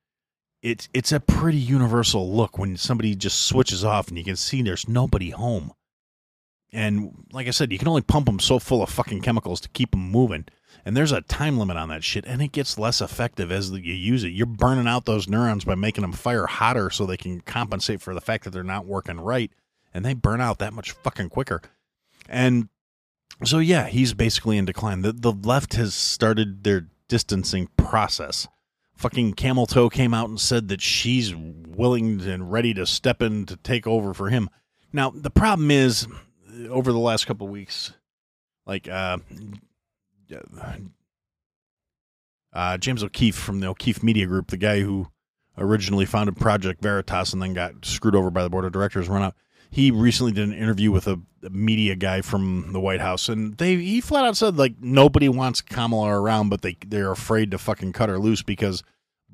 It's 0.65 0.89
it's 0.95 1.11
a 1.11 1.19
pretty 1.19 1.59
universal 1.59 2.33
look 2.35 2.57
when 2.57 2.75
somebody 2.75 3.13
just 3.13 3.45
switches 3.45 3.85
off 3.85 4.07
and 4.07 4.17
you 4.17 4.23
can 4.23 4.35
see 4.35 4.63
there's 4.63 4.89
nobody 4.89 5.29
home. 5.29 5.73
And 6.73 7.27
like 7.31 7.45
I 7.47 7.51
said, 7.51 7.71
you 7.71 7.77
can 7.77 7.87
only 7.87 8.01
pump 8.01 8.25
them 8.25 8.39
so 8.39 8.57
full 8.57 8.81
of 8.81 8.89
fucking 8.89 9.21
chemicals 9.21 9.61
to 9.61 9.69
keep 9.69 9.91
them 9.91 10.09
moving. 10.09 10.45
And 10.83 10.97
there's 10.97 11.11
a 11.11 11.21
time 11.21 11.59
limit 11.59 11.77
on 11.77 11.89
that 11.89 12.03
shit 12.03 12.25
and 12.25 12.41
it 12.41 12.51
gets 12.51 12.79
less 12.79 12.99
effective 12.99 13.51
as 13.51 13.69
you 13.69 13.93
use 13.93 14.23
it. 14.23 14.29
You're 14.29 14.47
burning 14.47 14.87
out 14.87 15.05
those 15.05 15.29
neurons 15.29 15.65
by 15.65 15.75
making 15.75 16.01
them 16.01 16.13
fire 16.13 16.47
hotter 16.47 16.89
so 16.89 17.05
they 17.05 17.15
can 17.15 17.41
compensate 17.41 18.01
for 18.01 18.15
the 18.15 18.19
fact 18.19 18.43
that 18.43 18.49
they're 18.49 18.63
not 18.63 18.87
working 18.87 19.19
right 19.19 19.51
and 19.93 20.03
they 20.03 20.15
burn 20.15 20.41
out 20.41 20.57
that 20.57 20.73
much 20.73 20.93
fucking 20.93 21.29
quicker. 21.29 21.61
And 22.27 22.69
so 23.43 23.59
yeah 23.59 23.85
he's 23.85 24.15
basically 24.15 24.57
in 24.57 24.65
decline. 24.65 25.03
The, 25.03 25.11
the 25.11 25.31
left 25.31 25.75
has 25.75 25.93
started 25.93 26.63
their 26.63 26.87
distancing 27.07 27.69
process 27.77 28.47
fucking 28.95 29.33
camel 29.33 29.65
toe 29.65 29.89
came 29.89 30.13
out 30.13 30.29
and 30.29 30.39
said 30.39 30.67
that 30.69 30.81
she's 30.81 31.33
willing 31.35 32.21
and 32.21 32.51
ready 32.51 32.73
to 32.73 32.85
step 32.85 33.21
in 33.21 33.45
to 33.45 33.57
take 33.57 33.85
over 33.85 34.13
for 34.13 34.29
him 34.29 34.49
now 34.93 35.09
the 35.09 35.29
problem 35.29 35.69
is 35.69 36.07
over 36.69 36.91
the 36.91 36.99
last 36.99 37.25
couple 37.27 37.47
weeks 37.47 37.93
like 38.65 38.87
uh 38.87 39.17
uh, 42.55 42.77
James 42.77 43.03
O'Keefe 43.03 43.35
from 43.35 43.59
the 43.59 43.67
O'Keefe 43.67 44.01
Media 44.01 44.25
Group, 44.25 44.47
the 44.47 44.57
guy 44.57 44.79
who 44.79 45.07
originally 45.57 46.05
founded 46.05 46.37
Project 46.37 46.81
Veritas 46.81 47.33
and 47.33 47.41
then 47.41 47.53
got 47.53 47.85
screwed 47.85 48.15
over 48.15 48.31
by 48.31 48.43
the 48.43 48.49
board 48.49 48.65
of 48.65 48.71
directors, 48.71 49.09
run 49.09 49.21
out. 49.21 49.35
He 49.75 49.91
recently 49.91 50.31
did 50.31 50.47
an 50.47 50.53
interview 50.53 50.89
with 50.89 51.05
a, 51.05 51.19
media 51.49 51.97
guy 51.97 52.21
from 52.21 52.71
the 52.71 52.79
White 52.79 53.01
House, 53.01 53.27
and 53.27 53.57
they 53.57 53.75
he 53.75 53.99
flat 53.99 54.23
out 54.23 54.37
said 54.37 54.55
like 54.55 54.75
nobody 54.79 55.27
wants 55.27 55.59
Kamala 55.59 56.09
around, 56.09 56.47
but 56.47 56.61
they 56.61 56.77
they're 56.87 57.11
afraid 57.11 57.51
to 57.51 57.57
fucking 57.57 57.91
cut 57.91 58.07
her 58.07 58.17
loose 58.17 58.41
because 58.41 58.83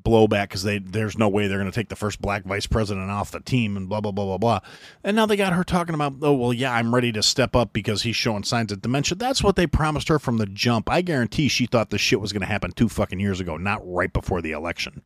blowback 0.01 0.45
because 0.45 0.63
they 0.63 0.79
there's 0.79 1.15
no 1.15 1.29
way 1.29 1.47
they're 1.47 1.59
going 1.59 1.69
to 1.69 1.75
take 1.75 1.89
the 1.89 1.95
first 1.95 2.19
black 2.19 2.43
vice 2.43 2.65
president 2.65 3.11
off 3.11 3.29
the 3.29 3.39
team 3.39 3.77
and 3.77 3.87
blah 3.87 4.01
blah 4.01 4.11
blah 4.11 4.25
blah 4.25 4.39
blah. 4.39 4.59
And 5.03 5.15
now 5.15 5.27
they 5.27 5.35
got 5.35 5.53
her 5.53 5.63
talking 5.63 5.93
about 5.93 6.15
oh 6.23 6.33
well 6.33 6.53
yeah 6.53 6.73
I'm 6.73 6.95
ready 6.95 7.11
to 7.11 7.21
step 7.21 7.55
up 7.55 7.71
because 7.71 8.01
he's 8.01 8.15
showing 8.15 8.41
signs 8.41 8.71
of 8.71 8.81
dementia. 8.81 9.19
That's 9.19 9.43
what 9.43 9.55
they 9.55 9.67
promised 9.67 10.07
her 10.07 10.17
from 10.17 10.37
the 10.37 10.47
jump. 10.47 10.89
I 10.89 11.03
guarantee 11.03 11.49
she 11.49 11.67
thought 11.67 11.91
this 11.91 12.01
shit 12.01 12.19
was 12.19 12.33
going 12.33 12.41
to 12.41 12.47
happen 12.47 12.71
two 12.71 12.89
fucking 12.89 13.19
years 13.19 13.39
ago, 13.39 13.57
not 13.57 13.81
right 13.85 14.11
before 14.11 14.41
the 14.41 14.53
election. 14.53 15.03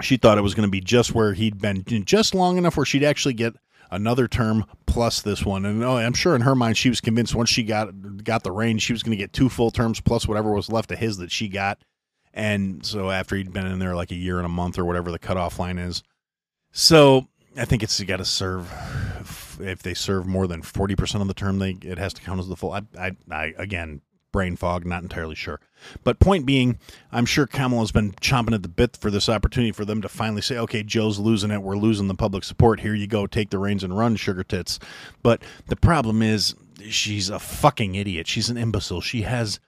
She 0.00 0.16
thought 0.16 0.38
it 0.38 0.42
was 0.42 0.54
going 0.54 0.68
to 0.68 0.70
be 0.70 0.80
just 0.80 1.12
where 1.12 1.34
he'd 1.34 1.60
been 1.60 1.82
just 2.04 2.36
long 2.36 2.56
enough 2.56 2.76
where 2.76 2.86
she'd 2.86 3.02
actually 3.02 3.34
get 3.34 3.54
another 3.90 4.28
term 4.28 4.64
plus 4.86 5.20
this 5.22 5.44
one. 5.44 5.64
And 5.64 5.82
oh, 5.82 5.96
I'm 5.96 6.12
sure 6.12 6.34
in 6.34 6.42
her 6.42 6.54
mind 6.54 6.76
she 6.76 6.88
was 6.88 7.00
convinced 7.00 7.34
once 7.34 7.50
she 7.50 7.62
got 7.62 8.24
got 8.24 8.42
the 8.42 8.52
range 8.52 8.82
she 8.82 8.92
was 8.92 9.02
going 9.02 9.16
to 9.16 9.22
get 9.22 9.32
two 9.32 9.48
full 9.48 9.70
terms 9.70 10.00
plus 10.00 10.26
whatever 10.26 10.52
was 10.52 10.70
left 10.70 10.92
of 10.92 10.98
his 10.98 11.16
that 11.18 11.30
she 11.30 11.48
got 11.48 11.82
and 12.32 12.84
so 12.84 13.10
after 13.10 13.36
he'd 13.36 13.52
been 13.52 13.66
in 13.66 13.78
there 13.78 13.96
like 13.96 14.10
a 14.10 14.16
year 14.16 14.36
and 14.36 14.46
a 14.46 14.50
month 14.50 14.78
or 14.78 14.84
whatever 14.84 15.10
the 15.10 15.18
cutoff 15.18 15.58
line 15.58 15.78
is. 15.78 16.02
So 16.72 17.26
I 17.56 17.64
think 17.64 17.82
it's 17.82 18.00
got 18.02 18.18
to 18.18 18.24
serve 18.24 18.70
if 19.60 19.82
they 19.82 19.94
serve 19.94 20.26
more 20.26 20.46
than 20.46 20.62
40% 20.62 21.20
of 21.20 21.28
the 21.28 21.34
term, 21.34 21.58
they 21.58 21.76
it 21.82 21.98
has 21.98 22.14
to 22.14 22.22
count 22.22 22.40
as 22.40 22.48
the 22.48 22.56
full. 22.56 22.72
I, 22.72 22.82
I, 22.98 23.16
I 23.30 23.54
again, 23.56 24.00
brain 24.32 24.56
fog, 24.56 24.86
not 24.86 25.02
entirely 25.02 25.34
sure. 25.34 25.60
But 26.04 26.18
point 26.18 26.46
being, 26.46 26.78
I'm 27.10 27.26
sure 27.26 27.46
Kamala's 27.46 27.92
been 27.92 28.12
chomping 28.12 28.54
at 28.54 28.62
the 28.62 28.68
bit 28.68 28.96
for 28.96 29.10
this 29.10 29.28
opportunity 29.28 29.72
for 29.72 29.84
them 29.84 30.02
to 30.02 30.08
finally 30.08 30.42
say, 30.42 30.58
okay, 30.58 30.82
Joe's 30.82 31.18
losing 31.18 31.50
it. 31.50 31.62
We're 31.62 31.76
losing 31.76 32.08
the 32.08 32.14
public 32.14 32.44
support. 32.44 32.80
Here 32.80 32.94
you 32.94 33.06
go. 33.06 33.26
Take 33.26 33.50
the 33.50 33.58
reins 33.58 33.84
and 33.84 33.96
run, 33.96 34.16
sugar 34.16 34.44
tits. 34.44 34.78
But 35.22 35.42
the 35.66 35.76
problem 35.76 36.22
is, 36.22 36.54
she's 36.88 37.28
a 37.30 37.38
fucking 37.38 37.94
idiot. 37.94 38.26
She's 38.26 38.50
an 38.50 38.56
imbecile. 38.56 39.00
She 39.00 39.22
has 39.22 39.60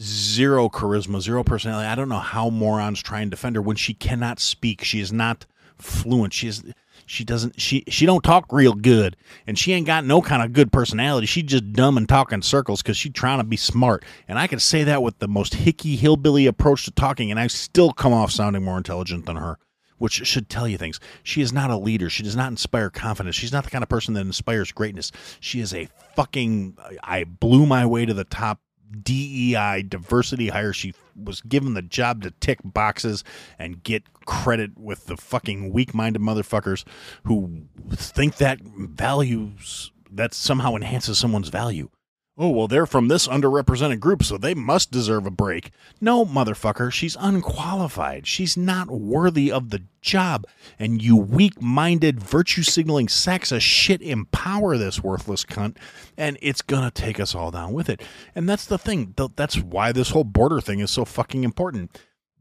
zero 0.00 0.68
charisma, 0.68 1.20
zero 1.20 1.44
personality. 1.44 1.86
I 1.86 1.94
don't 1.94 2.08
know 2.08 2.18
how 2.18 2.50
morons 2.50 3.02
try 3.02 3.20
and 3.20 3.30
defend 3.30 3.56
her 3.56 3.62
when 3.62 3.76
she 3.76 3.94
cannot 3.94 4.40
speak. 4.40 4.82
She 4.84 5.00
is 5.00 5.12
not 5.12 5.46
fluent. 5.78 6.32
She 6.32 6.48
is 6.48 6.62
she 7.06 7.24
doesn't 7.24 7.60
she 7.60 7.84
she 7.88 8.06
don't 8.06 8.22
talk 8.22 8.52
real 8.52 8.74
good. 8.74 9.16
And 9.46 9.58
she 9.58 9.72
ain't 9.72 9.86
got 9.86 10.04
no 10.04 10.22
kind 10.22 10.42
of 10.42 10.52
good 10.52 10.72
personality. 10.72 11.26
She's 11.26 11.44
just 11.44 11.72
dumb 11.72 11.96
and 11.96 12.08
talking 12.08 12.42
circles 12.42 12.82
because 12.82 12.96
she's 12.96 13.12
trying 13.12 13.38
to 13.38 13.44
be 13.44 13.56
smart. 13.56 14.04
And 14.28 14.38
i 14.38 14.46
can 14.46 14.58
say 14.58 14.84
that 14.84 15.02
with 15.02 15.18
the 15.18 15.28
most 15.28 15.54
hicky 15.54 15.96
hillbilly 15.96 16.46
approach 16.46 16.84
to 16.84 16.90
talking 16.90 17.30
and 17.30 17.38
i 17.38 17.46
still 17.46 17.92
come 17.92 18.12
off 18.12 18.30
sounding 18.30 18.64
more 18.64 18.76
intelligent 18.76 19.26
than 19.26 19.36
her 19.36 19.58
which 19.98 20.26
should 20.26 20.48
tell 20.48 20.66
you 20.66 20.76
things. 20.76 20.98
She 21.22 21.40
is 21.40 21.52
not 21.52 21.70
a 21.70 21.76
leader. 21.76 22.10
She 22.10 22.22
does 22.22 22.36
not 22.36 22.50
inspire 22.50 22.90
confidence. 22.90 23.36
She's 23.36 23.52
not 23.52 23.64
the 23.64 23.70
kind 23.70 23.82
of 23.82 23.88
person 23.88 24.14
that 24.14 24.26
inspires 24.26 24.72
greatness. 24.72 25.12
She 25.40 25.60
is 25.60 25.72
a 25.72 25.88
fucking 26.16 26.76
i 27.02 27.24
blew 27.24 27.64
my 27.66 27.86
way 27.86 28.04
to 28.04 28.14
the 28.14 28.24
top 28.24 28.60
DEI 29.02 29.84
diversity 29.88 30.48
hire. 30.48 30.72
She 30.72 30.94
was 31.16 31.40
given 31.42 31.74
the 31.74 31.82
job 31.82 32.22
to 32.22 32.30
tick 32.32 32.58
boxes 32.64 33.24
and 33.58 33.82
get 33.82 34.02
credit 34.26 34.78
with 34.78 35.06
the 35.06 35.16
fucking 35.16 35.72
weak 35.72 35.94
minded 35.94 36.22
motherfuckers 36.22 36.84
who 37.24 37.66
think 37.92 38.36
that 38.36 38.60
values 38.62 39.92
that 40.10 40.34
somehow 40.34 40.74
enhances 40.74 41.18
someone's 41.18 41.48
value. 41.48 41.88
Oh, 42.36 42.48
well, 42.48 42.66
they're 42.66 42.86
from 42.86 43.08
this 43.08 43.28
underrepresented 43.28 44.00
group, 44.00 44.24
so 44.24 44.36
they 44.36 44.54
must 44.54 44.90
deserve 44.90 45.26
a 45.26 45.30
break. 45.30 45.70
No, 46.00 46.24
motherfucker, 46.24 46.92
she's 46.92 47.16
unqualified. 47.20 48.26
She's 48.26 48.56
not 48.56 48.90
worthy 48.90 49.52
of 49.52 49.70
the 49.70 49.82
job. 50.00 50.46
And 50.78 51.00
you 51.00 51.16
weak 51.16 51.62
minded, 51.62 52.20
virtue 52.20 52.62
signaling 52.62 53.08
sacks 53.08 53.52
of 53.52 53.62
shit 53.62 54.02
empower 54.02 54.76
this 54.76 55.02
worthless 55.02 55.44
cunt, 55.44 55.76
and 56.16 56.36
it's 56.42 56.62
gonna 56.62 56.90
take 56.90 57.20
us 57.20 57.34
all 57.34 57.50
down 57.50 57.72
with 57.72 57.88
it. 57.88 58.02
And 58.34 58.48
that's 58.48 58.66
the 58.66 58.78
thing. 58.78 59.14
That's 59.36 59.58
why 59.58 59.92
this 59.92 60.10
whole 60.10 60.24
border 60.24 60.60
thing 60.60 60.80
is 60.80 60.90
so 60.90 61.04
fucking 61.04 61.44
important 61.44 61.96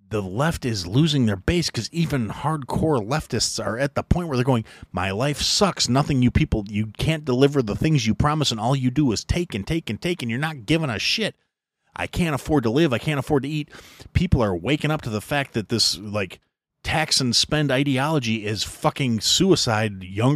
the 0.10 0.22
left 0.22 0.66
is 0.66 0.86
losing 0.86 1.26
their 1.26 1.36
base 1.36 1.70
because 1.70 1.90
even 1.92 2.30
hardcore 2.30 3.06
leftists 3.06 3.64
are 3.64 3.78
at 3.78 3.96
the 3.96 4.04
point 4.04 4.28
where 4.28 4.38
they're 4.38 4.44
going, 4.44 4.66
My 4.92 5.12
life 5.12 5.42
sucks. 5.42 5.90
Nothing 5.90 6.22
you 6.22 6.32
people, 6.32 6.66
you 6.68 6.88
can't 6.98 7.26
deliver 7.26 7.62
the 7.62 7.76
things 7.76 8.06
you 8.06 8.14
promise, 8.16 8.52
and 8.52 8.60
all 8.60 8.76
you 8.76 8.92
do 8.92 9.12
is 9.12 9.24
take 9.24 9.54
and 9.54 9.66
take 9.66 9.90
and 9.90 10.02
take, 10.02 10.22
and 10.22 10.30
you're 10.30 10.40
not 10.40 10.66
giving 10.66 10.90
a 10.90 11.00
shit. 11.00 11.36
I 11.96 12.08
can't 12.08 12.36
afford 12.36 12.64
to 12.64 12.70
live. 12.70 12.92
I 12.94 12.98
can't 12.98 13.20
afford 13.20 13.44
to 13.44 13.50
eat. 13.50 13.70
People 14.14 14.42
are 14.42 14.56
waking 14.56 14.92
up 14.92 15.02
to 15.04 15.10
the 15.10 15.22
fact 15.22 15.54
that 15.54 15.70
this, 15.70 15.98
like, 15.98 16.40
tax 16.84 17.22
and 17.22 17.36
spend 17.36 17.72
ideology 17.72 18.46
is 18.46 18.64
fucking 18.64 19.22
suicide 19.22 20.04
young 20.04 20.36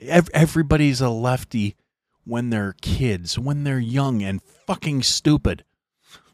everybody's 0.00 1.00
a 1.00 1.10
lefty 1.10 1.76
when 2.24 2.50
they're 2.50 2.74
kids, 2.82 3.38
when 3.38 3.64
they're 3.64 3.78
young 3.78 4.22
and 4.22 4.42
fucking 4.42 5.02
stupid, 5.02 5.64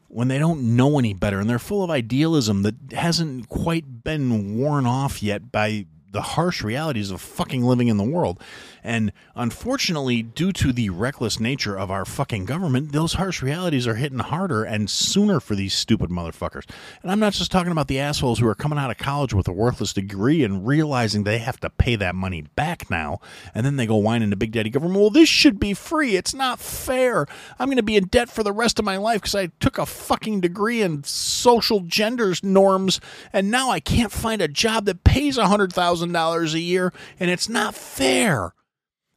when 0.07 0.27
they 0.27 0.39
don't 0.39 0.75
know 0.75 0.99
any 0.99 1.13
better 1.13 1.39
and 1.39 1.49
they're 1.49 1.59
full 1.59 1.83
of 1.83 1.89
idealism 1.89 2.63
that 2.63 2.75
hasn't 2.91 3.49
quite 3.49 4.03
been 4.03 4.57
worn 4.57 4.85
off 4.85 5.23
yet 5.23 5.51
by 5.51 5.85
the 6.11 6.21
harsh 6.21 6.63
realities 6.63 7.11
of 7.11 7.19
fucking 7.21 7.63
living 7.63 7.89
in 7.89 7.97
the 7.97 8.03
world. 8.03 8.41
And 8.85 9.11
unfortunately, 9.33 10.21
due 10.21 10.51
to 10.53 10.71
the 10.71 10.91
reckless 10.91 11.39
nature 11.39 11.75
of 11.75 11.89
our 11.89 12.05
fucking 12.05 12.45
government, 12.45 12.91
those 12.91 13.13
harsh 13.13 13.41
realities 13.41 13.87
are 13.87 13.95
hitting 13.95 14.19
harder 14.19 14.63
and 14.63 14.87
sooner 14.87 15.39
for 15.39 15.55
these 15.55 15.73
stupid 15.73 16.11
motherfuckers. 16.11 16.69
And 17.01 17.11
I'm 17.11 17.19
not 17.19 17.33
just 17.33 17.51
talking 17.51 17.71
about 17.71 17.87
the 17.87 17.99
assholes 17.99 18.37
who 18.37 18.47
are 18.47 18.53
coming 18.53 18.77
out 18.77 18.91
of 18.91 18.99
college 18.99 19.33
with 19.33 19.47
a 19.47 19.51
worthless 19.51 19.91
degree 19.91 20.43
and 20.43 20.67
realizing 20.67 21.23
they 21.23 21.39
have 21.39 21.59
to 21.61 21.69
pay 21.71 21.95
that 21.95 22.13
money 22.13 22.43
back 22.55 22.91
now. 22.91 23.19
And 23.55 23.65
then 23.65 23.77
they 23.77 23.87
go 23.87 23.95
whining 23.95 24.29
to 24.29 24.35
Big 24.35 24.51
Daddy 24.51 24.69
government, 24.69 24.99
well, 24.99 25.09
this 25.09 25.29
should 25.29 25.59
be 25.59 25.73
free. 25.73 26.15
It's 26.15 26.35
not 26.35 26.59
fair. 26.59 27.25
I'm 27.57 27.67
going 27.67 27.77
to 27.77 27.83
be 27.83 27.97
in 27.97 28.05
debt 28.05 28.29
for 28.29 28.43
the 28.43 28.53
rest 28.53 28.77
of 28.77 28.85
my 28.85 28.97
life 28.97 29.21
because 29.21 29.33
I 29.33 29.47
took 29.59 29.79
a 29.79 29.87
fucking 29.87 30.41
degree 30.41 30.83
in 30.83 31.03
social 31.03 31.79
genders 31.79 32.43
norms 32.43 33.01
and 33.33 33.49
now 33.49 33.71
I 33.71 33.79
can't 33.79 34.11
find 34.11 34.43
a 34.43 34.47
job 34.47 34.85
that 34.85 35.03
pays 35.03 35.39
a 35.39 35.45
$100,000 35.45 36.53
a 36.53 36.59
year 36.59 36.93
and 37.19 37.31
it's 37.31 37.49
not 37.49 37.73
fair. 37.73 38.53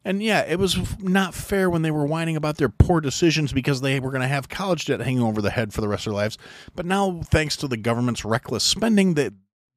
And 0.09 0.22
yeah, 0.22 0.40
it 0.40 0.59
was 0.59 0.98
not 1.00 1.34
fair 1.34 1.68
when 1.68 1.82
they 1.82 1.90
were 1.90 2.06
whining 2.06 2.34
about 2.34 2.56
their 2.56 2.70
poor 2.70 2.98
decisions 3.02 3.52
because 3.52 3.82
they 3.82 4.00
were 4.00 4.11
going 4.11 4.22
to 4.22 4.26
have 4.26 4.48
college 4.48 4.86
debt 4.86 5.00
hanging 5.00 5.22
over 5.22 5.42
the 5.42 5.50
head 5.50 5.74
for 5.74 5.82
the 5.82 5.88
rest 5.88 6.06
of 6.06 6.12
their 6.14 6.22
lives. 6.22 6.38
But 6.74 6.86
now, 6.86 7.20
thanks 7.26 7.56
to 7.56 7.68
the 7.68 7.76
government's 7.76 8.24
reckless 8.24 8.64
spending, 8.64 9.12
the 9.12 9.34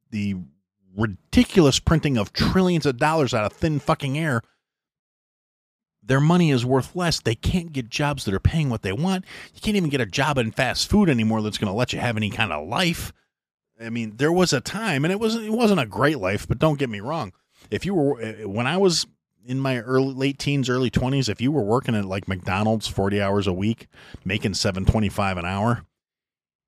the 0.09 0.37
ridiculous 0.95 1.79
printing 1.79 2.17
of 2.17 2.31
trillions 2.31 2.85
of 2.85 2.95
dollars 2.95 3.33
out 3.33 3.43
of 3.43 3.51
thin 3.51 3.81
fucking 3.81 4.17
air, 4.17 4.41
their 6.01 6.21
money 6.21 6.49
is 6.49 6.65
worth 6.65 6.95
less. 6.95 7.19
They 7.19 7.35
can't 7.35 7.73
get 7.73 7.89
jobs 7.89 8.23
that 8.23 8.33
are 8.33 8.39
paying 8.39 8.69
what 8.69 8.83
they 8.83 8.93
want. 8.93 9.25
You 9.53 9.59
can't 9.59 9.75
even 9.75 9.89
get 9.89 9.99
a 9.99 10.05
job 10.05 10.37
in 10.37 10.51
fast 10.51 10.89
food 10.89 11.09
anymore 11.09 11.41
that's 11.41 11.57
going 11.57 11.71
to 11.71 11.77
let 11.77 11.91
you 11.91 11.99
have 11.99 12.15
any 12.15 12.29
kind 12.29 12.53
of 12.53 12.69
life. 12.69 13.11
I 13.81 13.89
mean, 13.89 14.15
there 14.15 14.31
was 14.31 14.53
a 14.53 14.61
time, 14.61 15.03
and 15.03 15.11
it 15.11 15.19
wasn't 15.19 15.43
it 15.43 15.51
wasn't 15.51 15.81
a 15.81 15.85
great 15.85 16.19
life, 16.19 16.47
but 16.47 16.57
don't 16.57 16.79
get 16.79 16.89
me 16.89 17.01
wrong. 17.01 17.33
If 17.69 17.85
you 17.85 17.95
were 17.95 18.21
eh, 18.21 18.45
when 18.45 18.65
I 18.65 18.77
was 18.77 19.05
in 19.45 19.59
my 19.59 19.79
early 19.79 20.13
late 20.13 20.39
teens, 20.39 20.69
early 20.69 20.89
twenties, 20.89 21.29
if 21.29 21.41
you 21.41 21.51
were 21.51 21.63
working 21.63 21.95
at 21.95 22.05
like 22.05 22.27
McDonald's 22.27 22.87
forty 22.87 23.21
hours 23.21 23.47
a 23.47 23.53
week, 23.53 23.87
making 24.23 24.53
seven 24.53 24.85
twenty 24.85 25.09
five 25.09 25.37
an 25.37 25.45
hour, 25.45 25.83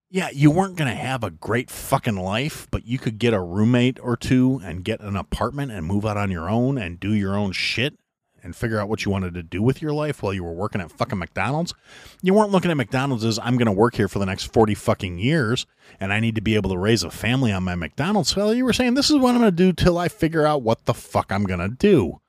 yeah, 0.10 0.30
you 0.34 0.52
weren't 0.52 0.76
gonna 0.76 0.96
have 0.96 1.24
a 1.24 1.32
great 1.32 1.70
fucking 1.70 2.18
life, 2.18 2.68
but 2.72 2.86
you 2.86 3.00
could 3.00 3.18
get 3.18 3.34
a 3.34 3.42
roommate 3.42 4.00
or 4.00 4.16
two 4.16 4.62
and 4.64 4.84
get 4.84 5.00
an 5.02 5.16
apartment 5.16 5.72
and 5.72 5.86
move 5.86 6.06
out 6.06 6.18
on 6.18 6.32
your 6.32 6.50
own 6.50 6.78
and 6.78 7.00
do 7.00 7.14
your 7.14 7.36
own 7.36 7.52
shit 7.52 7.98
and 8.44 8.56
figure 8.56 8.78
out 8.78 8.90
what 8.90 9.06
you 9.06 9.12
wanted 9.12 9.34
to 9.34 9.42
do 9.42 9.64
with 9.64 9.82
your 9.82 9.94
life 9.94 10.22
while 10.22 10.34
you 10.34 10.44
were 10.44 10.54
working 10.54 10.82
at 10.82 10.92
fucking 10.92 11.18
McDonald's. 11.18 11.74
You 12.22 12.34
weren't 12.34 12.52
looking 12.52 12.70
at 12.70 12.78
McDonald's 12.78 13.24
as 13.24 13.40
I'm 13.40 13.58
to 13.58 13.72
work 13.72 13.96
here 13.96 14.10
for 14.10 14.20
the 14.20 14.26
next 14.26 14.54
40 14.54 14.76
fucking 14.76 15.18
years 15.18 15.66
and 16.00 16.12
I 16.12 16.20
need 16.20 16.36
to 16.36 16.42
be 16.42 16.56
able 16.56 16.70
to 16.72 16.78
raise 16.78 17.04
a 17.04 17.10
family 17.10 17.52
on 17.52 17.64
my 17.64 17.76
McDonald's. 17.76 18.36
Well, 18.36 18.54
you 18.54 18.66
were 18.66 18.74
saying 18.74 18.94
this 18.96 19.10
is 19.10 19.18
what 19.18 19.34
I'm 19.34 19.42
to 19.42 19.52
do 19.52 19.72
till 19.72 19.98
I 19.98 20.10
figure 20.10 20.46
out 20.46 20.62
what 20.62 20.86
the 20.86 20.94
fuck 20.94 21.32
I'm 21.32 21.46
to 21.46 21.70
do 21.70 22.20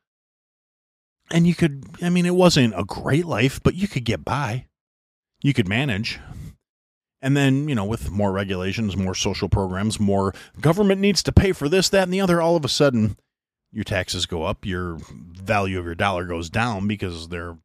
and 1.30 1.46
you 1.46 1.54
could 1.54 1.84
i 2.02 2.08
mean 2.08 2.26
it 2.26 2.34
wasn't 2.34 2.78
a 2.78 2.84
great 2.84 3.24
life 3.24 3.60
but 3.62 3.74
you 3.74 3.88
could 3.88 4.04
get 4.04 4.24
by. 4.24 4.66
You 5.42 5.52
could 5.52 5.68
manage. 5.68 6.18
And 7.20 7.36
then 7.36 7.68
you 7.68 7.74
know 7.74 7.84
with 7.84 8.10
more 8.10 8.32
regulations 8.32 8.96
more 8.96 9.14
social 9.14 9.48
programs 9.48 9.98
more 9.98 10.34
government 10.60 11.00
needs 11.00 11.22
to 11.22 11.32
pay 11.32 11.52
for 11.52 11.68
this 11.68 11.88
that 11.90 12.04
and 12.04 12.12
the 12.12 12.20
other 12.20 12.40
all 12.40 12.56
of 12.56 12.64
a 12.64 12.68
sudden 12.68 13.16
your 13.72 13.84
taxes 13.84 14.26
go 14.26 14.44
up 14.44 14.64
your 14.66 14.98
value 15.10 15.78
of 15.78 15.84
your 15.84 15.94
dollar 15.94 16.24
goes 16.24 16.50
down 16.50 16.86
because 16.86 17.28
they're 17.28 17.56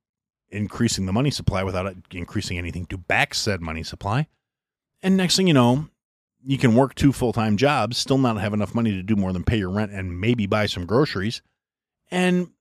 increasing 0.50 1.06
the 1.06 1.14
money 1.14 1.30
supply 1.30 1.64
without 1.64 1.94
increasing 2.12 2.58
anything 2.58 2.86
to 2.88 2.98
back 2.98 3.34
said 3.34 3.62
money 3.62 3.84
supply. 3.84 4.28
And 5.02 5.16
next 5.16 5.36
thing 5.36 5.48
you 5.48 5.54
know 5.54 5.90
you 6.44 6.58
can 6.58 6.76
work 6.76 6.96
two 6.96 7.12
full-time 7.12 7.58
jobs 7.58 7.98
still 7.98 8.18
not 8.18 8.38
have 8.38 8.54
enough 8.54 8.74
money 8.74 8.92
to 8.92 9.04
do 9.04 9.16
more 9.16 9.34
than 9.34 9.44
pay 9.44 9.58
your 9.58 9.70
rent 9.70 9.92
and 9.92 10.20
maybe 10.20 10.46
buy 10.46 10.66
some 10.66 10.86
groceries. 10.86 11.42
And 12.12 12.52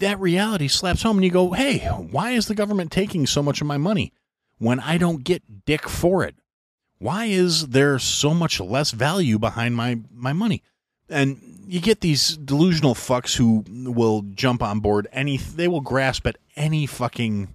that 0.00 0.20
reality 0.20 0.68
slaps 0.68 1.02
home 1.02 1.18
and 1.18 1.24
you 1.24 1.30
go, 1.30 1.52
hey, 1.52 1.78
why 1.78 2.32
is 2.32 2.46
the 2.46 2.54
government 2.54 2.90
taking 2.90 3.26
so 3.26 3.42
much 3.42 3.60
of 3.60 3.66
my 3.66 3.78
money 3.78 4.12
when 4.58 4.80
I 4.80 4.98
don't 4.98 5.24
get 5.24 5.64
dick 5.64 5.88
for 5.88 6.24
it? 6.24 6.34
Why 6.98 7.26
is 7.26 7.68
there 7.68 7.98
so 7.98 8.34
much 8.34 8.60
less 8.60 8.90
value 8.90 9.38
behind 9.38 9.76
my, 9.76 10.00
my 10.12 10.32
money? 10.32 10.62
And 11.08 11.64
you 11.66 11.80
get 11.80 12.00
these 12.00 12.36
delusional 12.36 12.94
fucks 12.94 13.36
who 13.36 13.64
will 13.90 14.22
jump 14.34 14.62
on 14.62 14.80
board 14.80 15.08
any, 15.12 15.38
they 15.38 15.68
will 15.68 15.80
grasp 15.80 16.26
at 16.26 16.36
any 16.56 16.86
fucking 16.86 17.54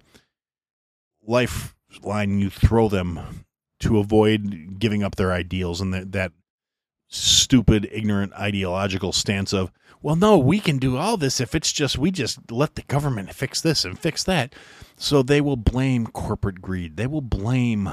lifeline 1.24 2.38
you 2.38 2.50
throw 2.50 2.88
them 2.88 3.44
to 3.80 3.98
avoid 3.98 4.78
giving 4.78 5.02
up 5.02 5.16
their 5.16 5.32
ideals 5.32 5.80
and 5.80 5.92
that, 5.92 6.12
that 6.12 6.32
stupid, 7.08 7.88
ignorant, 7.92 8.32
ideological 8.34 9.12
stance 9.12 9.52
of, 9.52 9.72
well, 10.02 10.16
no, 10.16 10.36
we 10.38 10.60
can 10.60 10.78
do 10.78 10.96
all 10.96 11.16
this 11.16 11.40
if 11.40 11.54
it's 11.54 11.72
just 11.72 11.98
we 11.98 12.10
just 12.10 12.50
let 12.50 12.74
the 12.74 12.82
government 12.82 13.32
fix 13.32 13.60
this 13.60 13.84
and 13.84 13.98
fix 13.98 14.22
that. 14.24 14.54
So 14.96 15.22
they 15.22 15.40
will 15.40 15.56
blame 15.56 16.06
corporate 16.06 16.60
greed. 16.60 16.96
They 16.96 17.06
will 17.06 17.22
blame 17.22 17.90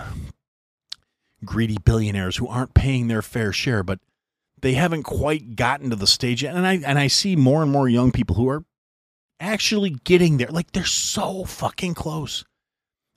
greedy 1.44 1.78
billionaires 1.84 2.38
who 2.38 2.48
aren't 2.48 2.74
paying 2.74 3.08
their 3.08 3.22
fair 3.22 3.52
share, 3.52 3.84
but 3.84 4.00
they 4.62 4.74
haven't 4.74 5.04
quite 5.04 5.56
gotten 5.56 5.90
to 5.90 5.96
the 5.96 6.08
stage 6.08 6.44
yet. 6.44 6.56
And 6.56 6.66
I 6.66 6.76
and 6.86 6.98
I 6.98 7.08
see 7.08 7.36
more 7.36 7.62
and 7.62 7.72
more 7.72 7.90
young 7.90 8.12
people 8.12 8.36
who 8.36 8.50
are 8.50 8.64
actually 9.40 9.92
getting 10.04 10.38
there. 10.38 10.48
Like 10.48 10.72
they're 10.72 10.86
so 10.86 11.44
fucking 11.44 11.96
close. 11.96 12.46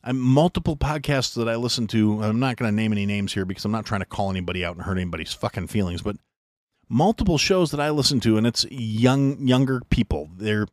I'm 0.07 0.21
multiple 0.21 0.77
podcasts 0.77 1.35
that 1.35 1.49
I 1.49 1.57
listen 1.57 1.89
to. 1.89 2.23
I'm 2.23 2.39
not 2.39 2.57
going 2.57 2.71
to 2.71 2.75
name 2.75 2.93
any 2.93 3.07
names 3.07 3.35
here 3.35 3.45
because 3.45 3.65
I'm 3.65 3.73
not 3.73 3.85
trying 3.85 4.03
to 4.03 4.07
call 4.07 4.31
anybody 4.31 4.65
out 4.65 4.77
and 4.77 4.85
hurt 4.85 4.99
anybody's 4.99 5.33
fucking 5.33 5.67
feelings, 5.67 6.01
but 6.01 6.17
multiple 6.89 7.39
shows 7.39 7.73
that 7.73 7.81
I 7.81 7.91
listen 7.91 8.21
to, 8.21 8.39
and 8.39 8.47
it's 8.47 8.65
young 8.71 9.45
younger 9.45 9.81
people. 9.91 10.31
They're 10.37 10.69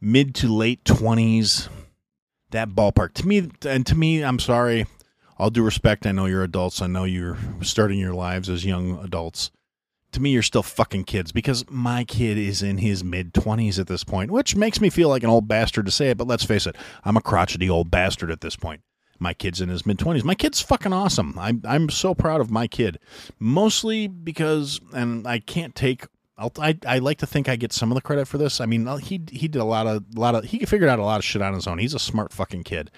mid 0.00 0.36
to 0.36 0.54
late 0.54 0.84
twenties, 0.84 1.68
that 2.52 2.68
ballpark. 2.68 3.14
To 3.14 3.26
me, 3.26 3.50
and 3.66 3.84
to 3.86 3.96
me, 3.96 4.22
I'm 4.22 4.38
sorry. 4.38 4.86
All 5.36 5.50
due 5.50 5.64
respect, 5.64 6.06
I 6.06 6.12
know 6.12 6.26
you're 6.26 6.44
adults. 6.44 6.80
I 6.80 6.86
know 6.86 7.04
you're 7.04 7.36
starting 7.62 7.98
your 7.98 8.14
lives 8.14 8.48
as 8.48 8.64
young 8.64 9.02
adults. 9.04 9.50
To 10.16 10.22
me, 10.22 10.30
you're 10.30 10.42
still 10.42 10.62
fucking 10.62 11.04
kids 11.04 11.30
because 11.30 11.64
my 11.68 12.02
kid 12.02 12.38
is 12.38 12.62
in 12.62 12.78
his 12.78 13.04
mid 13.04 13.34
20s 13.34 13.78
at 13.78 13.86
this 13.86 14.02
point, 14.02 14.30
which 14.30 14.56
makes 14.56 14.80
me 14.80 14.88
feel 14.88 15.10
like 15.10 15.22
an 15.22 15.28
old 15.28 15.46
bastard 15.46 15.84
to 15.84 15.92
say 15.92 16.08
it, 16.08 16.16
but 16.16 16.26
let's 16.26 16.42
face 16.42 16.66
it, 16.66 16.74
I'm 17.04 17.18
a 17.18 17.20
crotchety 17.20 17.68
old 17.68 17.90
bastard 17.90 18.30
at 18.30 18.40
this 18.40 18.56
point 18.56 18.80
my 19.18 19.34
kid's 19.34 19.60
in 19.60 19.68
his 19.68 19.86
mid 19.86 19.98
20s. 19.98 20.24
My 20.24 20.34
kid's 20.34 20.60
fucking 20.60 20.92
awesome. 20.92 21.38
I'm, 21.38 21.62
I'm 21.66 21.88
so 21.90 22.14
proud 22.14 22.40
of 22.40 22.50
my 22.50 22.66
kid. 22.66 22.98
Mostly 23.38 24.08
because, 24.08 24.80
and 24.92 25.26
I 25.26 25.38
can't 25.38 25.74
take 25.74 26.06
I'll, 26.38 26.52
I 26.58 26.78
I 26.86 26.98
like 26.98 27.18
to 27.18 27.26
think 27.26 27.48
I 27.48 27.56
get 27.56 27.72
some 27.72 27.90
of 27.90 27.94
the 27.94 28.02
credit 28.02 28.28
for 28.28 28.36
this. 28.38 28.60
I 28.60 28.66
mean, 28.66 28.86
he 28.98 29.22
he 29.30 29.48
did 29.48 29.56
a 29.56 29.64
lot 29.64 29.86
of 29.86 30.04
lot 30.14 30.34
of 30.34 30.44
he 30.44 30.64
figured 30.66 30.90
out 30.90 30.98
a 30.98 31.04
lot 31.04 31.18
of 31.18 31.24
shit 31.24 31.40
on 31.40 31.54
his 31.54 31.66
own. 31.66 31.78
He's 31.78 31.94
a 31.94 31.98
smart 31.98 32.32
fucking 32.32 32.64
kid. 32.64 32.90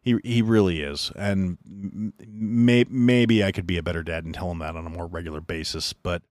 He 0.00 0.16
he 0.24 0.42
really 0.42 0.80
is, 0.80 1.12
and 1.14 1.58
may, 2.26 2.84
maybe 2.88 3.44
I 3.44 3.52
could 3.52 3.68
be 3.68 3.78
a 3.78 3.84
better 3.84 4.02
dad 4.02 4.24
and 4.24 4.34
tell 4.34 4.50
him 4.50 4.58
that 4.58 4.74
on 4.74 4.84
a 4.84 4.90
more 4.90 5.06
regular 5.06 5.40
basis. 5.40 5.92
But 5.92 6.22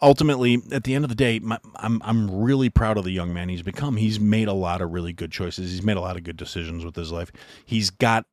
ultimately, 0.00 0.62
at 0.72 0.84
the 0.84 0.94
end 0.94 1.04
of 1.04 1.08
the 1.08 1.14
day, 1.14 1.38
my, 1.38 1.58
I'm 1.76 2.00
I'm 2.04 2.42
really 2.42 2.70
proud 2.70 2.96
of 2.96 3.04
the 3.04 3.10
young 3.10 3.32
man 3.32 3.48
he's 3.48 3.62
become. 3.62 3.96
He's 3.96 4.20
made 4.20 4.48
a 4.48 4.52
lot 4.52 4.80
of 4.80 4.92
really 4.92 5.12
good 5.12 5.32
choices. 5.32 5.70
He's 5.70 5.82
made 5.82 5.96
a 5.96 6.00
lot 6.00 6.16
of 6.16 6.24
good 6.24 6.36
decisions 6.36 6.84
with 6.84 6.96
his 6.96 7.12
life. 7.12 7.32
He's 7.64 7.90
got 7.90 8.26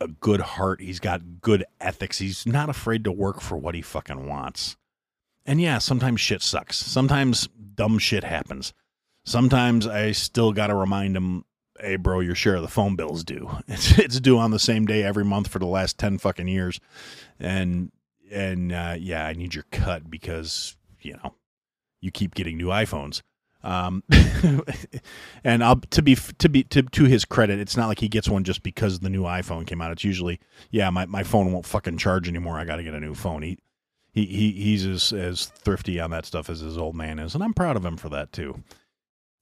a 0.00 0.08
good 0.08 0.40
heart. 0.40 0.80
He's 0.80 1.00
got 1.00 1.40
good 1.40 1.64
ethics. 1.80 2.18
He's 2.18 2.46
not 2.46 2.68
afraid 2.68 3.04
to 3.04 3.12
work 3.12 3.40
for 3.40 3.56
what 3.56 3.74
he 3.74 3.82
fucking 3.82 4.26
wants. 4.26 4.76
And 5.46 5.60
yeah, 5.60 5.78
sometimes 5.78 6.20
shit 6.20 6.42
sucks. 6.42 6.76
Sometimes 6.76 7.48
dumb 7.74 7.98
shit 7.98 8.24
happens. 8.24 8.72
Sometimes 9.24 9.86
I 9.86 10.12
still 10.12 10.52
got 10.52 10.68
to 10.68 10.74
remind 10.74 11.16
him, 11.16 11.44
hey, 11.80 11.96
bro, 11.96 12.20
your 12.20 12.34
share 12.34 12.56
of 12.56 12.62
the 12.62 12.68
phone 12.68 12.96
bill's 12.96 13.24
due. 13.24 13.50
It's, 13.68 13.98
it's 13.98 14.20
due 14.20 14.38
on 14.38 14.50
the 14.50 14.58
same 14.58 14.86
day 14.86 15.02
every 15.02 15.24
month 15.24 15.48
for 15.48 15.58
the 15.58 15.66
last 15.66 15.98
10 15.98 16.18
fucking 16.18 16.48
years. 16.48 16.80
And, 17.38 17.90
and, 18.30 18.72
uh, 18.72 18.96
yeah, 18.98 19.26
I 19.26 19.32
need 19.34 19.54
your 19.54 19.64
cut 19.70 20.10
because, 20.10 20.76
you 21.04 21.14
know, 21.22 21.34
you 22.00 22.10
keep 22.10 22.34
getting 22.34 22.56
new 22.56 22.68
iPhones. 22.68 23.22
Um, 23.62 24.02
and 25.44 25.64
I'll 25.64 25.76
to 25.76 26.02
be 26.02 26.14
to 26.14 26.48
be 26.50 26.64
to 26.64 26.82
to 26.82 27.04
his 27.04 27.24
credit, 27.24 27.58
it's 27.58 27.76
not 27.76 27.88
like 27.88 27.98
he 27.98 28.08
gets 28.08 28.28
one 28.28 28.44
just 28.44 28.62
because 28.62 29.00
the 29.00 29.08
new 29.08 29.22
iPhone 29.22 29.66
came 29.66 29.80
out. 29.80 29.90
It's 29.90 30.04
usually, 30.04 30.38
yeah, 30.70 30.90
my, 30.90 31.06
my 31.06 31.22
phone 31.22 31.50
won't 31.50 31.64
fucking 31.64 31.96
charge 31.96 32.28
anymore. 32.28 32.58
I 32.58 32.66
got 32.66 32.76
to 32.76 32.82
get 32.82 32.92
a 32.92 33.00
new 33.00 33.14
phone. 33.14 33.42
He 33.42 33.58
he, 34.12 34.26
he 34.26 34.52
he's 34.52 34.84
as 34.84 35.12
as 35.12 35.46
thrifty 35.46 35.98
on 35.98 36.10
that 36.10 36.26
stuff 36.26 36.50
as 36.50 36.60
his 36.60 36.76
old 36.76 36.94
man 36.94 37.18
is, 37.18 37.34
and 37.34 37.42
I'm 37.42 37.54
proud 37.54 37.76
of 37.76 37.84
him 37.84 37.96
for 37.96 38.10
that 38.10 38.32
too. 38.32 38.62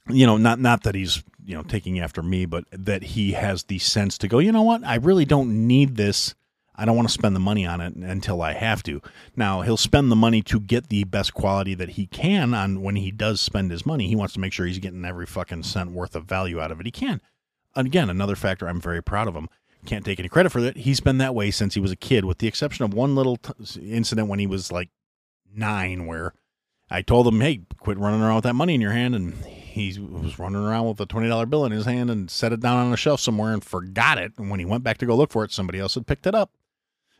You 0.08 0.26
know, 0.26 0.36
not 0.36 0.60
not 0.60 0.84
that 0.84 0.94
he's 0.94 1.22
you 1.44 1.56
know 1.56 1.62
taking 1.62 1.98
after 1.98 2.22
me, 2.22 2.46
but 2.46 2.64
that 2.72 3.02
he 3.02 3.32
has 3.32 3.64
the 3.64 3.80
sense 3.80 4.16
to 4.18 4.28
go. 4.28 4.38
You 4.38 4.52
know 4.52 4.62
what? 4.62 4.84
I 4.84 4.96
really 4.96 5.24
don't 5.24 5.66
need 5.66 5.96
this. 5.96 6.34
I 6.74 6.84
don't 6.84 6.96
want 6.96 7.08
to 7.08 7.12
spend 7.14 7.36
the 7.36 7.40
money 7.40 7.66
on 7.66 7.80
it 7.80 7.94
until 7.94 8.40
I 8.40 8.54
have 8.54 8.82
to. 8.84 9.02
Now 9.36 9.60
he'll 9.60 9.76
spend 9.76 10.10
the 10.10 10.16
money 10.16 10.42
to 10.42 10.58
get 10.58 10.88
the 10.88 11.04
best 11.04 11.34
quality 11.34 11.74
that 11.74 11.90
he 11.90 12.06
can 12.06 12.54
on 12.54 12.82
when 12.82 12.96
he 12.96 13.10
does 13.10 13.40
spend 13.40 13.70
his 13.70 13.84
money. 13.84 14.08
He 14.08 14.16
wants 14.16 14.34
to 14.34 14.40
make 14.40 14.52
sure 14.52 14.66
he's 14.66 14.78
getting 14.78 15.04
every 15.04 15.26
fucking 15.26 15.64
cent 15.64 15.92
worth 15.92 16.16
of 16.16 16.24
value 16.24 16.60
out 16.60 16.72
of 16.72 16.80
it 16.80 16.86
he 16.86 16.92
can. 16.92 17.20
And 17.74 17.86
again, 17.86 18.08
another 18.08 18.36
factor 18.36 18.68
I'm 18.68 18.80
very 18.80 19.02
proud 19.02 19.28
of 19.28 19.34
him 19.34 19.48
can't 19.84 20.04
take 20.04 20.18
any 20.18 20.28
credit 20.28 20.50
for 20.50 20.60
it. 20.60 20.76
He's 20.76 21.00
been 21.00 21.18
that 21.18 21.34
way 21.34 21.50
since 21.50 21.74
he 21.74 21.80
was 21.80 21.90
a 21.90 21.96
kid, 21.96 22.24
with 22.24 22.38
the 22.38 22.46
exception 22.46 22.84
of 22.84 22.94
one 22.94 23.14
little 23.14 23.36
t- 23.36 23.52
incident 23.80 24.28
when 24.28 24.38
he 24.38 24.46
was 24.46 24.70
like 24.70 24.90
nine, 25.54 26.06
where 26.06 26.34
I 26.88 27.02
told 27.02 27.26
him, 27.26 27.40
"Hey, 27.40 27.62
quit 27.78 27.98
running 27.98 28.20
around 28.20 28.36
with 28.36 28.44
that 28.44 28.54
money 28.54 28.74
in 28.74 28.80
your 28.80 28.92
hand," 28.92 29.14
and 29.14 29.34
he 29.44 29.98
was 29.98 30.38
running 30.38 30.62
around 30.62 30.86
with 30.86 31.00
a 31.00 31.06
twenty 31.06 31.28
dollar 31.28 31.46
bill 31.46 31.64
in 31.64 31.72
his 31.72 31.86
hand 31.86 32.10
and 32.10 32.30
set 32.30 32.52
it 32.52 32.60
down 32.60 32.78
on 32.78 32.92
a 32.92 32.96
shelf 32.96 33.20
somewhere 33.20 33.52
and 33.52 33.64
forgot 33.64 34.18
it. 34.18 34.32
And 34.38 34.50
when 34.50 34.60
he 34.60 34.66
went 34.66 34.84
back 34.84 34.98
to 34.98 35.06
go 35.06 35.16
look 35.16 35.32
for 35.32 35.44
it, 35.44 35.50
somebody 35.50 35.80
else 35.80 35.94
had 35.94 36.06
picked 36.06 36.26
it 36.26 36.34
up 36.34 36.50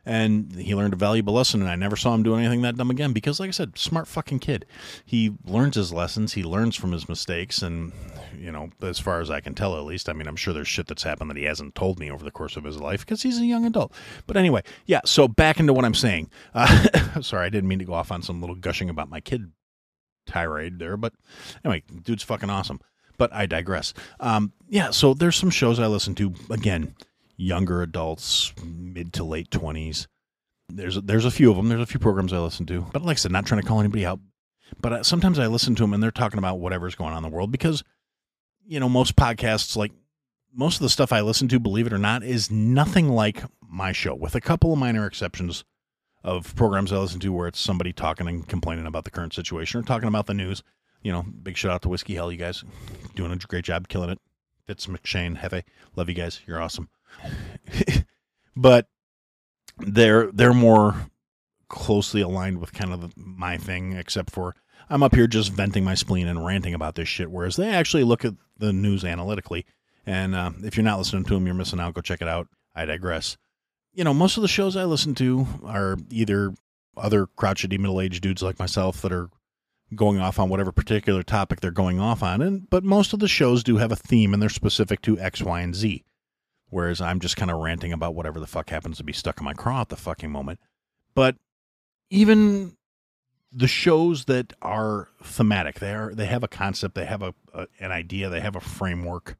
and 0.05 0.57
he 0.57 0.74
learned 0.74 0.92
a 0.92 0.96
valuable 0.96 1.34
lesson 1.34 1.61
and 1.61 1.70
i 1.70 1.76
never 1.76 1.96
saw 1.96 2.14
him 2.14 2.22
do 2.22 2.34
anything 2.34 2.62
that 2.62 2.76
dumb 2.76 2.90
again 2.90 3.12
because 3.12 3.38
like 3.38 3.48
i 3.48 3.53
said 3.53 3.78
smart 3.78 4.09
fucking 4.09 4.38
kid. 4.38 4.64
He 5.05 5.32
learns 5.46 5.76
his 5.76 5.92
lessons 5.92 6.32
he 6.32 6.42
learns 6.42 6.74
from 6.76 6.92
his 6.92 7.09
mistakes 7.09 7.62
and 7.62 7.92
you 8.36 8.50
know 8.50 8.70
as 8.82 8.98
far 8.98 9.20
as 9.20 9.30
i 9.30 9.40
can 9.40 9.55
tell 9.55 9.76
at 9.76 9.84
least 9.84 10.09
i 10.09 10.12
mean 10.12 10.26
i'm 10.26 10.36
sure 10.36 10.53
there's 10.53 10.68
shit 10.68 10.86
that's 10.86 11.03
happened 11.03 11.30
that 11.30 11.36
he 11.36 11.44
hasn't 11.44 11.74
told 11.74 11.98
me 11.98 12.11
over 12.11 12.24
the 12.24 12.30
course 12.30 12.57
of 12.57 12.64
his 12.64 12.80
life 12.80 13.00
because 13.00 13.22
he's 13.22 13.38
a 13.38 13.44
young 13.46 13.64
adult. 13.64 13.92
But 14.26 14.36
anyway 14.36 14.62
yeah 14.86 15.00
so 15.05 15.28
back 15.28 15.61
into 15.61 15.72
what 15.72 15.84
i'm 15.84 15.94
saying. 15.94 16.30
Uh, 16.55 17.20
sorry 17.20 17.46
i 17.46 17.50
didn't 17.50 17.68
mean 17.68 17.78
to 17.78 17.84
go 17.84 17.94
off 17.94 18.11
on 18.11 18.22
some 18.22 18.40
little 18.40 18.57
gushing 18.57 18.90
about 18.90 19.09
my 19.09 19.20
kid 19.20 19.53
tirade 20.26 20.78
there 20.78 20.96
but 20.96 21.12
anyway 21.64 21.82
dude's 22.03 22.22
fucking 22.22 22.50
awesome. 22.50 22.80
But 23.18 23.32
i 23.32 23.46
digress. 23.46 23.94
Um, 24.18 24.53
yeah 24.68 24.90
so 24.90 25.14
there's 25.14 25.36
some 25.36 25.50
shows 25.50 25.78
i 25.78 25.86
listen 25.86 26.14
to 26.16 26.34
again 26.50 26.94
younger 27.37 27.83
adults, 27.83 28.53
mid 28.64 29.12
to 29.14 29.24
late 29.24 29.51
twenties. 29.51 30.09
There's 30.68 30.97
there's 31.03 31.24
a 31.24 31.30
few 31.30 31.51
of 31.51 31.57
them. 31.57 31.68
There's 31.68 31.80
a 31.80 31.87
few 31.87 32.01
programs 32.01 32.33
I 32.33 32.39
listen 32.39 32.66
to, 32.66 32.87
but 32.93 33.03
like 33.03 33.16
I 33.16 33.18
said, 33.18 33.33
not 33.33 33.47
trying 33.47 33.61
to 33.61 33.66
call 33.66 33.80
anybody 33.80 34.07
out. 34.07 34.20
But 34.80 34.93
uh, 34.93 35.03
sometimes 35.03 35.39
I 35.39 35.47
listen 35.47 35.74
to 35.74 35.83
them 35.83 35.93
and 35.93 36.03
they're 36.03 36.11
talking 36.11 36.39
about 36.39 36.59
whatever's 36.59 36.95
going 36.95 37.12
on 37.12 37.22
in 37.22 37.30
the 37.30 37.35
world 37.35 37.53
because, 37.53 37.85
you 38.66 38.80
know, 38.80 38.89
most 38.89 39.16
podcasts, 39.16 39.76
like 39.76 39.93
most 40.55 40.76
of 40.76 40.83
the 40.83 40.89
stuff 40.89 41.12
I 41.12 41.20
listen 41.20 41.47
to, 41.49 41.61
believe 41.61 41.87
it 41.87 41.93
or 41.93 41.99
not, 41.99 42.22
is 42.22 42.51
nothing 42.51 43.11
like 43.11 43.43
my 43.68 43.93
show, 43.93 44.14
with 44.14 44.35
a 44.35 44.41
couple 44.41 44.72
of 44.72 44.78
minor 44.78 45.07
exceptions 45.07 45.64
of 46.24 46.55
programs 46.57 46.93
I 46.93 46.99
listen 46.99 47.20
to 47.20 47.33
where 47.33 47.49
it's 47.49 47.61
somebody 47.61 47.93
talking 47.93 48.28
and 48.28 48.47
complaining 48.47 48.87
about 48.87 49.05
the 49.05 49.11
current 49.11 49.35
situation 49.35 49.80
or 49.80 49.83
talking 49.83 50.09
about 50.09 50.26
the 50.26 50.35
news. 50.35 50.62
You 51.03 51.12
know, 51.12 51.22
big 51.22 51.57
shout 51.57 51.72
out 51.72 51.83
to 51.83 51.89
Whiskey 51.89 52.14
Hell, 52.14 52.30
you 52.30 52.39
guys 52.39 52.64
doing 53.14 53.33
a 53.33 53.37
great 53.37 53.64
job, 53.64 53.89
killing 53.89 54.11
it. 54.11 54.20
Fitz 54.66 54.87
McShane, 54.87 55.37
Hefe, 55.37 55.64
love 55.97 56.09
you 56.09 56.14
guys. 56.14 56.41
You're 56.47 56.62
awesome. 56.62 56.89
but 58.57 58.87
they're 59.79 60.31
they're 60.33 60.55
more 60.55 61.07
closely 61.69 62.21
aligned 62.21 62.61
with 62.61 62.73
kind 62.73 62.93
of 62.93 63.17
my 63.17 63.57
thing, 63.57 63.95
except 63.95 64.31
for 64.31 64.55
I'm 64.91 65.03
up 65.03 65.15
here 65.15 65.27
just 65.27 65.53
venting 65.53 65.85
my 65.85 65.95
spleen 65.95 66.29
and 66.29 66.45
ranting 66.45 66.75
about 66.75 66.95
this 66.95 67.09
shit. 67.09 67.31
Whereas 67.31 67.57
they 67.57 67.69
actually 67.69 68.05
look 68.05 68.25
at 68.25 68.35
the 68.59 68.73
news 68.73 69.05
analytically. 69.05 69.65
And 70.05 70.35
uh, 70.35 70.51
if 70.63 70.77
you're 70.77 70.85
not 70.85 70.99
listening 70.99 71.25
to 71.25 71.35
them, 71.35 71.47
you're 71.47 71.55
missing 71.55 71.81
out. 71.81 71.95
Go 71.95 72.01
check 72.01 72.21
it 72.21 72.29
out. 72.29 72.49
I 72.75 72.85
digress. 72.85 73.37
You 73.95 74.05
know, 74.05 74.15
most 74.15 74.37
of 74.37 74.43
the 74.43 74.49
shows 74.49 74.77
I 74.77 74.85
listen 74.85 75.15
to 75.17 75.47
are 75.65 75.97
either 76.11 76.55
other 76.97 77.27
crotchety 77.27 77.79
middle 77.79 78.01
aged 78.01 78.23
dudes 78.23 78.43
like 78.43 78.59
myself 78.59 79.01
that 79.03 79.13
are 79.13 79.31
going 79.95 80.19
off 80.19 80.39
on 80.39 80.49
whatever 80.49 80.73
particular 80.73 81.23
topic 81.23 81.61
they're 81.61 81.71
going 81.71 82.01
off 82.01 82.23
on. 82.23 82.43
And 82.43 82.69
but 82.69 82.85
most 82.85 83.13
of 83.13 83.21
the 83.21 83.29
shows 83.29 83.63
do 83.63 83.77
have 83.77 83.93
a 83.93 83.97
theme 83.97 84.33
and 84.35 84.43
they're 84.43 84.51
specific 84.51 85.01
to 85.03 85.19
X, 85.19 85.43
Y, 85.43 85.61
and 85.61 85.75
Z 85.75 86.05
whereas 86.73 87.03
I'm 87.03 87.20
just 87.20 87.37
kind 87.37 87.51
of 87.51 87.59
ranting 87.61 87.93
about 87.93 88.14
whatever 88.14 88.41
the 88.41 88.47
fuck 88.47 88.70
happens 88.70 88.97
to 88.97 89.05
be 89.05 89.12
stuck 89.12 89.39
in 89.39 89.45
my 89.45 89.53
craw 89.53 89.83
at 89.83 89.91
the 89.91 89.97
fucking 89.97 90.31
moment. 90.31 90.59
But 91.14 91.37
even 92.09 92.79
the 93.53 93.68
shows 93.68 94.25
that 94.25 94.55
are 94.62 95.09
thematic, 95.23 95.81
they 95.81 95.93
are 95.93 96.14
they 96.14 96.25
have 96.25 96.43
a 96.43 96.49
concept, 96.49 96.95
they 96.95 97.05
have 97.05 97.23
a, 97.23 97.35
a 97.53 97.66
an 97.79 97.93
idea, 97.93 98.31
they 98.31 98.41
have 98.41 98.57
a 98.57 98.61
framework. 98.61 99.37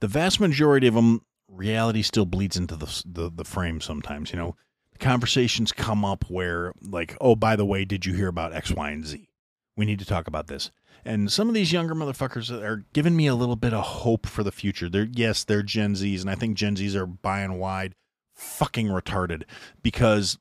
The 0.00 0.08
vast 0.08 0.40
majority 0.40 0.86
of 0.86 0.94
them, 0.94 1.20
reality 1.48 2.00
still 2.00 2.24
bleeds 2.24 2.56
into 2.56 2.76
the 2.76 3.02
the, 3.04 3.30
the 3.30 3.44
frame 3.44 3.82
sometimes. 3.82 4.32
You 4.32 4.38
know, 4.38 4.56
conversations 4.98 5.70
come 5.70 6.02
up 6.02 6.24
where 6.30 6.72
like, 6.80 7.14
oh, 7.20 7.36
by 7.36 7.56
the 7.56 7.66
way, 7.66 7.84
did 7.84 8.06
you 8.06 8.14
hear 8.14 8.28
about 8.28 8.54
X, 8.54 8.70
Y, 8.70 8.90
and 8.90 9.06
Z? 9.06 9.28
We 9.76 9.86
need 9.86 9.98
to 9.98 10.04
talk 10.04 10.28
about 10.28 10.46
this. 10.46 10.70
And 11.04 11.30
some 11.30 11.48
of 11.48 11.54
these 11.54 11.72
younger 11.72 11.94
motherfuckers 11.94 12.50
are 12.50 12.84
giving 12.92 13.16
me 13.16 13.26
a 13.26 13.34
little 13.34 13.56
bit 13.56 13.74
of 13.74 13.84
hope 13.84 14.26
for 14.26 14.42
the 14.42 14.52
future. 14.52 14.88
They're 14.88 15.08
yes, 15.10 15.44
they're 15.44 15.62
Gen 15.62 15.94
Zs, 15.94 16.22
and 16.22 16.30
I 16.30 16.34
think 16.34 16.56
Gen 16.56 16.76
Zs 16.76 16.94
are 16.94 17.06
by 17.06 17.40
and 17.40 17.58
wide 17.58 17.94
fucking 18.34 18.88
retarded 18.88 19.42
because 19.82 20.38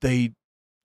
they 0.00 0.32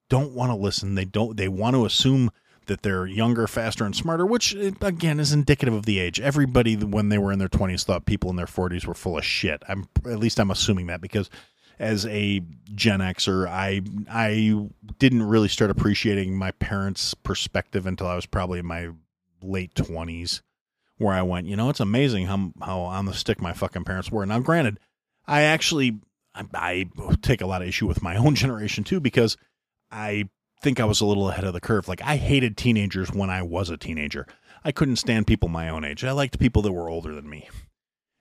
don't 0.10 0.34
want 0.34 0.52
to 0.52 0.56
listen. 0.56 0.96
They 0.96 1.06
don't. 1.06 1.36
They 1.36 1.48
want 1.48 1.76
to 1.76 1.86
assume 1.86 2.32
that 2.68 2.84
they're 2.84 3.08
younger, 3.08 3.48
faster, 3.48 3.84
and 3.84 3.96
smarter, 3.96 4.26
which 4.26 4.56
eh, 4.56 4.72
again 4.82 5.20
is 5.20 5.34
indicative 5.34 5.74
of 5.74 5.86
the 5.86 6.00
age. 6.00 6.20
Everybody, 6.20 6.76
when 6.76 7.10
they 7.10 7.18
were 7.18 7.32
in 7.32 7.40
their 7.40 7.50
twenties, 7.50 7.84
thought 7.84 8.06
people 8.06 8.30
in 8.30 8.36
their 8.36 8.48
forties 8.48 8.86
were 8.86 8.94
full 8.94 9.18
of 9.18 9.26
shit. 9.26 9.62
I'm 9.68 9.88
at 10.06 10.20
least 10.20 10.40
I'm 10.40 10.52
assuming 10.52 10.88
that 10.88 11.02
because 11.02 11.30
as 11.82 12.06
a 12.06 12.42
Gen 12.76 13.00
Xer, 13.00 13.48
I 13.48 13.82
I 14.10 14.70
didn't 15.00 15.24
really 15.24 15.48
start 15.48 15.72
appreciating 15.72 16.38
my 16.38 16.52
parents' 16.52 17.16
perspective 17.16 17.88
until 17.88 18.08
I 18.08 18.16
was 18.16 18.28
probably 18.28 18.60
in 18.60 18.68
my 18.68 18.90
late 19.42 19.74
twenties, 19.74 20.44
where 20.98 21.14
I 21.14 21.24
went, 21.24 21.48
you 21.48 21.56
know, 21.56 21.70
it's 21.70 21.80
amazing 21.80 22.28
how 22.28 22.52
how 22.62 22.82
on 22.82 23.08
the 23.08 23.14
stick 23.14 23.42
my 23.42 23.54
fucking 23.54 23.84
parents 23.84 24.12
were. 24.12 24.26
Now, 24.26 24.40
granted, 24.40 24.80
I 25.26 25.42
actually 25.42 26.00
I, 26.36 26.46
I 26.54 26.90
take 27.24 27.42
a 27.42 27.48
lot 27.48 27.64
of 27.64 27.68
issue 27.68 27.88
with 27.88 28.04
my 28.04 28.16
own 28.24 28.36
generation 28.36 28.84
too 28.84 29.00
because 29.00 29.36
I 29.90 30.30
think 30.62 30.80
I 30.80 30.86
was 30.86 31.02
a 31.02 31.06
little 31.08 31.30
ahead 31.30 31.46
of 31.46 31.54
the 31.54 31.60
curve. 31.60 31.88
Like 31.88 32.04
I 32.04 32.18
hated 32.18 32.58
teenagers 32.58 33.12
when 33.12 33.32
I 33.32 33.42
was 33.42 33.72
a 33.72 33.78
teenager. 33.78 34.28
I 34.64 34.72
couldn't 34.72 34.98
stand 34.98 35.26
people 35.26 35.50
my 35.50 35.68
own 35.70 35.84
age. 35.84 36.04
I 36.04 36.12
liked 36.12 36.38
people 36.38 36.62
that 36.62 36.72
were 36.72 36.90
older 36.90 37.16
than 37.16 37.28
me. 37.28 37.50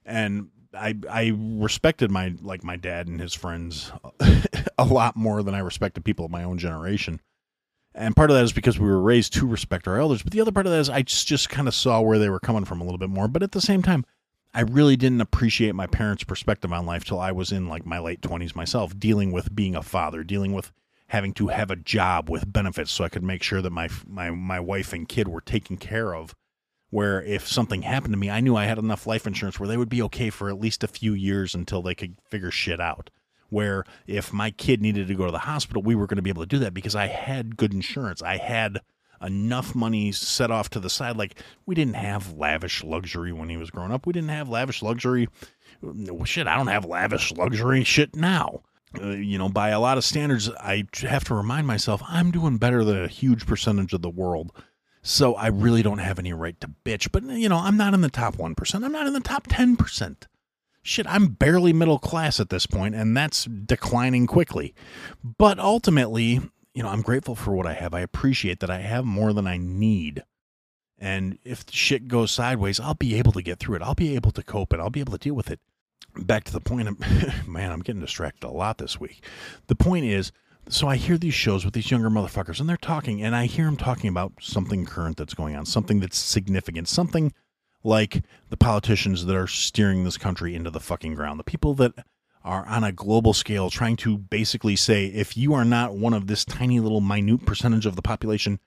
And 0.06 0.48
I 0.74 0.94
I 1.08 1.32
respected 1.36 2.10
my 2.10 2.34
like 2.40 2.64
my 2.64 2.76
dad 2.76 3.08
and 3.08 3.20
his 3.20 3.34
friends 3.34 3.92
a 4.78 4.84
lot 4.84 5.16
more 5.16 5.42
than 5.42 5.54
I 5.54 5.60
respected 5.60 6.04
people 6.04 6.24
of 6.24 6.30
my 6.30 6.44
own 6.44 6.58
generation. 6.58 7.20
And 7.94 8.14
part 8.14 8.30
of 8.30 8.36
that 8.36 8.44
is 8.44 8.52
because 8.52 8.78
we 8.78 8.88
were 8.88 9.00
raised 9.00 9.32
to 9.34 9.46
respect 9.46 9.88
our 9.88 9.98
elders, 9.98 10.22
but 10.22 10.32
the 10.32 10.40
other 10.40 10.52
part 10.52 10.66
of 10.66 10.72
that 10.72 10.78
is 10.78 10.88
I 10.88 11.02
just, 11.02 11.26
just 11.26 11.48
kind 11.48 11.66
of 11.66 11.74
saw 11.74 12.00
where 12.00 12.20
they 12.20 12.30
were 12.30 12.38
coming 12.38 12.64
from 12.64 12.80
a 12.80 12.84
little 12.84 12.98
bit 12.98 13.10
more. 13.10 13.26
But 13.26 13.42
at 13.42 13.50
the 13.50 13.60
same 13.60 13.82
time, 13.82 14.06
I 14.54 14.60
really 14.60 14.96
didn't 14.96 15.20
appreciate 15.20 15.74
my 15.74 15.88
parents' 15.88 16.22
perspective 16.22 16.72
on 16.72 16.86
life 16.86 17.04
till 17.04 17.18
I 17.18 17.32
was 17.32 17.50
in 17.50 17.68
like 17.68 17.84
my 17.84 17.98
late 17.98 18.20
20s 18.20 18.54
myself, 18.54 18.96
dealing 18.98 19.32
with 19.32 19.54
being 19.54 19.74
a 19.74 19.82
father, 19.82 20.22
dealing 20.22 20.52
with 20.52 20.70
having 21.08 21.32
to 21.34 21.48
have 21.48 21.72
a 21.72 21.76
job 21.76 22.30
with 22.30 22.52
benefits 22.52 22.92
so 22.92 23.02
I 23.02 23.08
could 23.08 23.24
make 23.24 23.42
sure 23.42 23.60
that 23.60 23.70
my 23.70 23.88
my 24.06 24.30
my 24.30 24.60
wife 24.60 24.92
and 24.92 25.08
kid 25.08 25.26
were 25.26 25.40
taken 25.40 25.76
care 25.76 26.14
of 26.14 26.36
where 26.90 27.22
if 27.22 27.48
something 27.48 27.82
happened 27.82 28.12
to 28.12 28.18
me, 28.18 28.30
I 28.30 28.40
knew 28.40 28.56
I 28.56 28.66
had 28.66 28.78
enough 28.78 29.06
life 29.06 29.26
insurance 29.26 29.58
where 29.58 29.68
they 29.68 29.76
would 29.76 29.88
be 29.88 30.02
okay 30.02 30.30
for 30.30 30.48
at 30.48 30.60
least 30.60 30.84
a 30.84 30.88
few 30.88 31.14
years 31.14 31.54
until 31.54 31.82
they 31.82 31.94
could 31.94 32.16
figure 32.28 32.50
shit 32.50 32.80
out. 32.80 33.10
Where 33.48 33.84
if 34.06 34.32
my 34.32 34.50
kid 34.50 34.80
needed 34.80 35.08
to 35.08 35.14
go 35.14 35.26
to 35.26 35.32
the 35.32 35.38
hospital, 35.38 35.82
we 35.82 35.94
were 35.94 36.06
going 36.06 36.16
to 36.16 36.22
be 36.22 36.30
able 36.30 36.42
to 36.42 36.48
do 36.48 36.58
that 36.60 36.74
because 36.74 36.94
I 36.94 37.06
had 37.06 37.56
good 37.56 37.72
insurance. 37.72 38.22
I 38.22 38.36
had 38.36 38.80
enough 39.22 39.74
money 39.74 40.12
set 40.12 40.50
off 40.50 40.70
to 40.70 40.80
the 40.80 40.90
side. 40.90 41.16
Like 41.16 41.40
we 41.66 41.74
didn't 41.74 41.94
have 41.94 42.34
lavish 42.34 42.84
luxury 42.84 43.32
when 43.32 43.48
he 43.48 43.56
was 43.56 43.70
growing 43.70 43.92
up. 43.92 44.06
We 44.06 44.12
didn't 44.12 44.30
have 44.30 44.48
lavish 44.48 44.82
luxury. 44.82 45.28
Shit, 46.24 46.46
I 46.46 46.56
don't 46.56 46.66
have 46.68 46.84
lavish 46.84 47.32
luxury 47.32 47.84
shit 47.84 48.14
now. 48.14 48.62
Uh, 49.00 49.10
you 49.10 49.38
know, 49.38 49.48
by 49.48 49.68
a 49.68 49.78
lot 49.78 49.98
of 49.98 50.04
standards, 50.04 50.50
I 50.50 50.84
have 51.02 51.24
to 51.24 51.34
remind 51.34 51.66
myself 51.66 52.02
I'm 52.08 52.32
doing 52.32 52.58
better 52.58 52.82
than 52.82 53.04
a 53.04 53.08
huge 53.08 53.46
percentage 53.46 53.92
of 53.92 54.02
the 54.02 54.10
world. 54.10 54.52
So 55.02 55.34
I 55.34 55.46
really 55.46 55.82
don't 55.82 55.98
have 55.98 56.18
any 56.18 56.32
right 56.32 56.60
to 56.60 56.70
bitch. 56.84 57.10
But, 57.10 57.24
you 57.24 57.48
know, 57.48 57.58
I'm 57.58 57.76
not 57.76 57.94
in 57.94 58.00
the 58.00 58.10
top 58.10 58.36
1%. 58.36 58.84
I'm 58.84 58.92
not 58.92 59.06
in 59.06 59.12
the 59.12 59.20
top 59.20 59.48
10%. 59.48 60.16
Shit, 60.82 61.06
I'm 61.06 61.28
barely 61.28 61.72
middle 61.72 61.98
class 61.98 62.40
at 62.40 62.48
this 62.48 62.66
point, 62.66 62.94
and 62.94 63.14
that's 63.16 63.44
declining 63.44 64.26
quickly. 64.26 64.74
But 65.22 65.58
ultimately, 65.58 66.40
you 66.74 66.82
know, 66.82 66.88
I'm 66.88 67.02
grateful 67.02 67.34
for 67.34 67.54
what 67.54 67.66
I 67.66 67.74
have. 67.74 67.92
I 67.92 68.00
appreciate 68.00 68.60
that 68.60 68.70
I 68.70 68.78
have 68.78 69.04
more 69.04 69.32
than 69.32 69.46
I 69.46 69.58
need. 69.58 70.24
And 70.98 71.38
if 71.44 71.64
shit 71.70 72.08
goes 72.08 72.30
sideways, 72.30 72.80
I'll 72.80 72.94
be 72.94 73.16
able 73.16 73.32
to 73.32 73.42
get 73.42 73.58
through 73.58 73.76
it. 73.76 73.82
I'll 73.82 73.94
be 73.94 74.14
able 74.14 74.30
to 74.32 74.42
cope 74.42 74.72
it. 74.72 74.80
I'll 74.80 74.90
be 74.90 75.00
able 75.00 75.12
to 75.12 75.18
deal 75.18 75.34
with 75.34 75.50
it. 75.50 75.60
Back 76.16 76.44
to 76.44 76.52
the 76.52 76.60
point, 76.60 76.88
of, 76.88 76.98
man, 77.48 77.72
I'm 77.72 77.80
getting 77.80 78.00
distracted 78.00 78.46
a 78.46 78.50
lot 78.50 78.78
this 78.78 79.00
week. 79.00 79.24
The 79.66 79.76
point 79.76 80.04
is, 80.06 80.32
so 80.68 80.88
I 80.88 80.96
hear 80.96 81.18
these 81.18 81.34
shows 81.34 81.64
with 81.64 81.74
these 81.74 81.90
younger 81.90 82.10
motherfuckers, 82.10 82.60
and 82.60 82.68
they're 82.68 82.76
talking, 82.76 83.22
and 83.22 83.34
I 83.34 83.46
hear 83.46 83.64
them 83.64 83.76
talking 83.76 84.08
about 84.08 84.32
something 84.40 84.84
current 84.84 85.16
that's 85.16 85.34
going 85.34 85.56
on, 85.56 85.66
something 85.66 86.00
that's 86.00 86.18
significant, 86.18 86.88
something 86.88 87.32
like 87.82 88.22
the 88.50 88.56
politicians 88.56 89.24
that 89.26 89.36
are 89.36 89.46
steering 89.46 90.04
this 90.04 90.18
country 90.18 90.54
into 90.54 90.70
the 90.70 90.80
fucking 90.80 91.14
ground, 91.14 91.40
the 91.40 91.44
people 91.44 91.74
that 91.74 91.92
are 92.44 92.66
on 92.66 92.84
a 92.84 92.92
global 92.92 93.32
scale 93.32 93.68
trying 93.70 93.96
to 93.96 94.16
basically 94.16 94.76
say 94.76 95.06
if 95.06 95.36
you 95.36 95.52
are 95.52 95.64
not 95.64 95.94
one 95.94 96.14
of 96.14 96.26
this 96.26 96.44
tiny 96.44 96.80
little 96.80 97.00
minute 97.00 97.44
percentage 97.44 97.86
of 97.86 97.96
the 97.96 98.02
population, 98.02 98.58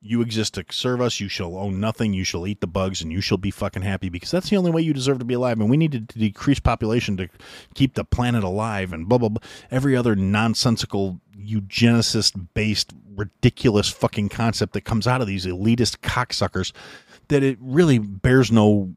you 0.00 0.20
exist 0.20 0.54
to 0.54 0.64
serve 0.70 1.00
us, 1.00 1.20
you 1.20 1.28
shall 1.28 1.56
own 1.56 1.80
nothing, 1.80 2.12
you 2.12 2.24
shall 2.24 2.46
eat 2.46 2.60
the 2.60 2.66
bugs, 2.66 3.02
and 3.02 3.10
you 3.10 3.20
shall 3.20 3.38
be 3.38 3.50
fucking 3.50 3.82
happy 3.82 4.08
because 4.08 4.30
that's 4.30 4.50
the 4.50 4.56
only 4.56 4.70
way 4.70 4.82
you 4.82 4.92
deserve 4.92 5.18
to 5.18 5.24
be 5.24 5.34
alive. 5.34 5.58
And 5.58 5.70
we 5.70 5.76
need 5.76 5.92
to 5.92 6.00
decrease 6.00 6.60
population 6.60 7.16
to 7.16 7.28
keep 7.74 7.94
the 7.94 8.04
planet 8.04 8.44
alive 8.44 8.92
and 8.92 9.08
blah, 9.08 9.18
blah, 9.18 9.30
blah. 9.30 9.42
Every 9.70 9.96
other 9.96 10.14
nonsensical, 10.14 11.20
eugenicist 11.36 12.48
based, 12.54 12.92
ridiculous 13.14 13.88
fucking 13.88 14.28
concept 14.28 14.74
that 14.74 14.82
comes 14.82 15.06
out 15.06 15.20
of 15.20 15.26
these 15.26 15.46
elitist 15.46 15.98
cocksuckers 15.98 16.72
that 17.28 17.42
it 17.42 17.58
really 17.60 17.98
bears 17.98 18.52
no 18.52 18.94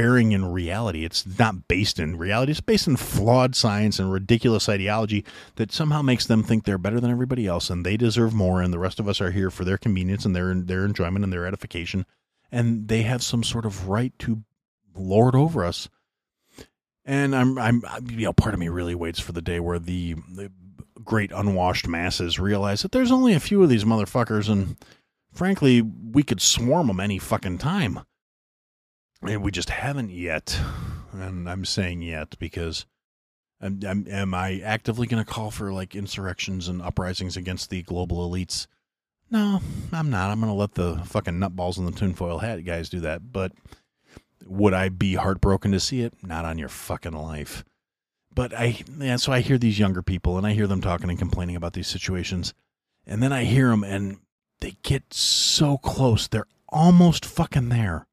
bearing 0.00 0.32
in 0.32 0.50
reality. 0.50 1.04
It's 1.04 1.26
not 1.38 1.68
based 1.68 1.98
in 1.98 2.16
reality. 2.16 2.52
It's 2.52 2.62
based 2.62 2.86
in 2.86 2.96
flawed 2.96 3.54
science 3.54 3.98
and 3.98 4.10
ridiculous 4.10 4.66
ideology 4.66 5.26
that 5.56 5.72
somehow 5.72 6.00
makes 6.00 6.24
them 6.24 6.42
think 6.42 6.64
they're 6.64 6.78
better 6.78 7.00
than 7.00 7.10
everybody 7.10 7.46
else 7.46 7.68
and 7.68 7.84
they 7.84 7.98
deserve 7.98 8.32
more 8.32 8.62
and 8.62 8.72
the 8.72 8.78
rest 8.78 8.98
of 8.98 9.06
us 9.06 9.20
are 9.20 9.30
here 9.30 9.50
for 9.50 9.62
their 9.62 9.76
convenience 9.76 10.24
and 10.24 10.34
their 10.34 10.54
their 10.54 10.86
enjoyment 10.86 11.22
and 11.22 11.30
their 11.30 11.44
edification 11.44 12.06
and 12.50 12.88
they 12.88 13.02
have 13.02 13.22
some 13.22 13.44
sort 13.44 13.66
of 13.66 13.88
right 13.88 14.18
to 14.18 14.42
lord 14.94 15.34
over 15.34 15.66
us. 15.66 15.90
And 17.04 17.36
I'm 17.36 17.58
I'm 17.58 17.82
you 18.08 18.24
know 18.24 18.32
part 18.32 18.54
of 18.54 18.60
me 18.60 18.70
really 18.70 18.94
waits 18.94 19.20
for 19.20 19.32
the 19.32 19.42
day 19.42 19.60
where 19.60 19.78
the, 19.78 20.14
the 20.32 20.50
great 21.04 21.30
unwashed 21.30 21.86
masses 21.86 22.38
realize 22.38 22.80
that 22.80 22.92
there's 22.92 23.12
only 23.12 23.34
a 23.34 23.40
few 23.40 23.62
of 23.62 23.68
these 23.68 23.84
motherfuckers 23.84 24.48
and 24.48 24.76
frankly, 25.30 25.82
we 25.82 26.22
could 26.22 26.40
swarm 26.40 26.86
them 26.86 27.00
any 27.00 27.18
fucking 27.18 27.58
time. 27.58 28.00
And 29.22 29.42
we 29.42 29.50
just 29.50 29.70
haven't 29.70 30.10
yet. 30.10 30.58
And 31.12 31.48
I'm 31.48 31.64
saying 31.64 32.02
yet 32.02 32.38
because 32.38 32.86
am, 33.60 33.80
am, 33.84 34.06
am 34.08 34.34
I 34.34 34.60
actively 34.60 35.06
going 35.06 35.24
to 35.24 35.30
call 35.30 35.50
for 35.50 35.72
like 35.72 35.94
insurrections 35.94 36.68
and 36.68 36.80
uprisings 36.80 37.36
against 37.36 37.70
the 37.70 37.82
global 37.82 38.28
elites? 38.28 38.66
No, 39.30 39.60
I'm 39.92 40.10
not. 40.10 40.30
I'm 40.30 40.40
going 40.40 40.52
to 40.52 40.58
let 40.58 40.74
the 40.74 41.02
fucking 41.04 41.34
nutballs 41.34 41.78
in 41.78 41.84
the 41.84 41.92
tinfoil 41.92 42.38
hat 42.38 42.64
guys 42.64 42.88
do 42.88 43.00
that. 43.00 43.32
But 43.32 43.52
would 44.44 44.74
I 44.74 44.88
be 44.88 45.14
heartbroken 45.14 45.72
to 45.72 45.80
see 45.80 46.02
it? 46.02 46.14
Not 46.22 46.44
on 46.44 46.58
your 46.58 46.68
fucking 46.68 47.12
life. 47.12 47.64
But 48.34 48.54
I, 48.54 48.80
yeah, 48.98 49.16
so 49.16 49.32
I 49.32 49.40
hear 49.40 49.58
these 49.58 49.78
younger 49.78 50.02
people 50.02 50.38
and 50.38 50.46
I 50.46 50.52
hear 50.52 50.66
them 50.66 50.80
talking 50.80 51.10
and 51.10 51.18
complaining 51.18 51.56
about 51.56 51.74
these 51.74 51.88
situations. 51.88 52.54
And 53.06 53.22
then 53.22 53.32
I 53.32 53.44
hear 53.44 53.68
them 53.68 53.84
and 53.84 54.18
they 54.60 54.76
get 54.82 55.12
so 55.12 55.78
close. 55.78 56.26
They're 56.28 56.46
almost 56.68 57.24
fucking 57.24 57.68
there. 57.68 58.06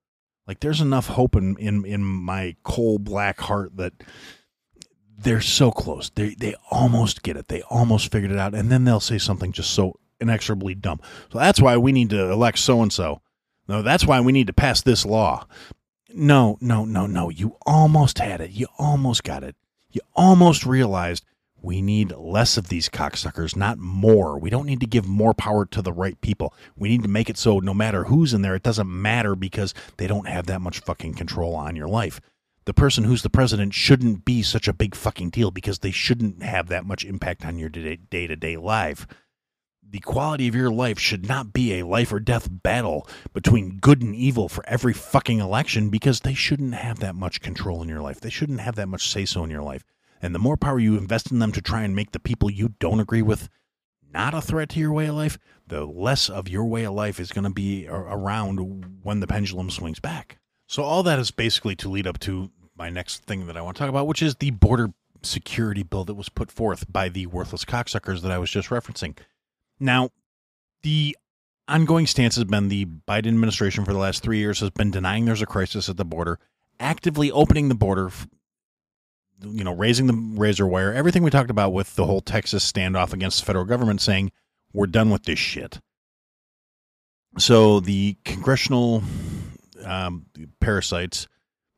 Like 0.48 0.62
there's 0.62 0.82
enough 0.82 1.08
hope 1.08 1.36
in 1.36 1.58
in, 1.58 1.86
in 1.86 2.04
my 2.04 2.56
coal 2.64 3.00
black 3.00 3.40
heart 3.40 3.76
that 3.78 3.94
they're 5.18 5.42
so 5.42 5.72
close. 5.72 6.10
They 6.12 6.36
they 6.36 6.56
almost 6.72 7.24
get 7.24 7.38
it. 7.38 7.48
They 7.48 7.62
almost 7.64 8.12
figured 8.12 8.32
it 8.32 8.40
out, 8.40 8.54
and 8.54 8.72
then 8.72 8.86
they'll 8.86 9.00
say 9.00 9.18
something 9.18 9.52
just 9.52 9.72
so 9.72 10.00
inexorably 10.20 10.76
dumb. 10.76 11.02
So 11.32 11.40
that's 11.40 11.62
why 11.62 11.78
we 11.78 11.92
need 11.92 12.10
to 12.12 12.32
elect 12.32 12.60
so 12.60 12.82
and 12.82 12.92
so. 12.92 13.22
No, 13.68 13.82
that's 13.82 14.06
why 14.06 14.22
we 14.22 14.32
need 14.32 14.48
to 14.48 14.54
pass 14.54 14.82
this 14.82 15.06
law. 15.06 15.46
No, 16.14 16.58
no, 16.62 16.86
no, 16.86 17.06
no. 17.06 17.30
You 17.30 17.58
almost 17.66 18.20
had 18.20 18.40
it. 18.40 18.52
You 18.52 18.68
almost 18.80 19.24
got 19.24 19.44
it. 19.44 19.56
You 19.92 20.02
almost 20.16 20.66
realized 20.66 21.26
we 21.62 21.82
need 21.82 22.12
less 22.12 22.58
of 22.58 22.70
these 22.70 22.88
cocksuckers, 22.88 23.56
not 23.56 23.80
more. 23.80 24.38
We 24.38 24.50
don't 24.50 24.66
need 24.66 24.80
to 24.82 24.86
give 24.86 25.08
more 25.08 25.34
power 25.34 25.66
to 25.66 25.82
the 25.82 25.92
right 25.92 26.20
people. 26.22 26.54
We 26.76 26.90
need 26.90 27.04
to 27.04 27.10
make 27.10 27.30
it 27.30 27.38
so 27.38 27.60
no 27.60 27.74
matter 27.74 28.06
who's 28.06 28.34
in 28.34 28.42
there, 28.42 28.56
it 28.56 28.64
doesn't 28.64 28.88
matter 28.90 29.36
because 29.36 29.74
they 29.98 30.08
don't 30.08 30.28
have 30.28 30.46
that 30.48 30.62
much 30.62 30.80
fucking 30.80 31.16
control 31.16 31.56
on 31.56 31.76
your 31.76 31.88
life. 31.88 32.22
The 32.66 32.74
person 32.74 33.06
who's 33.06 33.24
the 33.24 33.30
president 33.30 33.74
shouldn't 33.74 34.26
be 34.26 34.44
such 34.44 34.68
a 34.68 34.74
big 34.74 34.94
fucking 34.94 35.30
deal 35.30 35.52
because 35.52 35.80
they 35.80 35.92
shouldn't 35.92 36.44
have 36.44 36.68
that 36.68 36.86
much 36.86 37.06
impact 37.06 37.46
on 37.46 37.58
your 37.58 37.70
day 37.70 37.98
to 38.12 38.36
day 38.36 38.58
life. 38.58 39.08
The 39.90 40.00
quality 40.00 40.50
of 40.50 40.56
your 40.56 40.70
life 40.70 41.00
should 41.00 41.30
not 41.30 41.54
be 41.54 41.80
a 41.80 41.86
life 41.86 42.12
or 42.12 42.20
death 42.20 42.50
battle 42.52 43.08
between 43.34 43.78
good 43.78 44.02
and 44.02 44.14
evil 44.14 44.50
for 44.50 44.68
every 44.68 44.94
fucking 44.94 45.40
election 45.40 45.90
because 45.90 46.20
they 46.20 46.34
shouldn't 46.34 46.74
have 46.74 47.00
that 47.00 47.16
much 47.16 47.40
control 47.40 47.82
in 47.82 47.88
your 47.88 48.02
life. 48.02 48.20
They 48.20 48.30
shouldn't 48.30 48.60
have 48.60 48.76
that 48.76 48.90
much 48.90 49.10
say 49.10 49.24
so 49.24 49.46
in 49.46 49.50
your 49.50 49.64
life. 49.64 49.86
And 50.22 50.34
the 50.34 50.40
more 50.40 50.58
power 50.58 50.80
you 50.80 50.98
invest 50.98 51.32
in 51.32 51.40
them 51.40 51.52
to 51.52 51.62
try 51.62 51.84
and 51.84 51.96
make 51.96 52.12
the 52.12 52.20
people 52.20 52.50
you 52.50 52.74
don't 52.80 53.00
agree 53.00 53.22
with 53.22 53.50
not 54.14 54.34
a 54.34 54.42
threat 54.42 54.70
to 54.70 54.80
your 54.80 54.94
way 54.94 55.08
of 55.08 55.16
life, 55.16 55.38
the 55.68 55.86
less 55.86 56.30
of 56.30 56.48
your 56.48 56.66
way 56.66 56.86
of 56.86 56.94
life 56.94 57.20
is 57.20 57.32
going 57.32 57.44
to 57.44 57.50
be 57.50 57.88
around 57.88 59.02
when 59.04 59.20
the 59.20 59.28
pendulum 59.28 59.70
swings 59.70 60.00
back. 60.00 60.40
So, 60.68 60.84
all 60.84 61.04
that 61.04 61.20
is 61.20 61.32
basically 61.32 61.76
to 61.78 61.90
lead 61.90 62.08
up 62.08 62.20
to 62.20 62.52
my 62.78 62.90
next 62.90 63.26
thing 63.26 63.48
that 63.48 63.58
I 63.58 63.62
want 63.62 63.78
to 63.78 63.80
talk 63.80 63.90
about, 63.90 64.08
which 64.08 64.22
is 64.22 64.36
the 64.36 64.52
border 64.52 64.90
security 65.24 65.84
bill 65.84 66.06
that 66.06 66.16
was 66.16 66.30
put 66.30 66.52
forth 66.52 66.92
by 66.92 67.10
the 67.10 67.28
worthless 67.28 67.66
cocksuckers 67.66 68.22
that 68.22 68.32
I 68.32 68.38
was 68.38 68.50
just 68.50 68.70
referencing. 68.70 69.18
Now, 69.80 70.10
the 70.84 71.18
ongoing 71.68 72.08
stance 72.08 72.36
has 72.36 72.46
been 72.46 72.70
the 72.70 72.86
Biden 72.86 73.28
administration 73.28 73.86
for 73.86 73.94
the 73.94 74.00
last 74.00 74.24
three 74.24 74.38
years 74.38 74.60
has 74.60 74.70
been 74.70 74.92
denying 74.92 75.26
there's 75.26 75.42
a 75.42 75.48
crisis 75.48 75.90
at 75.90 75.98
the 75.98 76.06
border, 76.06 76.40
actively 76.80 77.32
opening 77.32 77.70
the 77.70 77.76
border 77.76 78.10
you 79.42 79.64
know, 79.64 79.74
raising 79.74 80.08
the 80.08 80.40
razor 80.40 80.66
wire, 80.66 80.94
everything 80.94 81.24
we 81.24 81.30
talked 81.30 81.52
about 81.52 81.74
with 81.74 81.96
the 81.96 82.06
whole 82.06 82.22
Texas 82.22 82.70
standoff 82.70 83.14
against 83.14 83.40
the 83.40 83.46
federal 83.46 83.66
government 83.66 84.02
saying, 84.02 84.32
we're 84.74 84.88
done 84.88 85.10
with 85.10 85.24
this 85.24 85.40
shit. 85.40 85.80
So 87.38 87.80
the 87.80 88.18
congressional 88.26 89.04
um, 89.86 90.26
parasites 90.60 91.28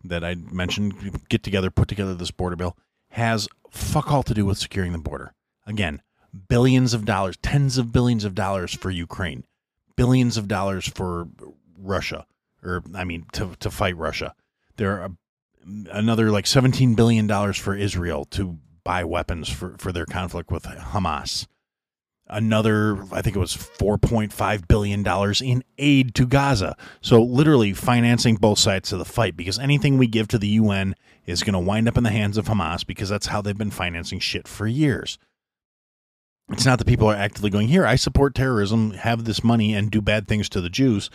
that 0.03 0.24
I 0.24 0.36
mentioned 0.36 1.28
get 1.30 1.43
together, 1.43 1.70
put 1.70 1.88
together 1.88 2.16
this 2.16 2.32
border 2.32 2.55
bill, 2.55 2.78
has 3.10 3.47
fuck 3.70 4.12
all 4.12 4.24
to 4.24 4.34
do 4.34 4.45
with 4.45 4.57
securing 4.57 4.93
the 4.93 4.99
border. 4.99 5.34
Again, 5.66 6.01
billions 6.47 6.93
of 6.93 7.05
dollars, 7.05 7.38
tens 7.41 7.78
of 7.78 7.91
billions 7.91 8.24
of 8.24 8.36
dollars 8.36 8.74
for 8.74 8.89
Ukraine, 8.89 9.45
billions 9.95 10.38
of 10.38 10.47
dollars 10.47 10.88
for 10.88 11.28
Russia, 11.78 12.26
or 12.64 12.84
I 12.95 13.03
mean, 13.03 13.26
to, 13.34 13.55
to 13.60 13.70
fight 13.70 13.97
Russia. 13.97 14.36
There 14.78 15.01
are 15.01 15.12
another 15.92 16.32
like 16.32 16.48
17 16.48 16.96
billion 16.96 17.28
dollars 17.28 17.58
for 17.58 17.76
Israel 17.76 18.26
to 18.26 18.58
buy 18.84 19.04
weapons 19.04 19.50
for 19.50 19.76
for 19.78 19.92
their 19.92 20.06
conflict 20.06 20.52
with 20.52 20.64
Hamas. 20.64 21.48
Another, 22.32 23.04
I 23.12 23.24
think 23.24 23.36
it 23.36 23.40
was 23.40 23.58
4.5 23.58 24.68
billion 24.68 25.02
dollars 25.02 25.42
in 25.42 25.64
aid 25.80 26.14
to 26.16 26.28
Gaza. 26.28 26.78
So 27.02 27.24
literally 27.24 27.74
financing 27.74 28.36
both 28.36 28.60
sides 28.60 28.94
of 28.94 29.00
the 29.00 29.06
fight 29.06 29.36
because 29.36 29.58
anything 29.58 29.98
we 29.98 30.06
give 30.06 30.28
to 30.28 30.38
the 30.38 30.48
UN 30.50 30.96
is 31.26 31.42
going 31.42 31.54
to 31.54 31.60
wind 31.60 31.88
up 31.88 31.98
in 31.98 32.04
the 32.04 32.12
hands 32.12 32.38
of 32.38 32.46
Hamas 32.46 32.86
because 32.86 33.10
that's 33.10 33.28
how 33.28 33.42
they've 33.42 33.58
been 33.58 33.72
financing 33.72 34.20
shit 34.20 34.48
for 34.48 34.68
years. 34.68 35.18
It's 36.52 36.66
not 36.66 36.80
that 36.80 36.88
people 36.88 37.08
are 37.10 37.16
actively 37.16 37.50
going 37.50 37.68
here. 37.68 37.86
I 37.86 37.96
support 37.96 38.36
terrorism, 38.36 38.92
have 38.92 39.26
this 39.26 39.44
money, 39.44 39.74
and 39.74 39.92
do 39.92 40.02
bad 40.02 40.28
things 40.28 40.50
to 40.50 40.62
the 40.62 40.70
Jews. 40.70 41.10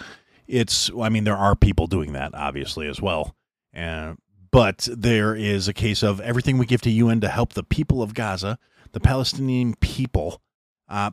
It's, 0.47 0.91
I 1.01 1.09
mean, 1.09 1.25
there 1.25 1.37
are 1.37 1.57
people 1.57 1.87
doing 1.87 2.13
that 2.13 2.35
obviously 2.35 2.87
as 2.87 3.01
well, 3.01 3.35
and 3.73 4.19
but 4.55 4.89
there 4.93 5.35
is 5.35 5.67
a 5.67 5.73
case 5.73 6.05
of 6.05 6.21
everything 6.21 6.59
we 6.59 6.65
give 6.65 6.81
to 6.81 6.89
UN 6.89 7.21
to 7.21 7.29
help 7.29 7.55
the 7.55 7.65
people 7.65 8.01
of 8.01 8.15
Gaza, 8.15 8.57
the 8.93 9.01
Palestinian 9.01 9.75
people, 9.81 10.41
uh, 10.89 11.11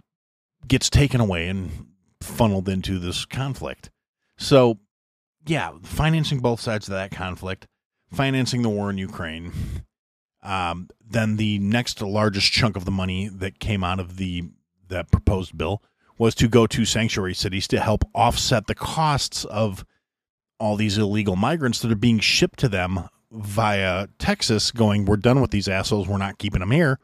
gets 0.67 0.91
taken 0.91 1.19
away 1.19 1.47
and 1.47 1.87
funneled 2.21 2.69
into 2.69 2.99
this 2.99 3.25
conflict. 3.25 3.89
So, 4.37 4.77
yeah, 5.43 5.71
financing 5.81 6.39
both 6.39 6.59
sides 6.59 6.87
of 6.87 6.91
that 6.91 7.09
conflict, 7.09 7.65
financing 8.13 8.61
the 8.61 8.69
war 8.69 8.91
in 8.91 8.99
Ukraine. 8.99 9.51
Um, 10.43 10.89
then 11.03 11.37
the 11.37 11.57
next 11.57 11.99
largest 11.99 12.51
chunk 12.51 12.77
of 12.77 12.85
the 12.85 12.91
money 12.91 13.27
that 13.27 13.59
came 13.59 13.83
out 13.83 13.99
of 13.99 14.17
the 14.17 14.51
that 14.87 15.09
proposed 15.09 15.57
bill 15.57 15.81
was 16.15 16.35
to 16.35 16.47
go 16.47 16.67
to 16.67 16.85
sanctuary 16.85 17.33
cities 17.33 17.67
to 17.69 17.79
help 17.79 18.03
offset 18.13 18.67
the 18.67 18.75
costs 18.75 19.45
of 19.45 19.83
all 20.59 20.75
these 20.75 20.99
illegal 20.99 21.35
migrants 21.35 21.79
that 21.79 21.91
are 21.91 21.95
being 21.95 22.19
shipped 22.19 22.59
to 22.59 22.69
them 22.69 23.09
via 23.31 24.07
Texas, 24.19 24.71
going, 24.71 25.05
We're 25.05 25.17
done 25.17 25.41
with 25.41 25.51
these 25.51 25.67
assholes. 25.67 26.07
We're 26.07 26.17
not 26.17 26.37
keeping 26.37 26.59
them 26.59 26.71
here. 26.71 26.99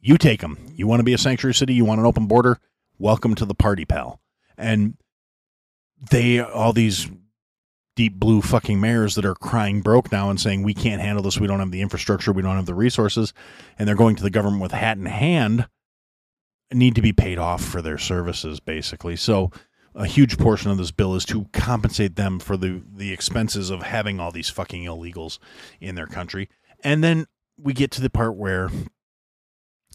You 0.00 0.18
take 0.18 0.40
them. 0.40 0.58
You 0.74 0.86
want 0.86 1.00
to 1.00 1.04
be 1.04 1.14
a 1.14 1.18
sanctuary 1.18 1.54
city? 1.54 1.74
You 1.74 1.84
want 1.84 2.00
an 2.00 2.06
open 2.06 2.26
border? 2.26 2.58
Welcome 2.98 3.34
to 3.36 3.44
the 3.44 3.54
party, 3.54 3.84
pal. 3.84 4.20
And 4.56 4.96
they, 6.10 6.40
all 6.40 6.72
these 6.72 7.08
deep 7.94 8.18
blue 8.18 8.40
fucking 8.40 8.80
mayors 8.80 9.14
that 9.16 9.24
are 9.24 9.34
crying 9.34 9.80
broke 9.80 10.10
now 10.10 10.30
and 10.30 10.40
saying, 10.40 10.62
We 10.62 10.74
can't 10.74 11.00
handle 11.00 11.22
this. 11.22 11.38
We 11.38 11.46
don't 11.46 11.60
have 11.60 11.70
the 11.70 11.82
infrastructure. 11.82 12.32
We 12.32 12.42
don't 12.42 12.56
have 12.56 12.66
the 12.66 12.74
resources. 12.74 13.32
And 13.78 13.86
they're 13.86 13.96
going 13.96 14.16
to 14.16 14.22
the 14.22 14.30
government 14.30 14.62
with 14.62 14.72
hat 14.72 14.98
in 14.98 15.06
hand, 15.06 15.68
need 16.72 16.94
to 16.94 17.02
be 17.02 17.12
paid 17.12 17.38
off 17.38 17.62
for 17.62 17.82
their 17.82 17.98
services, 17.98 18.60
basically. 18.60 19.16
So, 19.16 19.50
a 19.94 20.06
huge 20.06 20.38
portion 20.38 20.70
of 20.70 20.78
this 20.78 20.90
bill 20.90 21.14
is 21.14 21.24
to 21.26 21.46
compensate 21.52 22.16
them 22.16 22.38
for 22.38 22.56
the 22.56 22.82
the 22.94 23.12
expenses 23.12 23.70
of 23.70 23.82
having 23.82 24.20
all 24.20 24.30
these 24.30 24.48
fucking 24.48 24.84
illegals 24.84 25.38
in 25.80 25.94
their 25.94 26.06
country. 26.06 26.48
And 26.82 27.02
then 27.04 27.26
we 27.58 27.72
get 27.72 27.90
to 27.92 28.00
the 28.00 28.10
part 28.10 28.36
where 28.36 28.70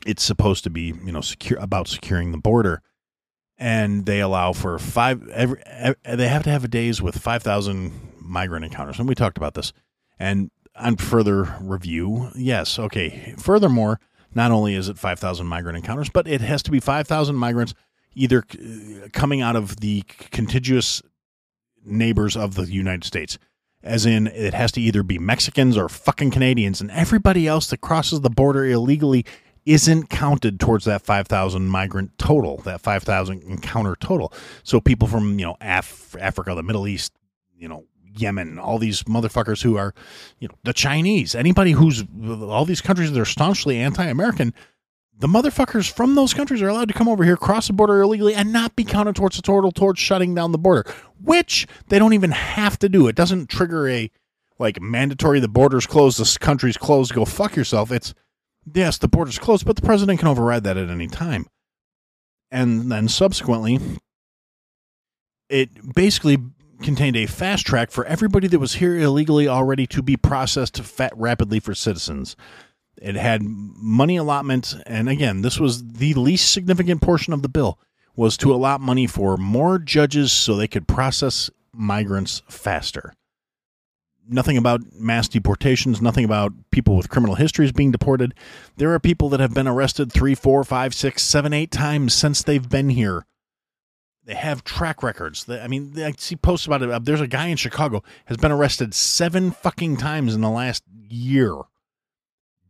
it's 0.05 0.23
supposed 0.23 0.63
to 0.63 0.69
be, 0.69 0.93
you 1.03 1.11
know, 1.11 1.21
secure 1.21 1.59
about 1.59 1.87
securing 1.87 2.31
the 2.31 2.37
border 2.37 2.81
and 3.57 4.05
they 4.05 4.19
allow 4.19 4.53
for 4.53 4.77
five 4.77 5.27
every, 5.29 5.61
they 6.03 6.27
have 6.27 6.43
to 6.43 6.51
have 6.51 6.69
days 6.69 7.01
with 7.01 7.17
5000 7.17 7.91
migrant 8.21 8.65
encounters 8.65 8.99
and 8.99 9.07
we 9.07 9.15
talked 9.15 9.37
about 9.37 9.55
this. 9.55 9.73
And 10.19 10.51
on 10.75 10.97
further 10.97 11.55
review, 11.59 12.29
yes, 12.35 12.77
okay. 12.77 13.33
Furthermore, 13.37 13.99
not 14.35 14.51
only 14.51 14.75
is 14.75 14.89
it 14.89 14.97
5000 14.97 15.47
migrant 15.47 15.77
encounters, 15.77 16.09
but 16.09 16.27
it 16.27 16.41
has 16.41 16.61
to 16.63 16.71
be 16.71 16.79
5000 16.79 17.35
migrants 17.35 17.73
either 18.15 18.43
uh, 18.53 19.07
coming 19.13 19.41
out 19.41 19.55
of 19.55 19.79
the 19.79 20.03
contiguous 20.07 21.01
neighbors 21.85 22.35
of 22.35 22.55
the 22.55 22.65
United 22.65 23.03
States. 23.03 23.37
As 23.83 24.05
in, 24.05 24.27
it 24.27 24.53
has 24.53 24.71
to 24.73 24.81
either 24.81 25.03
be 25.03 25.19
Mexicans 25.19 25.77
or 25.77 25.87
fucking 25.87 26.31
Canadians, 26.31 26.81
and 26.81 26.91
everybody 26.91 27.47
else 27.47 27.69
that 27.69 27.81
crosses 27.81 28.21
the 28.21 28.29
border 28.29 28.65
illegally 28.65 29.25
isn't 29.65 30.09
counted 30.09 30.59
towards 30.59 30.85
that 30.85 31.01
5,000 31.01 31.67
migrant 31.67 32.17
total, 32.17 32.57
that 32.61 32.81
5,000 32.81 33.43
encounter 33.43 33.95
total. 33.99 34.33
So 34.63 34.79
people 34.79 35.07
from, 35.07 35.37
you 35.37 35.45
know, 35.45 35.57
Af- 35.59 36.15
Africa, 36.19 36.55
the 36.55 36.63
Middle 36.63 36.87
East, 36.87 37.11
you 37.55 37.67
know, 37.67 37.83
Yemen, 38.15 38.57
all 38.57 38.79
these 38.79 39.03
motherfuckers 39.03 39.61
who 39.61 39.77
are, 39.77 39.93
you 40.39 40.47
know, 40.47 40.55
the 40.63 40.73
Chinese, 40.73 41.35
anybody 41.35 41.71
who's, 41.71 42.03
all 42.25 42.65
these 42.65 42.81
countries 42.81 43.11
that 43.11 43.19
are 43.19 43.25
staunchly 43.25 43.77
anti 43.77 44.05
American, 44.05 44.53
the 45.19 45.27
motherfuckers 45.27 45.91
from 45.91 46.15
those 46.15 46.33
countries 46.33 46.61
are 46.61 46.67
allowed 46.67 46.89
to 46.89 46.93
come 46.93 47.07
over 47.07 47.23
here, 47.23 47.37
cross 47.37 47.67
the 47.67 47.73
border 47.73 48.01
illegally, 48.01 48.35
and 48.35 48.53
not 48.53 48.75
be 48.75 48.83
counted 48.83 49.15
towards 49.15 49.35
the 49.35 49.41
total 49.41 49.71
towards 49.71 49.99
shutting 49.99 50.35
down 50.35 50.51
the 50.51 50.57
border, 50.57 50.89
which 51.21 51.67
they 51.87 51.97
don't 51.97 52.13
even 52.13 52.31
have 52.31 52.77
to 52.79 52.89
do. 52.89 53.07
It 53.07 53.15
doesn't 53.15 53.49
trigger 53.49 53.89
a 53.89 54.11
like 54.59 54.81
mandatory 54.81 55.39
the 55.39 55.47
border's 55.47 55.87
closed, 55.87 56.19
the 56.19 56.39
country's 56.39 56.77
closed, 56.77 57.13
go 57.13 57.25
fuck 57.25 57.55
yourself. 57.55 57.91
It's 57.91 58.13
yes, 58.71 58.97
the 58.97 59.07
border's 59.07 59.39
closed, 59.39 59.65
but 59.65 59.75
the 59.75 59.81
president 59.81 60.19
can 60.19 60.27
override 60.27 60.63
that 60.63 60.77
at 60.77 60.89
any 60.89 61.07
time. 61.07 61.47
And 62.51 62.91
then 62.91 63.07
subsequently, 63.07 63.79
it 65.49 65.95
basically 65.95 66.37
contained 66.81 67.15
a 67.15 67.25
fast 67.25 67.65
track 67.65 67.91
for 67.91 68.05
everybody 68.05 68.47
that 68.47 68.59
was 68.59 68.75
here 68.75 68.95
illegally 68.95 69.47
already 69.47 69.87
to 69.87 70.01
be 70.01 70.15
processed 70.15 70.81
fat 70.83 71.11
rapidly 71.15 71.59
for 71.59 71.73
citizens. 71.73 72.35
It 73.01 73.15
had 73.15 73.41
money 73.43 74.17
allotment, 74.17 74.75
and 74.85 75.07
again, 75.07 75.41
this 75.41 75.59
was 75.59 75.83
the 75.83 76.13
least 76.15 76.51
significant 76.51 77.01
portion 77.01 77.33
of 77.33 77.41
the 77.41 77.49
bill 77.49 77.79
was 78.15 78.35
to 78.37 78.53
allot 78.53 78.81
money 78.81 79.05
for 79.05 79.37
more 79.37 79.77
judges 79.77 80.33
so 80.33 80.55
they 80.55 80.67
could 80.67 80.87
process 80.87 81.49
migrants 81.71 82.41
faster. 82.49 83.13
Nothing 84.27 84.57
about 84.57 84.81
mass 84.93 85.29
deportations, 85.29 86.01
nothing 86.01 86.25
about 86.25 86.51
people 86.71 86.97
with 86.97 87.09
criminal 87.09 87.35
histories 87.35 87.71
being 87.71 87.91
deported. 87.91 88.33
There 88.75 88.93
are 88.93 88.99
people 88.99 89.29
that 89.29 89.39
have 89.39 89.53
been 89.53 89.67
arrested 89.67 90.11
three, 90.11 90.35
four, 90.35 90.63
five, 90.65 90.93
six, 90.93 91.23
seven, 91.23 91.53
eight 91.53 91.71
times 91.71 92.13
since 92.13 92.43
they've 92.43 92.67
been 92.67 92.89
here. 92.89 93.25
They 94.25 94.33
have 94.33 94.65
track 94.65 95.03
records. 95.03 95.47
I 95.47 95.67
mean, 95.67 95.93
I 95.97 96.11
see 96.17 96.35
posts 96.35 96.65
about 96.65 96.81
it. 96.81 96.89
Uh, 96.89 96.99
there's 96.99 97.21
a 97.21 97.27
guy 97.27 97.47
in 97.47 97.55
Chicago 97.55 98.03
has 98.25 98.35
been 98.35 98.51
arrested 98.51 98.93
seven 98.93 99.51
fucking 99.51 99.95
times 99.95 100.35
in 100.35 100.41
the 100.41 100.49
last 100.49 100.83
year 101.07 101.61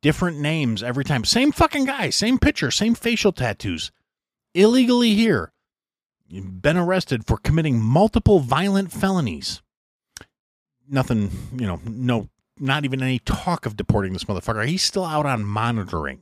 different 0.07 0.39
names 0.39 0.81
every 0.81 1.03
time. 1.03 1.25
Same 1.25 1.51
fucking 1.51 1.83
guy, 1.83 2.09
same 2.11 2.39
picture, 2.39 2.71
same 2.71 2.95
facial 2.95 3.33
tattoos. 3.33 3.91
Illegally 4.53 5.15
here. 5.15 5.51
Been 6.31 6.77
arrested 6.77 7.27
for 7.27 7.35
committing 7.35 7.81
multiple 7.81 8.39
violent 8.39 8.93
felonies. 8.93 9.61
Nothing, 10.87 11.29
you 11.51 11.67
know, 11.67 11.81
no, 11.85 12.29
not 12.57 12.85
even 12.85 13.03
any 13.03 13.19
talk 13.19 13.65
of 13.65 13.75
deporting 13.75 14.13
this 14.13 14.23
motherfucker. 14.23 14.65
He's 14.65 14.81
still 14.81 15.03
out 15.03 15.25
on 15.25 15.43
monitoring. 15.43 16.21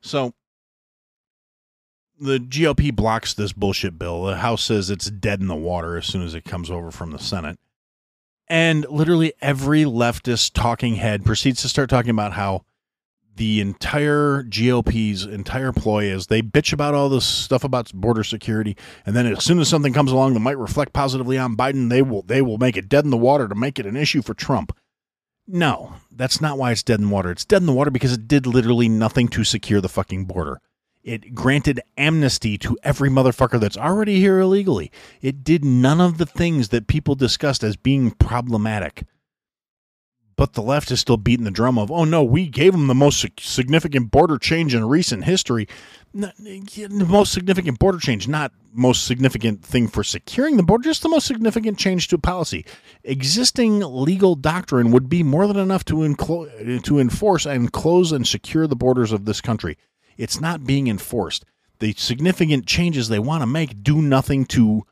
So 0.00 0.32
the 2.18 2.38
GOP 2.38 2.96
blocks 2.96 3.34
this 3.34 3.52
bullshit 3.52 3.98
bill. 3.98 4.24
The 4.24 4.36
House 4.36 4.64
says 4.64 4.88
it's 4.88 5.10
dead 5.10 5.42
in 5.42 5.46
the 5.46 5.54
water 5.54 5.98
as 5.98 6.06
soon 6.06 6.22
as 6.22 6.34
it 6.34 6.46
comes 6.46 6.70
over 6.70 6.90
from 6.90 7.10
the 7.10 7.18
Senate. 7.18 7.58
And 8.48 8.86
literally 8.88 9.34
every 9.42 9.84
leftist 9.84 10.52
talking 10.54 10.94
head 10.94 11.22
proceeds 11.22 11.60
to 11.60 11.68
start 11.68 11.90
talking 11.90 12.12
about 12.12 12.32
how 12.32 12.64
the 13.40 13.58
entire 13.62 14.42
GOP's 14.42 15.24
entire 15.24 15.72
ploy 15.72 16.04
is 16.04 16.26
they 16.26 16.42
bitch 16.42 16.74
about 16.74 16.92
all 16.92 17.08
this 17.08 17.24
stuff 17.24 17.64
about 17.64 17.90
border 17.94 18.22
security, 18.22 18.76
and 19.06 19.16
then 19.16 19.24
as 19.24 19.42
soon 19.42 19.58
as 19.60 19.66
something 19.66 19.94
comes 19.94 20.12
along 20.12 20.34
that 20.34 20.40
might 20.40 20.58
reflect 20.58 20.92
positively 20.92 21.38
on 21.38 21.56
Biden, 21.56 21.88
they 21.88 22.02
will 22.02 22.20
they 22.20 22.42
will 22.42 22.58
make 22.58 22.76
it 22.76 22.90
dead 22.90 23.04
in 23.04 23.10
the 23.10 23.16
water 23.16 23.48
to 23.48 23.54
make 23.54 23.78
it 23.78 23.86
an 23.86 23.96
issue 23.96 24.20
for 24.20 24.34
Trump. 24.34 24.76
No, 25.48 25.94
that's 26.12 26.42
not 26.42 26.58
why 26.58 26.70
it's 26.70 26.82
dead 26.82 27.00
in 27.00 27.06
the 27.06 27.12
water. 27.12 27.30
It's 27.30 27.46
dead 27.46 27.62
in 27.62 27.66
the 27.66 27.72
water 27.72 27.90
because 27.90 28.12
it 28.12 28.28
did 28.28 28.46
literally 28.46 28.90
nothing 28.90 29.26
to 29.28 29.42
secure 29.42 29.80
the 29.80 29.88
fucking 29.88 30.26
border. 30.26 30.60
It 31.02 31.34
granted 31.34 31.80
amnesty 31.96 32.58
to 32.58 32.76
every 32.82 33.08
motherfucker 33.08 33.58
that's 33.58 33.78
already 33.78 34.20
here 34.20 34.38
illegally. 34.38 34.92
It 35.22 35.42
did 35.42 35.64
none 35.64 35.98
of 35.98 36.18
the 36.18 36.26
things 36.26 36.68
that 36.68 36.88
people 36.88 37.14
discussed 37.14 37.64
as 37.64 37.76
being 37.76 38.10
problematic 38.10 39.04
but 40.40 40.54
the 40.54 40.62
left 40.62 40.90
is 40.90 40.98
still 40.98 41.18
beating 41.18 41.44
the 41.44 41.50
drum 41.50 41.76
of, 41.76 41.90
oh 41.90 42.04
no, 42.04 42.24
we 42.24 42.46
gave 42.46 42.72
them 42.72 42.86
the 42.86 42.94
most 42.94 43.26
significant 43.38 44.10
border 44.10 44.38
change 44.38 44.74
in 44.74 44.82
recent 44.86 45.24
history. 45.24 45.68
The 46.14 47.06
most 47.06 47.34
significant 47.34 47.78
border 47.78 47.98
change, 47.98 48.26
not 48.26 48.50
most 48.72 49.04
significant 49.04 49.62
thing 49.62 49.86
for 49.86 50.02
securing 50.02 50.56
the 50.56 50.62
border, 50.62 50.84
just 50.84 51.02
the 51.02 51.10
most 51.10 51.26
significant 51.26 51.76
change 51.76 52.08
to 52.08 52.16
policy. 52.16 52.64
Existing 53.04 53.80
legal 53.80 54.34
doctrine 54.34 54.92
would 54.92 55.10
be 55.10 55.22
more 55.22 55.46
than 55.46 55.58
enough 55.58 55.84
to, 55.84 55.96
enclo- 55.96 56.82
to 56.84 56.98
enforce 56.98 57.44
and 57.44 57.70
close 57.70 58.10
and 58.10 58.26
secure 58.26 58.66
the 58.66 58.74
borders 58.74 59.12
of 59.12 59.26
this 59.26 59.42
country. 59.42 59.76
It's 60.16 60.40
not 60.40 60.64
being 60.64 60.88
enforced. 60.88 61.44
The 61.80 61.92
significant 61.98 62.64
changes 62.64 63.10
they 63.10 63.18
want 63.18 63.42
to 63.42 63.46
make 63.46 63.82
do 63.82 64.00
nothing 64.00 64.46
to 64.46 64.86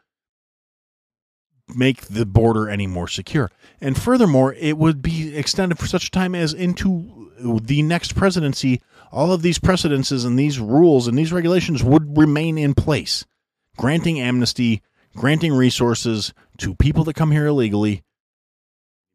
make 1.75 2.03
the 2.03 2.27
border 2.27 2.69
any 2.69 2.87
more 2.87 3.09
secure. 3.09 3.51
And 3.81 4.01
furthermore, 4.01 4.55
it 4.55 4.79
would 4.79 5.03
be 5.03 5.37
extended 5.37 5.79
for 5.79 5.87
such 5.87 6.09
a 6.09 6.11
time 6.11 6.35
as 6.35 6.53
into 6.53 7.31
the 7.41 7.83
next 7.83 8.15
presidency. 8.15 8.81
All 9.13 9.33
of 9.33 9.43
these 9.43 9.59
precedences 9.59 10.25
and 10.25 10.39
these 10.39 10.59
rules 10.59 11.07
and 11.07 11.17
these 11.17 11.33
regulations 11.33 11.83
would 11.83 12.19
remain 12.19 12.59
in 12.59 12.75
place, 12.75 13.25
granting 13.77 14.21
amnesty, 14.21 14.83
granting 15.15 15.53
resources 15.53 16.35
to 16.59 16.75
people 16.75 17.05
that 17.05 17.15
come 17.15 17.31
here 17.31 17.47
illegally, 17.47 18.03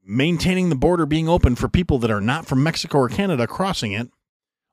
maintaining 0.03 0.69
the 0.69 0.75
border 0.75 1.05
being 1.05 1.29
open 1.29 1.55
for 1.55 1.67
people 1.67 1.99
that 1.99 2.11
are 2.11 2.21
not 2.21 2.45
from 2.45 2.63
Mexico 2.63 2.99
or 2.99 3.09
Canada 3.09 3.47
crossing 3.47 3.91
it. 3.91 4.09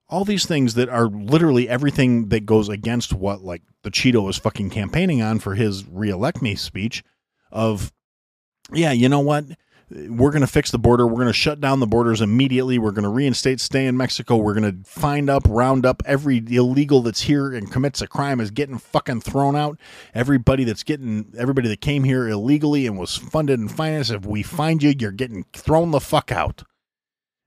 All 0.08 0.24
these 0.24 0.46
things 0.46 0.74
that 0.74 0.88
are 0.88 1.06
literally 1.06 1.68
everything 1.68 2.30
that 2.30 2.44
goes 2.44 2.68
against 2.68 3.12
what 3.12 3.42
like 3.42 3.62
the 3.82 3.92
Cheeto 3.92 4.24
was 4.24 4.38
fucking 4.38 4.70
campaigning 4.70 5.22
on 5.22 5.38
for 5.38 5.54
his 5.54 5.86
reelect 5.86 6.42
me 6.42 6.56
speech 6.56 7.04
of, 7.50 7.92
yeah, 8.72 8.92
you 8.92 9.08
know 9.08 9.20
what? 9.20 9.44
We're 9.92 10.30
going 10.30 10.42
to 10.42 10.46
fix 10.46 10.70
the 10.70 10.78
border. 10.78 11.04
We're 11.04 11.14
going 11.14 11.26
to 11.26 11.32
shut 11.32 11.60
down 11.60 11.80
the 11.80 11.86
borders 11.86 12.20
immediately. 12.20 12.78
We're 12.78 12.92
going 12.92 13.02
to 13.02 13.08
reinstate 13.08 13.60
stay 13.60 13.86
in 13.86 13.96
Mexico. 13.96 14.36
We're 14.36 14.54
going 14.54 14.82
to 14.82 14.88
find 14.88 15.28
up, 15.28 15.42
round 15.48 15.84
up 15.84 16.00
every 16.06 16.36
illegal 16.48 17.02
that's 17.02 17.22
here 17.22 17.52
and 17.52 17.72
commits 17.72 18.00
a 18.00 18.06
crime 18.06 18.38
is 18.38 18.52
getting 18.52 18.78
fucking 18.78 19.22
thrown 19.22 19.56
out. 19.56 19.80
Everybody 20.14 20.62
that's 20.62 20.84
getting, 20.84 21.32
everybody 21.36 21.68
that 21.68 21.80
came 21.80 22.04
here 22.04 22.28
illegally 22.28 22.86
and 22.86 22.98
was 23.00 23.16
funded 23.16 23.58
and 23.58 23.70
financed, 23.70 24.12
if 24.12 24.24
we 24.24 24.44
find 24.44 24.80
you, 24.80 24.94
you're 24.96 25.10
getting 25.10 25.44
thrown 25.52 25.90
the 25.90 25.98
fuck 25.98 26.30
out. 26.30 26.62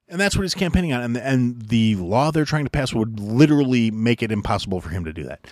And 0.10 0.20
that's 0.20 0.36
what 0.36 0.42
he's 0.42 0.54
campaigning 0.54 0.92
on. 0.92 1.02
And, 1.02 1.16
and 1.16 1.62
the 1.62 1.96
law 1.96 2.30
they're 2.30 2.44
trying 2.44 2.66
to 2.66 2.70
pass 2.70 2.94
would 2.94 3.22
literally 3.22 3.90
make 3.90 4.22
it 4.22 4.34
impossible 4.34 4.82
for 4.82 4.90
him 4.90 5.06
to 5.06 5.14
do 5.14 5.24
that. 5.24 5.48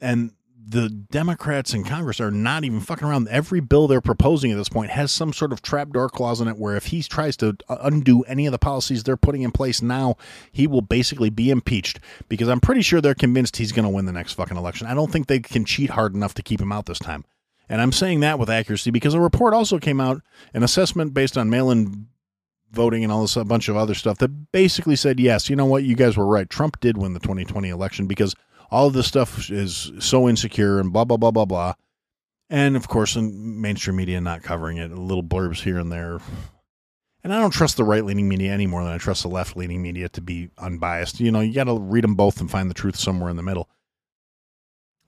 And 0.00 0.30
the 0.68 0.88
Democrats 0.88 1.72
in 1.72 1.84
Congress 1.84 2.20
are 2.20 2.32
not 2.32 2.64
even 2.64 2.80
fucking 2.80 3.06
around. 3.06 3.28
Every 3.28 3.60
bill 3.60 3.86
they're 3.86 4.00
proposing 4.00 4.50
at 4.50 4.56
this 4.56 4.68
point 4.68 4.90
has 4.90 5.12
some 5.12 5.32
sort 5.32 5.52
of 5.52 5.62
trapdoor 5.62 6.08
clause 6.08 6.40
in 6.40 6.48
it 6.48 6.58
where 6.58 6.76
if 6.76 6.86
he 6.86 7.02
tries 7.04 7.36
to 7.36 7.56
uh, 7.68 7.76
undo 7.82 8.22
any 8.22 8.46
of 8.46 8.52
the 8.52 8.58
policies 8.58 9.04
they're 9.04 9.16
putting 9.16 9.42
in 9.42 9.52
place 9.52 9.80
now, 9.80 10.16
he 10.50 10.66
will 10.66 10.82
basically 10.82 11.30
be 11.30 11.50
impeached 11.50 12.00
because 12.28 12.48
I'm 12.48 12.60
pretty 12.60 12.82
sure 12.82 13.00
they're 13.00 13.14
convinced 13.14 13.58
he's 13.58 13.70
going 13.70 13.84
to 13.84 13.90
win 13.90 14.06
the 14.06 14.12
next 14.12 14.32
fucking 14.32 14.56
election. 14.56 14.88
I 14.88 14.94
don't 14.94 15.12
think 15.12 15.28
they 15.28 15.38
can 15.38 15.64
cheat 15.64 15.90
hard 15.90 16.14
enough 16.14 16.34
to 16.34 16.42
keep 16.42 16.60
him 16.60 16.72
out 16.72 16.86
this 16.86 16.98
time. 16.98 17.24
And 17.68 17.80
I'm 17.80 17.92
saying 17.92 18.20
that 18.20 18.38
with 18.38 18.50
accuracy 18.50 18.90
because 18.90 19.14
a 19.14 19.20
report 19.20 19.54
also 19.54 19.78
came 19.78 20.00
out, 20.00 20.20
an 20.52 20.64
assessment 20.64 21.14
based 21.14 21.38
on 21.38 21.48
mail 21.48 21.70
in 21.70 22.08
voting 22.72 23.04
and 23.04 23.12
all 23.12 23.22
this 23.22 23.36
a 23.36 23.44
bunch 23.44 23.68
of 23.68 23.76
other 23.76 23.94
stuff 23.94 24.18
that 24.18 24.52
basically 24.52 24.96
said, 24.96 25.20
yes, 25.20 25.48
you 25.48 25.56
know 25.56 25.64
what, 25.64 25.84
you 25.84 25.94
guys 25.94 26.16
were 26.16 26.26
right. 26.26 26.50
Trump 26.50 26.80
did 26.80 26.98
win 26.98 27.12
the 27.12 27.20
2020 27.20 27.68
election 27.68 28.06
because 28.06 28.34
all 28.70 28.86
of 28.86 28.92
this 28.92 29.06
stuff 29.06 29.50
is 29.50 29.92
so 29.98 30.28
insecure 30.28 30.80
and 30.80 30.92
blah 30.92 31.04
blah 31.04 31.16
blah 31.16 31.30
blah 31.30 31.44
blah. 31.44 31.74
And 32.48 32.76
of 32.76 32.88
course, 32.88 33.16
in 33.16 33.60
mainstream 33.60 33.96
media 33.96 34.20
not 34.20 34.42
covering 34.42 34.76
it, 34.76 34.90
little 34.92 35.24
blurbs 35.24 35.62
here 35.62 35.78
and 35.78 35.90
there. 35.90 36.20
And 37.24 37.34
I 37.34 37.40
don't 37.40 37.50
trust 37.50 37.76
the 37.76 37.82
right 37.82 38.04
leaning 38.04 38.28
media 38.28 38.52
any 38.52 38.68
more 38.68 38.84
than 38.84 38.92
I 38.92 38.98
trust 38.98 39.22
the 39.22 39.28
left 39.28 39.56
leaning 39.56 39.82
media 39.82 40.08
to 40.10 40.20
be 40.20 40.50
unbiased. 40.58 41.18
You 41.18 41.32
know, 41.32 41.40
you 41.40 41.52
got 41.52 41.64
to 41.64 41.76
read 41.76 42.04
them 42.04 42.14
both 42.14 42.40
and 42.40 42.48
find 42.48 42.70
the 42.70 42.74
truth 42.74 42.94
somewhere 42.94 43.30
in 43.30 43.36
the 43.36 43.42
middle. 43.42 43.68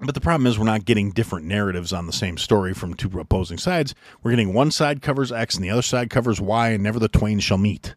But 0.01 0.15
the 0.15 0.21
problem 0.21 0.47
is, 0.47 0.59
we're 0.59 0.65
not 0.65 0.85
getting 0.85 1.11
different 1.11 1.47
narratives 1.47 1.93
on 1.93 2.07
the 2.07 2.13
same 2.13 2.39
story 2.39 2.73
from 2.73 2.95
two 2.95 3.09
opposing 3.19 3.59
sides. 3.59 3.95
We're 4.23 4.31
getting 4.31 4.53
one 4.53 4.71
side 4.71 5.03
covers 5.03 5.31
X 5.31 5.55
and 5.57 5.65
the 5.65 5.71
other 5.71 5.83
side 5.83 6.11
covers 6.11 6.41
Y, 6.41 6.71
and 6.71 6.83
never 6.83 6.99
the 6.99 7.09
twain 7.09 7.41
shall 7.41 7.59
meet. 7.59 7.95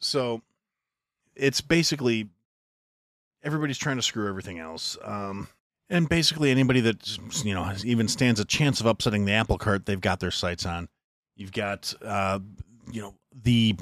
So 0.00 0.42
it's 1.34 1.60
basically 1.60 2.28
everybody's 3.42 3.78
trying 3.78 3.96
to 3.96 4.02
screw 4.02 4.28
everything 4.28 4.58
else. 4.58 4.96
Um, 5.02 5.48
and 5.90 6.08
basically, 6.08 6.50
anybody 6.50 6.80
that 6.80 7.18
you 7.44 7.54
know 7.54 7.72
even 7.84 8.08
stands 8.08 8.40
a 8.40 8.44
chance 8.44 8.80
of 8.80 8.86
upsetting 8.86 9.24
the 9.24 9.32
apple 9.32 9.58
cart, 9.58 9.86
they've 9.86 10.00
got 10.00 10.20
their 10.20 10.30
sights 10.30 10.66
on. 10.66 10.88
You've 11.36 11.52
got, 11.52 11.94
uh, 12.02 12.40
you 12.90 13.00
know, 13.02 13.14
the. 13.42 13.76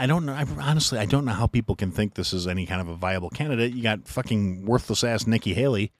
I 0.00 0.06
don't 0.06 0.24
know. 0.24 0.32
I, 0.32 0.44
honestly, 0.60 1.00
I 1.00 1.06
don't 1.06 1.24
know 1.24 1.32
how 1.32 1.48
people 1.48 1.74
can 1.74 1.90
think 1.90 2.14
this 2.14 2.32
is 2.32 2.46
any 2.46 2.66
kind 2.66 2.80
of 2.80 2.88
a 2.88 2.94
viable 2.94 3.30
candidate. 3.30 3.72
You 3.72 3.82
got 3.82 4.06
fucking 4.06 4.64
worthless 4.64 5.02
ass 5.02 5.26
Nikki 5.26 5.54
Haley, 5.54 5.90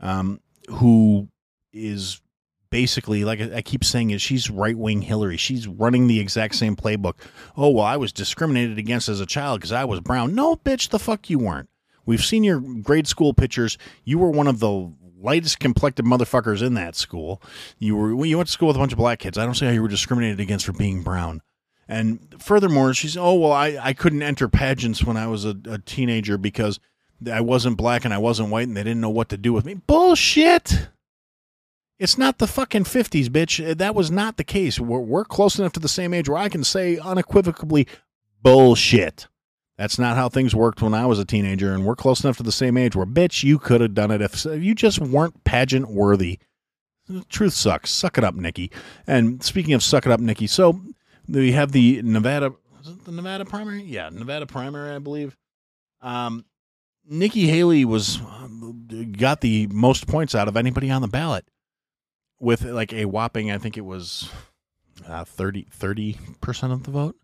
um, 0.00 0.40
who 0.70 1.28
is 1.74 2.22
basically 2.70 3.24
like 3.24 3.40
I 3.40 3.62
keep 3.62 3.84
saying 3.84 4.10
is 4.10 4.22
she's 4.22 4.50
right 4.50 4.76
wing 4.76 5.02
Hillary. 5.02 5.36
She's 5.36 5.68
running 5.68 6.06
the 6.06 6.20
exact 6.20 6.54
same 6.54 6.76
playbook. 6.76 7.14
Oh 7.56 7.70
well, 7.70 7.84
I 7.84 7.96
was 7.96 8.12
discriminated 8.12 8.78
against 8.78 9.08
as 9.08 9.20
a 9.20 9.26
child 9.26 9.60
because 9.60 9.72
I 9.72 9.84
was 9.84 10.00
brown. 10.00 10.34
No, 10.34 10.56
bitch, 10.56 10.88
the 10.88 10.98
fuck 10.98 11.28
you 11.28 11.38
weren't. 11.38 11.68
We've 12.06 12.24
seen 12.24 12.44
your 12.44 12.60
grade 12.60 13.06
school 13.06 13.34
pictures. 13.34 13.76
You 14.04 14.18
were 14.18 14.30
one 14.30 14.46
of 14.46 14.60
the 14.60 14.92
lightest 15.20 15.58
complected 15.58 16.04
motherfuckers 16.04 16.62
in 16.62 16.74
that 16.74 16.94
school. 16.94 17.42
You 17.78 17.96
were 17.96 18.24
you 18.24 18.36
went 18.36 18.46
to 18.46 18.52
school 18.52 18.68
with 18.68 18.76
a 18.76 18.80
bunch 18.80 18.92
of 18.92 18.98
black 18.98 19.18
kids. 19.18 19.36
I 19.36 19.44
don't 19.44 19.54
see 19.54 19.66
how 19.66 19.72
you 19.72 19.82
were 19.82 19.88
discriminated 19.88 20.40
against 20.40 20.64
for 20.64 20.72
being 20.72 21.02
brown. 21.02 21.42
And 21.88 22.34
furthermore, 22.38 22.94
she's 22.94 23.16
oh 23.16 23.34
well, 23.34 23.52
I, 23.52 23.78
I 23.80 23.92
couldn't 23.92 24.22
enter 24.22 24.48
pageants 24.48 25.04
when 25.04 25.16
I 25.16 25.26
was 25.26 25.44
a, 25.44 25.56
a 25.68 25.78
teenager 25.78 26.38
because 26.38 26.80
I 27.30 27.40
wasn't 27.40 27.76
black 27.76 28.04
and 28.04 28.12
I 28.14 28.18
wasn't 28.18 28.50
white 28.50 28.68
and 28.68 28.76
they 28.76 28.82
didn't 28.82 29.00
know 29.00 29.10
what 29.10 29.28
to 29.30 29.36
do 29.36 29.52
with 29.52 29.64
me. 29.64 29.74
Bullshit. 29.74 30.88
It's 31.98 32.18
not 32.18 32.38
the 32.38 32.46
fucking 32.46 32.84
50s, 32.84 33.28
bitch. 33.28 33.70
Uh, 33.70 33.72
that 33.74 33.94
was 33.94 34.10
not 34.10 34.36
the 34.36 34.44
case. 34.44 34.78
We're, 34.78 35.00
we're 35.00 35.24
close 35.24 35.58
enough 35.58 35.72
to 35.72 35.80
the 35.80 35.88
same 35.88 36.12
age 36.12 36.28
where 36.28 36.36
I 36.36 36.50
can 36.50 36.62
say 36.62 36.98
unequivocally 36.98 37.88
bullshit. 38.42 39.28
That's 39.78 39.98
not 39.98 40.16
how 40.16 40.28
things 40.28 40.54
worked 40.54 40.80
when 40.80 40.94
I 40.94 41.04
was 41.04 41.18
a 41.18 41.24
teenager, 41.24 41.74
and 41.74 41.84
we're 41.84 41.96
close 41.96 42.24
enough 42.24 42.38
to 42.38 42.42
the 42.42 42.52
same 42.52 42.78
age 42.78 42.96
where, 42.96 43.04
bitch, 43.04 43.44
you 43.44 43.58
could 43.58 43.82
have 43.82 43.94
done 43.94 44.10
it 44.10 44.22
if 44.22 44.44
you 44.46 44.74
just 44.74 45.00
weren't 45.00 45.44
pageant 45.44 45.90
worthy. 45.90 46.38
Truth 47.28 47.52
sucks. 47.52 47.90
Suck 47.90 48.16
it 48.18 48.24
up, 48.24 48.34
Nikki. 48.34 48.70
And 49.06 49.42
speaking 49.42 49.74
of 49.74 49.82
suck 49.82 50.06
it 50.06 50.12
up, 50.12 50.18
Nikki, 50.18 50.46
so 50.46 50.80
we 51.28 51.52
have 51.52 51.72
the 51.72 52.00
Nevada, 52.02 52.54
the 53.04 53.12
Nevada 53.12 53.44
primary? 53.44 53.82
Yeah, 53.82 54.08
Nevada 54.08 54.46
primary, 54.46 54.94
I 54.94 54.98
believe. 54.98 55.36
Um, 56.00 56.46
Nikki 57.08 57.46
Haley 57.46 57.84
was 57.84 58.20
got 59.12 59.40
the 59.40 59.68
most 59.68 60.06
points 60.06 60.34
out 60.34 60.48
of 60.48 60.56
anybody 60.56 60.90
on 60.90 61.02
the 61.02 61.08
ballot 61.08 61.44
with 62.40 62.62
like 62.64 62.92
a 62.92 63.04
whopping, 63.04 63.50
I 63.50 63.58
think 63.58 63.76
it 63.76 63.84
was 63.84 64.30
uh, 65.06 65.24
30 65.24 66.18
percent 66.40 66.72
of 66.72 66.82
the 66.84 66.90
vote 66.90 67.16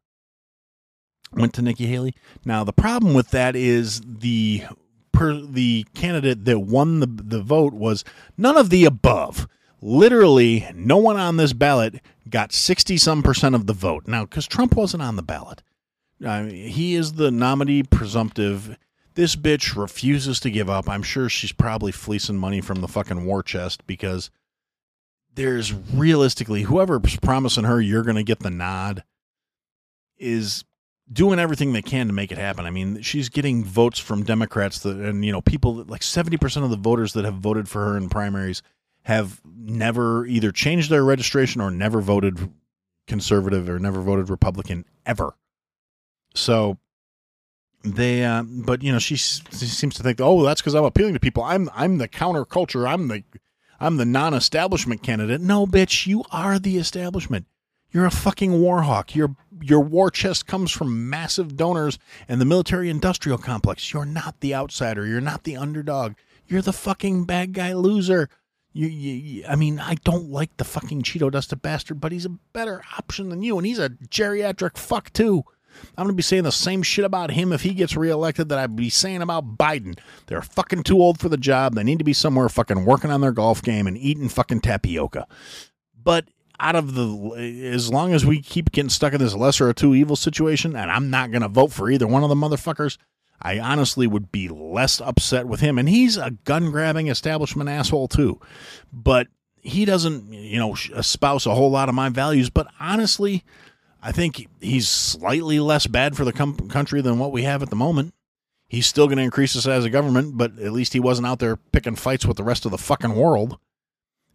went 1.34 1.54
to 1.54 1.62
Nikki 1.62 1.86
Haley. 1.86 2.14
Now 2.44 2.64
the 2.64 2.72
problem 2.72 3.14
with 3.14 3.30
that 3.30 3.56
is 3.56 4.00
the 4.04 4.64
per 5.12 5.34
the 5.34 5.86
candidate 5.94 6.44
that 6.44 6.60
won 6.60 7.00
the 7.00 7.06
the 7.06 7.42
vote 7.42 7.74
was 7.74 8.04
none 8.36 8.56
of 8.56 8.70
the 8.70 8.84
above. 8.84 9.46
Literally, 9.80 10.68
no 10.74 10.96
one 10.96 11.16
on 11.16 11.36
this 11.36 11.52
ballot 11.52 12.00
got 12.28 12.52
sixty 12.52 12.96
some 12.96 13.22
percent 13.22 13.54
of 13.54 13.66
the 13.66 13.72
vote. 13.72 14.06
Now, 14.06 14.24
because 14.24 14.46
Trump 14.46 14.76
wasn't 14.76 15.02
on 15.02 15.16
the 15.16 15.22
ballot, 15.22 15.62
uh, 16.24 16.44
he 16.44 16.94
is 16.94 17.14
the 17.14 17.30
nominee 17.30 17.82
presumptive. 17.82 18.78
This 19.14 19.36
bitch 19.36 19.76
refuses 19.76 20.40
to 20.40 20.50
give 20.50 20.70
up. 20.70 20.88
I'm 20.88 21.02
sure 21.02 21.28
she's 21.28 21.52
probably 21.52 21.92
fleecing 21.92 22.38
money 22.38 22.60
from 22.60 22.80
the 22.80 22.88
fucking 22.88 23.26
war 23.26 23.42
chest 23.42 23.86
because 23.86 24.30
there's 25.34 25.72
realistically 25.72 26.62
whoever's 26.62 27.16
promising 27.16 27.64
her 27.64 27.80
you're 27.80 28.04
going 28.04 28.16
to 28.16 28.22
get 28.22 28.40
the 28.40 28.50
nod 28.50 29.04
is 30.16 30.64
doing 31.12 31.38
everything 31.38 31.72
they 31.72 31.82
can 31.82 32.06
to 32.06 32.12
make 32.12 32.32
it 32.32 32.38
happen. 32.38 32.64
I 32.64 32.70
mean, 32.70 33.02
she's 33.02 33.28
getting 33.28 33.64
votes 33.64 33.98
from 33.98 34.24
Democrats 34.24 34.80
that, 34.80 34.96
and 34.96 35.24
you 35.24 35.32
know, 35.32 35.40
people 35.40 35.84
like 35.84 36.00
70% 36.00 36.64
of 36.64 36.70
the 36.70 36.76
voters 36.76 37.12
that 37.12 37.24
have 37.24 37.34
voted 37.34 37.68
for 37.68 37.84
her 37.84 37.96
in 37.96 38.08
primaries 38.08 38.62
have 39.02 39.40
never 39.44 40.24
either 40.26 40.52
changed 40.52 40.90
their 40.90 41.04
registration 41.04 41.60
or 41.60 41.70
never 41.70 42.00
voted 42.00 42.50
conservative 43.06 43.68
or 43.68 43.78
never 43.78 44.00
voted 44.00 44.30
Republican 44.30 44.84
ever. 45.04 45.34
So 46.34 46.78
they, 47.84 48.24
uh, 48.24 48.44
but 48.44 48.82
you 48.82 48.92
know, 48.92 49.00
she, 49.00 49.16
she 49.16 49.66
seems 49.66 49.96
to 49.96 50.02
think, 50.02 50.20
oh, 50.20 50.42
that's 50.44 50.60
because 50.60 50.74
I'm 50.74 50.84
appealing 50.84 51.14
to 51.14 51.20
people. 51.20 51.42
I'm, 51.42 51.68
I'm 51.74 51.98
the 51.98 52.08
counterculture. 52.08 52.88
I'm 52.88 53.08
the, 53.08 53.24
I'm 53.80 53.96
the 53.96 54.04
non-establishment 54.04 55.02
candidate. 55.02 55.40
No, 55.40 55.66
bitch, 55.66 56.06
you 56.06 56.24
are 56.30 56.60
the 56.60 56.78
establishment. 56.78 57.46
You're 57.92 58.06
a 58.06 58.10
fucking 58.10 58.58
war 58.60 58.82
hawk. 58.82 59.14
Your 59.14 59.36
your 59.60 59.80
war 59.80 60.10
chest 60.10 60.46
comes 60.46 60.72
from 60.72 61.08
massive 61.08 61.56
donors 61.56 61.98
and 62.26 62.40
the 62.40 62.44
military 62.44 62.90
industrial 62.90 63.38
complex. 63.38 63.92
You're 63.92 64.04
not 64.04 64.40
the 64.40 64.54
outsider. 64.54 65.06
You're 65.06 65.20
not 65.20 65.44
the 65.44 65.56
underdog. 65.56 66.14
You're 66.48 66.62
the 66.62 66.72
fucking 66.72 67.24
bad 67.24 67.52
guy 67.52 67.72
loser. 67.74 68.28
You, 68.72 68.88
you, 68.88 69.44
I 69.46 69.54
mean, 69.54 69.78
I 69.78 69.96
don't 69.96 70.30
like 70.30 70.56
the 70.56 70.64
fucking 70.64 71.02
Cheeto 71.02 71.30
dusted 71.30 71.60
bastard, 71.60 72.00
but 72.00 72.10
he's 72.10 72.24
a 72.24 72.30
better 72.54 72.82
option 72.96 73.28
than 73.28 73.42
you, 73.42 73.58
and 73.58 73.66
he's 73.66 73.78
a 73.78 73.90
geriatric 73.90 74.78
fuck 74.78 75.12
too. 75.12 75.44
I'm 75.96 76.04
gonna 76.04 76.14
be 76.14 76.22
saying 76.22 76.44
the 76.44 76.52
same 76.52 76.82
shit 76.82 77.04
about 77.04 77.30
him 77.30 77.52
if 77.52 77.62
he 77.62 77.74
gets 77.74 77.96
reelected 77.96 78.48
that 78.48 78.58
I'd 78.58 78.76
be 78.76 78.90
saying 78.90 79.22
about 79.22 79.56
Biden. 79.56 79.98
They're 80.26 80.42
fucking 80.42 80.82
too 80.82 81.00
old 81.00 81.20
for 81.20 81.28
the 81.28 81.36
job. 81.36 81.74
They 81.74 81.84
need 81.84 81.98
to 81.98 82.04
be 82.04 82.12
somewhere 82.12 82.48
fucking 82.48 82.84
working 82.84 83.10
on 83.10 83.20
their 83.20 83.32
golf 83.32 83.62
game 83.62 83.86
and 83.86 83.96
eating 83.96 84.28
fucking 84.28 84.60
tapioca. 84.60 85.26
But 86.02 86.26
out 86.62 86.76
of 86.76 86.94
the 86.94 87.70
as 87.72 87.92
long 87.92 88.14
as 88.14 88.24
we 88.24 88.40
keep 88.40 88.72
getting 88.72 88.88
stuck 88.88 89.12
in 89.12 89.20
this 89.20 89.34
lesser 89.34 89.68
of 89.68 89.74
two 89.74 89.94
evil 89.94 90.16
situation, 90.16 90.76
and 90.76 90.90
I'm 90.90 91.10
not 91.10 91.30
going 91.30 91.42
to 91.42 91.48
vote 91.48 91.72
for 91.72 91.90
either 91.90 92.06
one 92.06 92.22
of 92.22 92.28
the 92.28 92.34
motherfuckers. 92.34 92.96
I 93.42 93.58
honestly 93.58 94.06
would 94.06 94.30
be 94.30 94.48
less 94.48 95.00
upset 95.00 95.48
with 95.48 95.60
him, 95.60 95.76
and 95.76 95.88
he's 95.88 96.16
a 96.16 96.30
gun 96.44 96.70
grabbing 96.70 97.08
establishment 97.08 97.68
asshole 97.68 98.06
too. 98.06 98.40
But 98.92 99.26
he 99.60 99.84
doesn't, 99.84 100.32
you 100.32 100.58
know, 100.58 100.74
espouse 100.96 101.46
a 101.46 101.54
whole 101.54 101.70
lot 101.70 101.88
of 101.88 101.94
my 101.94 102.08
values. 102.08 102.50
But 102.50 102.68
honestly, 102.78 103.44
I 104.00 104.12
think 104.12 104.48
he's 104.60 104.88
slightly 104.88 105.58
less 105.58 105.86
bad 105.86 106.16
for 106.16 106.24
the 106.24 106.32
com- 106.32 106.68
country 106.68 107.00
than 107.00 107.18
what 107.18 107.32
we 107.32 107.42
have 107.42 107.62
at 107.62 107.70
the 107.70 107.76
moment. 107.76 108.14
He's 108.68 108.86
still 108.86 109.06
going 109.06 109.18
to 109.18 109.24
increase 109.24 109.54
the 109.54 109.60
size 109.60 109.84
of 109.84 109.92
government, 109.92 110.38
but 110.38 110.58
at 110.58 110.72
least 110.72 110.92
he 110.92 111.00
wasn't 111.00 111.26
out 111.26 111.40
there 111.40 111.56
picking 111.56 111.96
fights 111.96 112.24
with 112.24 112.36
the 112.36 112.44
rest 112.44 112.64
of 112.64 112.70
the 112.70 112.78
fucking 112.78 113.14
world. 113.14 113.58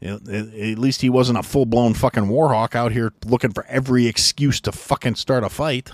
At 0.02 0.78
least 0.78 1.02
he 1.02 1.10
wasn't 1.10 1.40
a 1.40 1.44
full 1.44 1.66
blown 1.66 1.94
fucking 1.94 2.26
warhawk 2.26 2.76
out 2.76 2.92
here 2.92 3.14
looking 3.26 3.52
for 3.52 3.66
every 3.66 4.08
excuse 4.08 4.62
to 4.62 4.72
fucking 4.72 5.16
start 5.16 5.44
a 5.44 5.50
fight. 5.50 5.92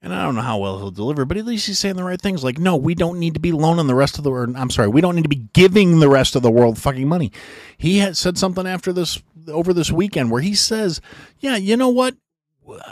And 0.00 0.14
I 0.14 0.22
don't 0.22 0.36
know 0.36 0.42
how 0.42 0.58
well 0.58 0.78
he'll 0.78 0.92
deliver, 0.92 1.24
but 1.24 1.38
at 1.38 1.44
least 1.44 1.66
he's 1.66 1.78
saying 1.78 1.96
the 1.96 2.04
right 2.04 2.20
things. 2.20 2.44
Like, 2.44 2.58
no, 2.58 2.76
we 2.76 2.94
don't 2.94 3.18
need 3.18 3.34
to 3.34 3.40
be 3.40 3.50
loaning 3.50 3.88
the 3.88 3.96
rest 3.96 4.16
of 4.16 4.24
the 4.24 4.30
world. 4.30 4.54
I'm 4.56 4.70
sorry, 4.70 4.88
we 4.88 5.00
don't 5.00 5.16
need 5.16 5.24
to 5.24 5.28
be 5.28 5.48
giving 5.54 5.98
the 5.98 6.08
rest 6.08 6.36
of 6.36 6.42
the 6.42 6.50
world 6.52 6.78
fucking 6.78 7.08
money. 7.08 7.32
He 7.76 7.98
had 7.98 8.16
said 8.16 8.38
something 8.38 8.66
after 8.66 8.92
this, 8.92 9.20
over 9.48 9.72
this 9.72 9.90
weekend, 9.90 10.30
where 10.30 10.42
he 10.42 10.54
says, 10.54 11.00
yeah, 11.40 11.56
you 11.56 11.76
know 11.76 11.88
what? 11.88 12.14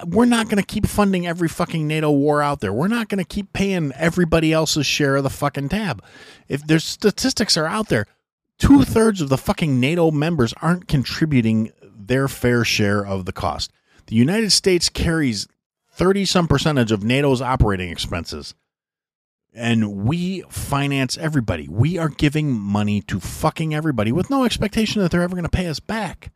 We're 0.07 0.25
not 0.25 0.47
going 0.47 0.57
to 0.57 0.67
keep 0.67 0.87
funding 0.87 1.27
every 1.27 1.49
fucking 1.49 1.87
NATO 1.87 2.11
war 2.11 2.43
out 2.43 2.61
there. 2.61 2.73
We're 2.73 2.89
not 2.89 3.09
going 3.09 3.23
to 3.23 3.25
keep 3.25 3.53
paying 3.53 3.93
everybody 3.93 4.53
else's 4.53 4.87
share 4.87 5.17
of 5.17 5.23
the 5.23 5.31
fucking 5.31 5.69
tab. 5.69 6.03
If 6.49 6.67
there's 6.67 6.85
statistics 6.85 7.57
are 7.57 7.67
out 7.67 7.89
there, 7.89 8.07
two 8.59 8.85
thirds 8.85 9.21
of 9.21 9.29
the 9.29 9.39
fucking 9.39 9.79
NATO 9.81 10.11
members 10.11 10.55
aren't 10.63 10.89
contributing 10.89 11.73
their 11.83 12.29
fair 12.29 12.65
share 12.65 13.05
of 13.05 13.25
the 13.25 13.33
cost. 13.33 13.73
The 14.07 14.17
United 14.17 14.53
States 14.53 14.89
carries 14.89 15.49
30 15.91 16.25
some 16.25 16.47
percentage 16.49 16.93
of 16.93 17.03
NATO's 17.03 17.43
operating 17.43 17.91
expenses. 17.91 18.55
and 19.55 20.05
we 20.05 20.43
finance 20.51 21.17
everybody. 21.17 21.67
We 21.67 21.97
are 21.97 22.11
giving 22.11 22.53
money 22.53 23.01
to 23.03 23.19
fucking 23.19 23.75
everybody 23.75 24.13
with 24.13 24.29
no 24.29 24.45
expectation 24.45 25.01
that 25.01 25.11
they're 25.11 25.23
ever 25.23 25.35
going 25.35 25.45
to 25.45 25.49
pay 25.49 25.67
us 25.67 25.81
back. 25.81 26.31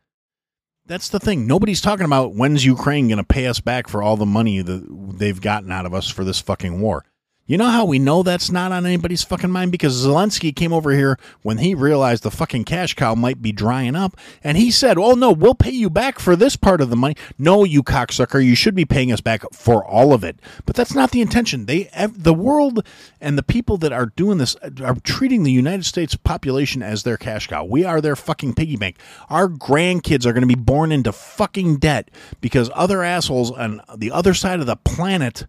That's 0.87 1.07
the 1.09 1.19
thing. 1.19 1.45
Nobody's 1.45 1.81
talking 1.81 2.05
about 2.07 2.33
when's 2.33 2.65
Ukraine 2.65 3.07
going 3.07 3.19
to 3.19 3.23
pay 3.23 3.45
us 3.45 3.59
back 3.59 3.87
for 3.87 4.01
all 4.01 4.17
the 4.17 4.25
money 4.25 4.61
that 4.63 4.87
they've 5.19 5.39
gotten 5.39 5.71
out 5.71 5.85
of 5.85 5.93
us 5.93 6.09
for 6.09 6.23
this 6.23 6.41
fucking 6.41 6.81
war. 6.81 7.05
You 7.51 7.57
know 7.57 7.67
how 7.67 7.83
we 7.83 7.99
know 7.99 8.23
that's 8.23 8.49
not 8.49 8.71
on 8.71 8.85
anybody's 8.85 9.25
fucking 9.25 9.51
mind? 9.51 9.73
Because 9.73 10.05
Zelensky 10.05 10.55
came 10.55 10.71
over 10.71 10.91
here 10.91 11.19
when 11.41 11.57
he 11.57 11.75
realized 11.75 12.23
the 12.23 12.31
fucking 12.31 12.63
cash 12.63 12.93
cow 12.93 13.13
might 13.13 13.41
be 13.41 13.51
drying 13.51 13.93
up, 13.93 14.15
and 14.41 14.57
he 14.57 14.71
said, 14.71 14.97
Oh, 14.97 15.15
no, 15.15 15.33
we'll 15.33 15.53
pay 15.53 15.71
you 15.71 15.89
back 15.89 16.17
for 16.17 16.37
this 16.37 16.55
part 16.55 16.79
of 16.79 16.89
the 16.89 16.95
money. 16.95 17.17
No, 17.37 17.65
you 17.65 17.83
cocksucker, 17.83 18.41
you 18.41 18.55
should 18.55 18.73
be 18.73 18.85
paying 18.85 19.11
us 19.11 19.19
back 19.19 19.43
for 19.51 19.83
all 19.83 20.13
of 20.13 20.23
it. 20.23 20.39
But 20.65 20.77
that's 20.77 20.93
not 20.93 21.11
the 21.11 21.19
intention. 21.19 21.65
They, 21.65 21.89
The 22.13 22.33
world 22.33 22.87
and 23.19 23.37
the 23.37 23.43
people 23.43 23.77
that 23.79 23.91
are 23.91 24.05
doing 24.05 24.37
this 24.37 24.55
uh, 24.63 24.69
are 24.81 24.95
treating 25.03 25.43
the 25.43 25.51
United 25.51 25.83
States 25.83 26.15
population 26.15 26.81
as 26.81 27.03
their 27.03 27.17
cash 27.17 27.47
cow. 27.47 27.65
We 27.65 27.83
are 27.83 27.99
their 27.99 28.15
fucking 28.15 28.53
piggy 28.53 28.77
bank. 28.77 28.95
Our 29.29 29.49
grandkids 29.49 30.25
are 30.25 30.31
going 30.31 30.47
to 30.47 30.47
be 30.47 30.55
born 30.55 30.93
into 30.93 31.11
fucking 31.11 31.79
debt 31.79 32.11
because 32.39 32.69
other 32.73 33.03
assholes 33.03 33.51
on 33.51 33.81
the 33.93 34.11
other 34.11 34.33
side 34.33 34.61
of 34.61 34.67
the 34.67 34.77
planet 34.77 35.47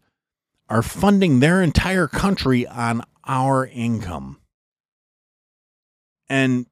are 0.72 0.82
funding 0.82 1.40
their 1.40 1.60
entire 1.60 2.08
country 2.08 2.66
on 2.66 3.02
our 3.26 3.66
income. 3.66 4.38
And 6.30 6.64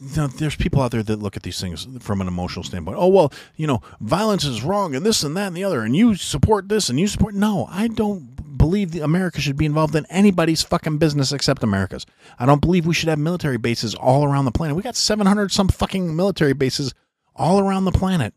you 0.00 0.16
know, 0.16 0.26
there's 0.26 0.56
people 0.56 0.82
out 0.82 0.90
there 0.90 1.04
that 1.04 1.22
look 1.22 1.36
at 1.36 1.44
these 1.44 1.60
things 1.60 1.86
from 2.00 2.20
an 2.20 2.26
emotional 2.26 2.64
standpoint. 2.64 2.96
Oh, 2.98 3.06
well, 3.06 3.32
you 3.54 3.68
know, 3.68 3.82
violence 4.00 4.44
is 4.44 4.64
wrong 4.64 4.96
and 4.96 5.06
this 5.06 5.22
and 5.22 5.36
that 5.36 5.46
and 5.46 5.56
the 5.56 5.62
other, 5.62 5.82
and 5.82 5.94
you 5.94 6.16
support 6.16 6.68
this 6.68 6.88
and 6.88 6.98
you 6.98 7.06
support. 7.06 7.34
No, 7.34 7.68
I 7.70 7.86
don't 7.86 8.58
believe 8.58 8.96
America 8.96 9.40
should 9.40 9.56
be 9.56 9.64
involved 9.64 9.94
in 9.94 10.06
anybody's 10.06 10.64
fucking 10.64 10.98
business 10.98 11.30
except 11.32 11.62
America's. 11.62 12.06
I 12.36 12.46
don't 12.46 12.60
believe 12.60 12.84
we 12.84 12.94
should 12.94 13.10
have 13.10 13.20
military 13.20 13.58
bases 13.58 13.94
all 13.94 14.24
around 14.24 14.44
the 14.44 14.50
planet. 14.50 14.74
We 14.74 14.82
got 14.82 14.96
700 14.96 15.52
some 15.52 15.68
fucking 15.68 16.16
military 16.16 16.52
bases 16.52 16.94
all 17.36 17.60
around 17.60 17.84
the 17.84 17.92
planet. 17.92 18.34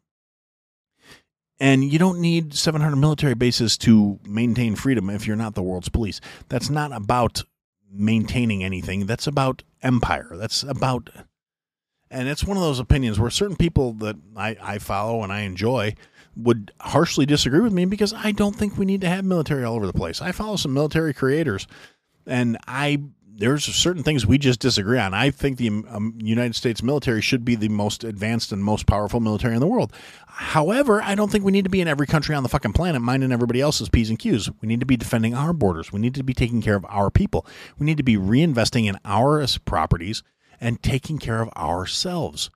And 1.63 1.93
you 1.93 1.97
don't 1.97 2.19
need 2.19 2.53
700 2.53 2.97
military 2.97 3.35
bases 3.35 3.77
to 3.77 4.19
maintain 4.25 4.75
freedom 4.75 5.09
if 5.09 5.25
you're 5.25 5.37
not 5.37 5.55
the 5.55 5.63
world's 5.63 5.87
police. 5.87 6.19
That's 6.49 6.69
not 6.69 6.91
about 6.91 7.45
maintaining 7.89 8.65
anything. 8.65 9.05
That's 9.05 9.27
about 9.27 9.63
empire. 9.81 10.27
That's 10.33 10.63
about. 10.63 11.09
And 12.11 12.27
it's 12.27 12.43
one 12.43 12.57
of 12.57 12.63
those 12.63 12.79
opinions 12.79 13.17
where 13.17 13.29
certain 13.29 13.55
people 13.55 13.93
that 13.93 14.17
I, 14.35 14.57
I 14.61 14.77
follow 14.77 15.23
and 15.23 15.31
I 15.31 15.43
enjoy 15.43 15.95
would 16.35 16.73
harshly 16.81 17.25
disagree 17.25 17.61
with 17.61 17.71
me 17.71 17.85
because 17.85 18.13
I 18.13 18.33
don't 18.33 18.57
think 18.57 18.77
we 18.77 18.85
need 18.85 18.99
to 18.99 19.09
have 19.09 19.23
military 19.23 19.63
all 19.63 19.77
over 19.77 19.87
the 19.87 19.93
place. 19.93 20.21
I 20.21 20.33
follow 20.33 20.57
some 20.57 20.73
military 20.73 21.13
creators 21.13 21.65
and 22.27 22.57
I 22.67 23.03
there's 23.35 23.63
certain 23.63 24.03
things 24.03 24.25
we 24.25 24.37
just 24.37 24.59
disagree 24.59 24.99
on. 24.99 25.13
I 25.13 25.31
think 25.31 25.57
the 25.57 25.67
um, 25.67 26.17
United 26.21 26.55
States 26.55 26.83
military 26.83 27.21
should 27.21 27.43
be 27.43 27.55
the 27.55 27.69
most 27.69 28.03
advanced 28.03 28.51
and 28.51 28.63
most 28.63 28.85
powerful 28.85 29.19
military 29.19 29.55
in 29.55 29.59
the 29.59 29.67
world. 29.67 29.91
However, 30.27 31.01
I 31.01 31.15
don't 31.15 31.31
think 31.31 31.43
we 31.43 31.51
need 31.51 31.63
to 31.63 31.69
be 31.69 31.81
in 31.81 31.87
every 31.87 32.07
country 32.07 32.35
on 32.35 32.43
the 32.43 32.49
fucking 32.49 32.73
planet 32.73 33.01
minding 33.01 33.31
everybody 33.31 33.59
else's 33.59 33.89
P's 33.89 34.09
and 34.09 34.19
Q's. 34.19 34.49
We 34.61 34.67
need 34.67 34.79
to 34.81 34.85
be 34.85 34.97
defending 34.97 35.33
our 35.33 35.53
borders. 35.53 35.91
We 35.91 35.99
need 35.99 36.15
to 36.15 36.23
be 36.23 36.33
taking 36.33 36.61
care 36.61 36.75
of 36.75 36.85
our 36.89 37.09
people. 37.09 37.45
We 37.79 37.85
need 37.85 37.97
to 37.97 38.03
be 38.03 38.17
reinvesting 38.17 38.85
in 38.85 38.99
our 39.03 39.45
properties 39.65 40.23
and 40.61 40.81
taking 40.83 41.17
care 41.17 41.41
of 41.41 41.49
ourselves. 41.49 42.49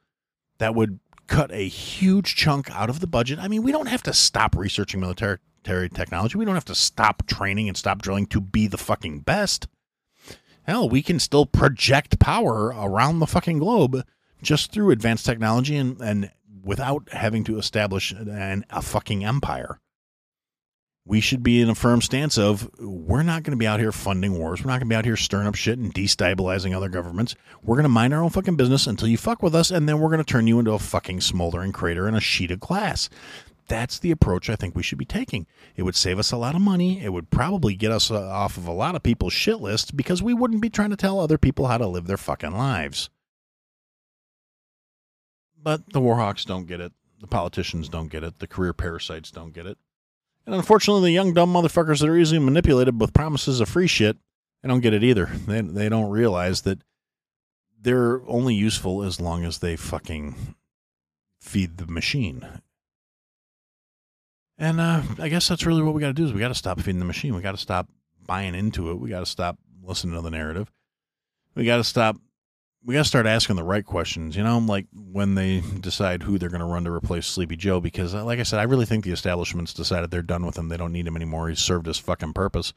That 0.60 0.76
would 0.76 1.00
cut 1.28 1.52
a 1.52 1.68
huge 1.68 2.36
chunk 2.36 2.72
out 2.72 2.90
of 2.90 3.00
the 3.00 3.08
budget. 3.08 3.40
I 3.40 3.48
mean, 3.48 3.64
we 3.64 3.72
don't 3.72 3.88
have 3.88 4.04
to 4.04 4.14
stop 4.14 4.56
researching 4.56 5.00
military 5.00 5.40
technology. 5.64 6.38
We 6.38 6.46
don't 6.46 6.56
have 6.56 6.66
to 6.66 6.76
stop 6.76 7.28
training 7.28 7.68
and 7.68 7.76
stop 7.76 8.02
drilling 8.02 8.28
to 8.28 8.40
be 8.40 8.68
the 8.68 8.78
fucking 8.78 9.22
best 9.22 9.68
hell, 10.68 10.90
we 10.90 11.02
can 11.02 11.20
still 11.20 11.46
project 11.46 12.20
power 12.20 12.68
around 12.68 13.20
the 13.20 13.28
fucking 13.28 13.60
globe 13.60 14.04
just 14.42 14.72
through 14.72 14.92
advanced 14.92 15.26
technology 15.26 15.78
and, 15.78 16.00
and 16.02 16.32
without 16.64 17.10
having 17.12 17.44
to 17.46 17.58
establish 17.58 18.12
an, 18.12 18.66
a 18.70 18.82
fucking 18.82 19.24
empire. 19.24 19.80
We 21.06 21.22
should 21.22 21.42
be 21.42 21.62
in 21.62 21.70
a 21.70 21.76
firm 21.76 22.02
stance 22.02 22.38
of 22.38 22.70
we're 22.80 23.24
not 23.24 23.44
going 23.44 23.52
to 23.52 23.58
be 23.58 23.66
out 23.66 23.80
here 23.80 23.94
funding 23.94 24.38
wars. 24.38 24.62
We're 24.62 24.72
not 24.72 24.80
going 24.80 24.90
to 24.90 24.94
be 24.94 24.96
out 24.96 25.06
here 25.06 25.16
stirring 25.16 25.48
up 25.48 25.56
shit 25.56 25.80
and 25.80 25.94
destabilizing 25.94 26.76
other 26.76 26.90
governments. 26.90 27.34
We're 27.64 27.78
going 27.78 27.84
to 27.84 27.90
mind 27.90 28.14
our 28.14 28.22
own 28.22 28.30
fucking 28.30 28.58
business 28.58 28.88
until 28.88 29.08
you 29.08 29.18
fuck 29.18 29.42
with 29.42 29.56
us, 29.56 29.72
and 29.72 29.88
then 29.88 30.00
we're 30.00 30.10
going 30.10 30.18
to 30.18 30.26
turn 30.26 30.48
you 30.48 30.60
into 30.60 30.74
a 30.74 30.80
fucking 30.80 31.22
smoldering 31.22 31.72
crater 31.72 32.08
and 32.08 32.18
a 32.18 32.20
sheet 32.20 32.52
of 32.52 32.60
glass 32.60 33.10
that's 33.68 34.00
the 34.00 34.12
approach 34.12 34.50
I 34.50 34.56
think 34.56 34.76
we 34.76 34.84
should 34.84 34.98
be 34.98 35.06
taking. 35.06 35.48
It 35.76 35.84
would 35.84 35.96
save 35.96 36.20
us 36.20 36.32
a 36.32 36.38
lot 36.38 36.56
of 36.56 36.62
money. 36.62 37.04
It 37.04 37.14
would 37.14 37.30
probably 37.30 37.76
get 37.76 37.92
us 37.92 38.10
uh, 38.10 38.30
off 38.30 38.58
of 38.58 38.68
a 38.68 38.72
lot 38.72 38.96
of 38.96 39.04
people's 39.04 39.34
shit 39.34 39.60
list 39.60 39.96
because 39.96 40.24
we 40.24 40.34
wouldn't 40.34 40.62
be 40.62 40.70
trying 40.70 40.90
to 40.90 40.96
tell 40.96 41.20
other 41.20 41.38
people 41.38 41.68
how 41.68 41.78
to 41.78 41.88
live 41.88 42.08
their 42.08 42.18
fucking 42.18 42.56
lives. 42.56 43.10
But 45.62 45.92
the 45.92 46.02
Warhawks 46.02 46.46
don't 46.46 46.68
get 46.68 46.80
it. 46.80 46.94
The 47.20 47.28
politicians 47.28 47.90
don't 47.90 48.10
get 48.10 48.24
it. 48.24 48.40
The 48.40 48.48
career 48.48 48.74
parasites 48.74 49.32
don't 49.32 49.54
get 49.54 49.66
it. 49.66 49.78
And 50.46 50.56
unfortunately, 50.56 51.02
the 51.02 51.12
young 51.12 51.34
dumb 51.34 51.52
motherfuckers 51.52 52.00
that 52.00 52.10
are 52.10 52.18
easily 52.18 52.40
manipulated 52.40 53.02
with 53.02 53.14
promises 53.14 53.60
of 53.60 53.68
free 53.68 53.88
shit, 53.88 54.18
they 54.62 54.70
don't 54.70 54.80
get 54.80 54.94
it 54.94 55.04
either. 55.04 55.26
They, 55.26 55.62
they 55.62 55.90
don't 55.90 56.10
realize 56.10 56.62
that 56.62 56.80
they're 57.80 58.22
only 58.28 58.56
useful 58.56 59.04
as 59.04 59.20
long 59.20 59.44
as 59.44 59.60
they 59.60 59.76
fucking 59.76 60.56
feed 61.40 61.78
the 61.78 61.88
machine. 61.88 62.48
And 64.58 64.82
uh, 64.82 65.04
I 65.20 65.30
guess 65.30 65.48
that's 65.48 65.66
really 65.66 65.84
what 65.84 65.94
we 65.94 66.02
got 66.02 66.08
to 66.08 66.14
do 66.14 66.26
is 66.26 66.34
we 66.34 66.40
got 66.40 66.48
to 66.48 66.56
stop 66.56 66.80
feeding 66.80 67.00
the 67.00 67.06
machine. 67.06 67.36
We 67.36 67.42
got 67.42 67.52
to 67.52 67.58
stop 67.58 67.88
buying 68.26 68.56
into 68.56 68.90
it. 68.92 69.00
We 69.00 69.10
got 69.10 69.20
to 69.20 69.26
stop 69.26 69.58
listening 69.84 70.16
to 70.16 70.22
the 70.22 70.32
narrative. 70.32 70.72
We 71.56 71.66
got 71.66 71.78
to 71.78 71.84
stop. 71.84 72.18
We 72.84 72.94
got 72.94 73.04
to 73.04 73.08
start 73.08 73.26
asking 73.26 73.58
the 73.58 73.64
right 73.64 73.86
questions. 73.86 74.36
You 74.36 74.44
know, 74.44 74.58
like 74.58 74.88
when 74.94 75.36
they 75.36 75.62
decide 75.80 76.24
who 76.24 76.38
they're 76.38 76.50
going 76.50 76.62
to 76.62 76.66
run 76.66 76.86
to 76.86 76.92
replace 76.92 77.28
Sleepy 77.28 77.56
Joe. 77.56 77.80
Because, 77.80 78.16
uh, 78.16 78.26
like 78.26 78.40
I 78.40 78.44
said, 78.44 78.60
I 78.60 78.64
really 78.64 78.86
think 78.86 79.04
the 79.04 79.12
establishment's 79.12 79.74
decided 79.74 80.10
they're 80.10 80.22
done 80.22 80.46
with 80.46 80.58
him. 80.58 80.70
They 80.70 80.78
don't 80.78 80.94
need 80.94 81.08
him 81.08 81.16
anymore. 81.16 81.50
He's 81.50 81.60
served 81.60 81.86
his 81.86 82.00
fucking 82.00 82.34
purpose. 82.34 82.74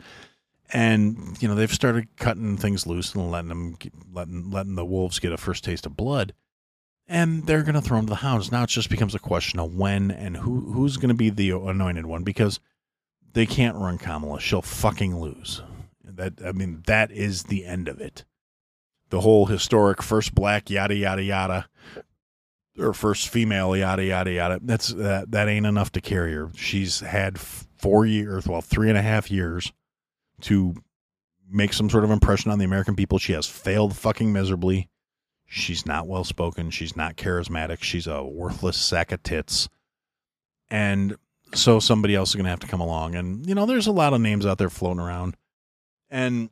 And 0.73 1.37
you 1.41 1.49
know 1.49 1.57
they've 1.57 1.73
started 1.73 2.15
cutting 2.17 2.57
things 2.57 2.87
loose 2.87 3.15
and 3.15 3.31
letting 3.31 3.49
them 3.49 3.77
letting 4.13 4.51
letting 4.51 4.77
the 4.77 4.85
wolves 4.85 5.19
get 5.19 5.33
a 5.33 5.37
first 5.37 5.65
taste 5.65 5.85
of 5.85 5.97
blood 5.97 6.33
and 7.11 7.45
they're 7.45 7.65
going 7.65 7.75
to 7.75 7.83
throw 7.83 7.99
him 7.99 8.07
to 8.07 8.11
the 8.11 8.17
hounds. 8.17 8.53
Now 8.53 8.63
it 8.63 8.71
just 8.71 8.89
becomes 8.89 9.17
a 9.17 9.19
question 9.19 9.59
of 9.59 9.75
when 9.75 10.13
and 10.13 10.37
who 10.37 10.73
who's 10.73 10.97
going 10.97 11.09
to 11.09 11.15
be 11.15 11.29
the 11.29 11.51
anointed 11.51 12.07
one 12.07 12.23
because 12.23 12.61
they 13.33 13.47
can't 13.47 13.77
run 13.77 13.99
Kamala. 13.99 14.41
She'll 14.41 14.63
fucking 14.63 15.19
lose. 15.19 15.63
That 16.05 16.35
I 16.45 16.53
mean, 16.53 16.83
that 16.87 17.11
is 17.11 17.45
the 17.45 17.67
end 17.67 17.89
of 17.89 18.01
it. 18.01 18.25
The 19.11 19.21
whole 19.21 19.47
historic 19.47 20.03
first 20.03 20.35
black 20.35 20.71
yada 20.71 20.95
yada 20.95 21.23
yada, 21.23 21.69
or 22.79 22.93
first 22.93 23.29
female 23.29 23.77
yada 23.77 24.05
yada 24.05 24.31
yada. 24.31 24.61
That's 24.63 24.89
that 24.89 25.33
that 25.33 25.49
ain't 25.49 25.67
enough 25.67 25.91
to 25.93 26.01
carry 26.01 26.33
her. 26.35 26.51
She's 26.55 27.01
had 27.01 27.41
four 27.41 28.07
years, 28.07 28.47
well, 28.47 28.61
three 28.61 28.89
and 28.89 28.99
a 28.99 29.03
half 29.03 29.33
years 29.33 29.73
to 30.43 30.77
make 31.51 31.73
some 31.73 31.91
sort 31.91 32.05
of 32.05 32.13
impression 32.13 32.53
on 32.53 32.61
the 32.61 32.65
American 32.65 32.95
people. 32.95 33.19
She 33.19 33.33
has 33.33 33.47
failed 33.47 33.97
fucking 33.97 34.33
miserably. 34.33 34.90
She's 35.53 35.85
not 35.85 36.07
well 36.07 36.23
spoken. 36.23 36.71
She's 36.71 36.97
not 36.97 37.17
charismatic. 37.17 37.83
She's 37.83 38.07
a 38.07 38.23
worthless 38.23 38.77
sack 38.77 39.11
of 39.11 39.21
tits. 39.25 39.69
And 40.71 41.17
so 41.55 41.81
somebody 41.81 42.15
else 42.15 42.29
is 42.29 42.37
going 42.37 42.45
to 42.45 42.51
have 42.51 42.61
to 42.61 42.69
come 42.69 42.81
along. 42.81 43.17
And, 43.17 43.45
you 43.49 43.57
know, 43.57 43.67
there's 43.67 43.89
a 43.89 43.93
lot 43.93 44.13
of 44.13 44.21
names 44.21 44.47
out 44.47 44.59
there 44.59 44.71
floating 44.71 45.01
around. 45.01 45.37
And 46.09 46.51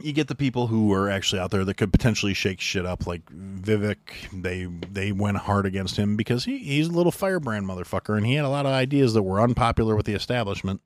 you 0.00 0.14
get 0.14 0.28
the 0.28 0.34
people 0.34 0.68
who 0.68 0.90
are 0.94 1.10
actually 1.10 1.38
out 1.38 1.50
there 1.50 1.66
that 1.66 1.76
could 1.76 1.92
potentially 1.92 2.32
shake 2.32 2.62
shit 2.62 2.86
up, 2.86 3.06
like 3.06 3.26
Vivek. 3.26 3.98
They 4.32 4.64
they 4.90 5.12
went 5.12 5.36
hard 5.36 5.66
against 5.66 5.98
him 5.98 6.16
because 6.16 6.46
he, 6.46 6.56
he's 6.56 6.88
a 6.88 6.92
little 6.92 7.12
firebrand 7.12 7.66
motherfucker, 7.66 8.16
and 8.16 8.24
he 8.24 8.36
had 8.36 8.46
a 8.46 8.50
lot 8.50 8.64
of 8.64 8.72
ideas 8.72 9.12
that 9.12 9.22
were 9.22 9.40
unpopular 9.40 9.94
with 9.94 10.06
the 10.06 10.14
establishment. 10.14 10.80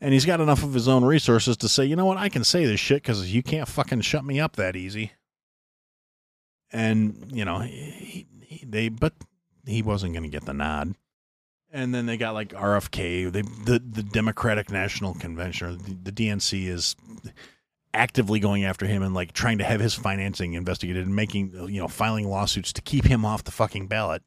And 0.00 0.12
he's 0.12 0.26
got 0.26 0.40
enough 0.40 0.64
of 0.64 0.74
his 0.74 0.88
own 0.88 1.04
resources 1.04 1.56
to 1.58 1.68
say, 1.68 1.84
you 1.84 1.94
know 1.94 2.06
what, 2.06 2.18
I 2.18 2.28
can 2.28 2.42
say 2.42 2.64
this 2.64 2.80
shit 2.80 3.02
because 3.02 3.32
you 3.32 3.44
can't 3.44 3.68
fucking 3.68 4.00
shut 4.00 4.24
me 4.24 4.40
up 4.40 4.56
that 4.56 4.74
easy 4.74 5.12
and 6.72 7.30
you 7.32 7.44
know 7.44 7.60
he, 7.60 8.26
he, 8.40 8.66
they 8.66 8.88
but 8.88 9.12
he 9.66 9.82
wasn't 9.82 10.12
going 10.12 10.24
to 10.24 10.28
get 10.28 10.44
the 10.44 10.54
nod. 10.54 10.94
And 11.74 11.94
then 11.94 12.04
they 12.04 12.16
got 12.16 12.34
like 12.34 12.50
RFK 12.50 13.30
they 13.30 13.42
the 13.42 13.78
the 13.78 14.02
Democratic 14.02 14.70
National 14.70 15.14
Convention 15.14 15.68
or 15.68 15.74
the, 15.74 16.10
the 16.10 16.12
DNC 16.12 16.66
is 16.68 16.96
actively 17.94 18.40
going 18.40 18.64
after 18.64 18.86
him 18.86 19.02
and 19.02 19.14
like 19.14 19.32
trying 19.32 19.58
to 19.58 19.64
have 19.64 19.80
his 19.80 19.94
financing 19.94 20.54
investigated 20.54 21.06
and 21.06 21.14
making 21.14 21.52
you 21.68 21.80
know 21.80 21.88
filing 21.88 22.28
lawsuits 22.28 22.72
to 22.74 22.82
keep 22.82 23.04
him 23.04 23.24
off 23.24 23.44
the 23.44 23.50
fucking 23.50 23.86
ballot. 23.86 24.22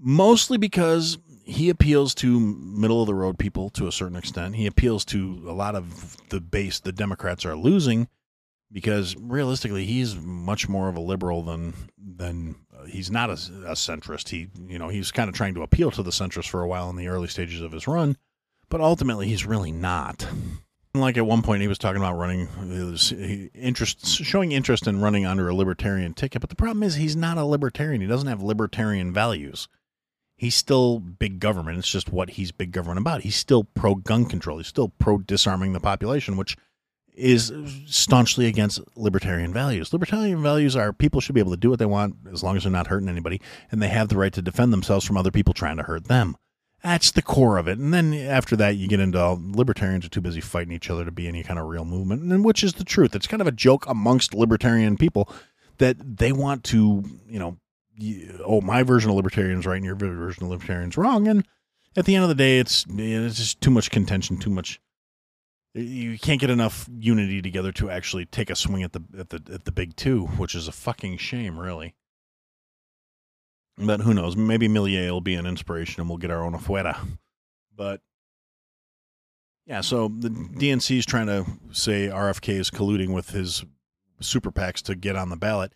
Mostly 0.00 0.58
because 0.58 1.18
he 1.44 1.70
appeals 1.70 2.14
to 2.14 2.38
middle 2.38 3.00
of 3.00 3.06
the 3.06 3.14
road 3.14 3.38
people 3.38 3.70
to 3.70 3.88
a 3.88 3.92
certain 3.92 4.16
extent. 4.16 4.54
He 4.54 4.66
appeals 4.66 5.04
to 5.06 5.42
a 5.48 5.52
lot 5.52 5.74
of 5.74 6.16
the 6.28 6.40
base 6.40 6.78
the 6.78 6.92
democrats 6.92 7.44
are 7.44 7.56
losing 7.56 8.08
because 8.70 9.16
realistically, 9.16 9.84
he's 9.84 10.16
much 10.16 10.68
more 10.68 10.88
of 10.88 10.96
a 10.96 11.00
liberal 11.00 11.42
than 11.42 11.74
than 11.98 12.56
uh, 12.76 12.84
he's 12.84 13.10
not 13.10 13.30
a, 13.30 13.34
a, 13.34 13.74
centrist. 13.74 14.28
He 14.28 14.48
you 14.68 14.78
know 14.78 14.88
he's 14.88 15.10
kind 15.10 15.28
of 15.28 15.34
trying 15.34 15.54
to 15.54 15.62
appeal 15.62 15.90
to 15.92 16.02
the 16.02 16.10
centrist 16.10 16.48
for 16.48 16.62
a 16.62 16.68
while 16.68 16.90
in 16.90 16.96
the 16.96 17.08
early 17.08 17.28
stages 17.28 17.60
of 17.60 17.72
his 17.72 17.86
run, 17.86 18.16
but 18.68 18.80
ultimately 18.80 19.28
he's 19.28 19.46
really 19.46 19.72
not. 19.72 20.26
like 20.94 21.16
at 21.16 21.26
one 21.26 21.42
point 21.42 21.62
he 21.62 21.68
was 21.68 21.78
talking 21.78 22.00
about 22.00 22.18
running 22.18 22.48
interest 23.54 24.06
showing 24.06 24.52
interest 24.52 24.86
in 24.86 25.00
running 25.00 25.24
under 25.24 25.48
a 25.48 25.54
libertarian 25.54 26.14
ticket 26.14 26.40
but 26.40 26.50
the 26.50 26.56
problem 26.56 26.82
is 26.82 26.96
he's 26.96 27.16
not 27.16 27.38
a 27.38 27.44
libertarian. 27.44 28.00
He 28.00 28.06
doesn't 28.06 28.28
have 28.28 28.42
libertarian 28.42 29.12
values. 29.12 29.68
He's 30.36 30.54
still 30.54 31.00
big 31.00 31.40
government. 31.40 31.78
It's 31.78 31.90
just 31.90 32.12
what 32.12 32.30
he's 32.30 32.52
big 32.52 32.70
government 32.70 33.00
about. 33.00 33.22
He's 33.22 33.34
still 33.34 33.64
pro 33.64 33.96
gun 33.96 34.24
control. 34.26 34.58
He's 34.58 34.68
still 34.68 34.88
pro 34.88 35.18
disarming 35.18 35.72
the 35.72 35.80
population 35.80 36.36
which 36.36 36.56
is 37.18 37.52
staunchly 37.86 38.46
against 38.46 38.80
libertarian 38.96 39.52
values 39.52 39.92
libertarian 39.92 40.42
values 40.42 40.76
are 40.76 40.92
people 40.92 41.20
should 41.20 41.34
be 41.34 41.40
able 41.40 41.50
to 41.50 41.56
do 41.56 41.70
what 41.70 41.78
they 41.78 41.86
want 41.86 42.14
as 42.32 42.42
long 42.42 42.56
as 42.56 42.62
they're 42.62 42.72
not 42.72 42.86
hurting 42.86 43.08
anybody 43.08 43.40
and 43.70 43.82
they 43.82 43.88
have 43.88 44.08
the 44.08 44.16
right 44.16 44.32
to 44.32 44.42
defend 44.42 44.72
themselves 44.72 45.04
from 45.04 45.16
other 45.16 45.30
people 45.30 45.52
trying 45.52 45.76
to 45.76 45.82
hurt 45.82 46.04
them 46.06 46.36
that's 46.82 47.10
the 47.10 47.22
core 47.22 47.58
of 47.58 47.66
it. 47.66 47.78
And 47.78 47.92
then 47.92 48.14
after 48.14 48.54
that, 48.56 48.76
you 48.76 48.86
get 48.86 49.00
into 49.00 49.18
all, 49.18 49.40
libertarians 49.40 50.06
are 50.06 50.10
too 50.10 50.20
busy 50.20 50.40
fighting 50.40 50.72
each 50.72 50.90
other 50.90 51.04
to 51.04 51.10
be 51.10 51.26
any 51.26 51.42
kind 51.42 51.58
of 51.58 51.66
real 51.66 51.84
movement, 51.84 52.22
and 52.22 52.44
which 52.44 52.62
is 52.62 52.74
the 52.74 52.84
truth. 52.84 53.16
It's 53.16 53.26
kind 53.26 53.40
of 53.40 53.48
a 53.48 53.52
joke 53.52 53.84
amongst 53.88 54.34
libertarian 54.34 54.96
people 54.96 55.28
that 55.78 55.96
they 55.98 56.32
want 56.32 56.64
to, 56.64 57.04
you 57.28 57.38
know, 57.38 57.58
oh, 58.44 58.60
my 58.60 58.84
version 58.84 59.10
of 59.10 59.16
libertarians 59.16 59.66
right 59.66 59.76
and 59.76 59.84
your 59.84 59.96
version 59.96 60.44
of 60.44 60.50
libertarians 60.50 60.96
wrong. 60.96 61.26
And 61.26 61.46
at 61.96 62.04
the 62.04 62.14
end 62.14 62.22
of 62.22 62.28
the 62.28 62.34
day, 62.36 62.60
it's 62.60 62.86
it's 62.88 63.36
just 63.36 63.60
too 63.60 63.70
much 63.70 63.90
contention, 63.90 64.38
too 64.38 64.50
much. 64.50 64.80
You 65.78 66.18
can't 66.18 66.40
get 66.40 66.50
enough 66.50 66.88
unity 66.98 67.40
together 67.40 67.72
to 67.72 67.90
actually 67.90 68.26
take 68.26 68.50
a 68.50 68.56
swing 68.56 68.82
at 68.82 68.92
the 68.92 69.02
at 69.18 69.30
the 69.30 69.42
at 69.52 69.64
the 69.64 69.72
big 69.72 69.96
two, 69.96 70.26
which 70.26 70.54
is 70.54 70.68
a 70.68 70.72
fucking 70.72 71.18
shame, 71.18 71.58
really. 71.58 71.94
But 73.76 74.00
who 74.00 74.12
knows? 74.12 74.36
Maybe 74.36 74.68
Milei 74.68 75.10
will 75.10 75.20
be 75.20 75.34
an 75.34 75.46
inspiration 75.46 76.00
and 76.00 76.08
we'll 76.08 76.18
get 76.18 76.30
our 76.30 76.42
own 76.42 76.52
afuera. 76.52 76.96
But 77.74 78.00
yeah, 79.66 79.82
so 79.82 80.08
the 80.08 80.30
DNC 80.30 80.98
is 80.98 81.06
trying 81.06 81.26
to 81.26 81.46
say 81.70 82.08
RFK 82.08 82.54
is 82.54 82.70
colluding 82.70 83.14
with 83.14 83.30
his 83.30 83.64
super 84.20 84.50
PACs 84.50 84.82
to 84.82 84.94
get 84.94 85.14
on 85.14 85.28
the 85.28 85.36
ballot. 85.36 85.72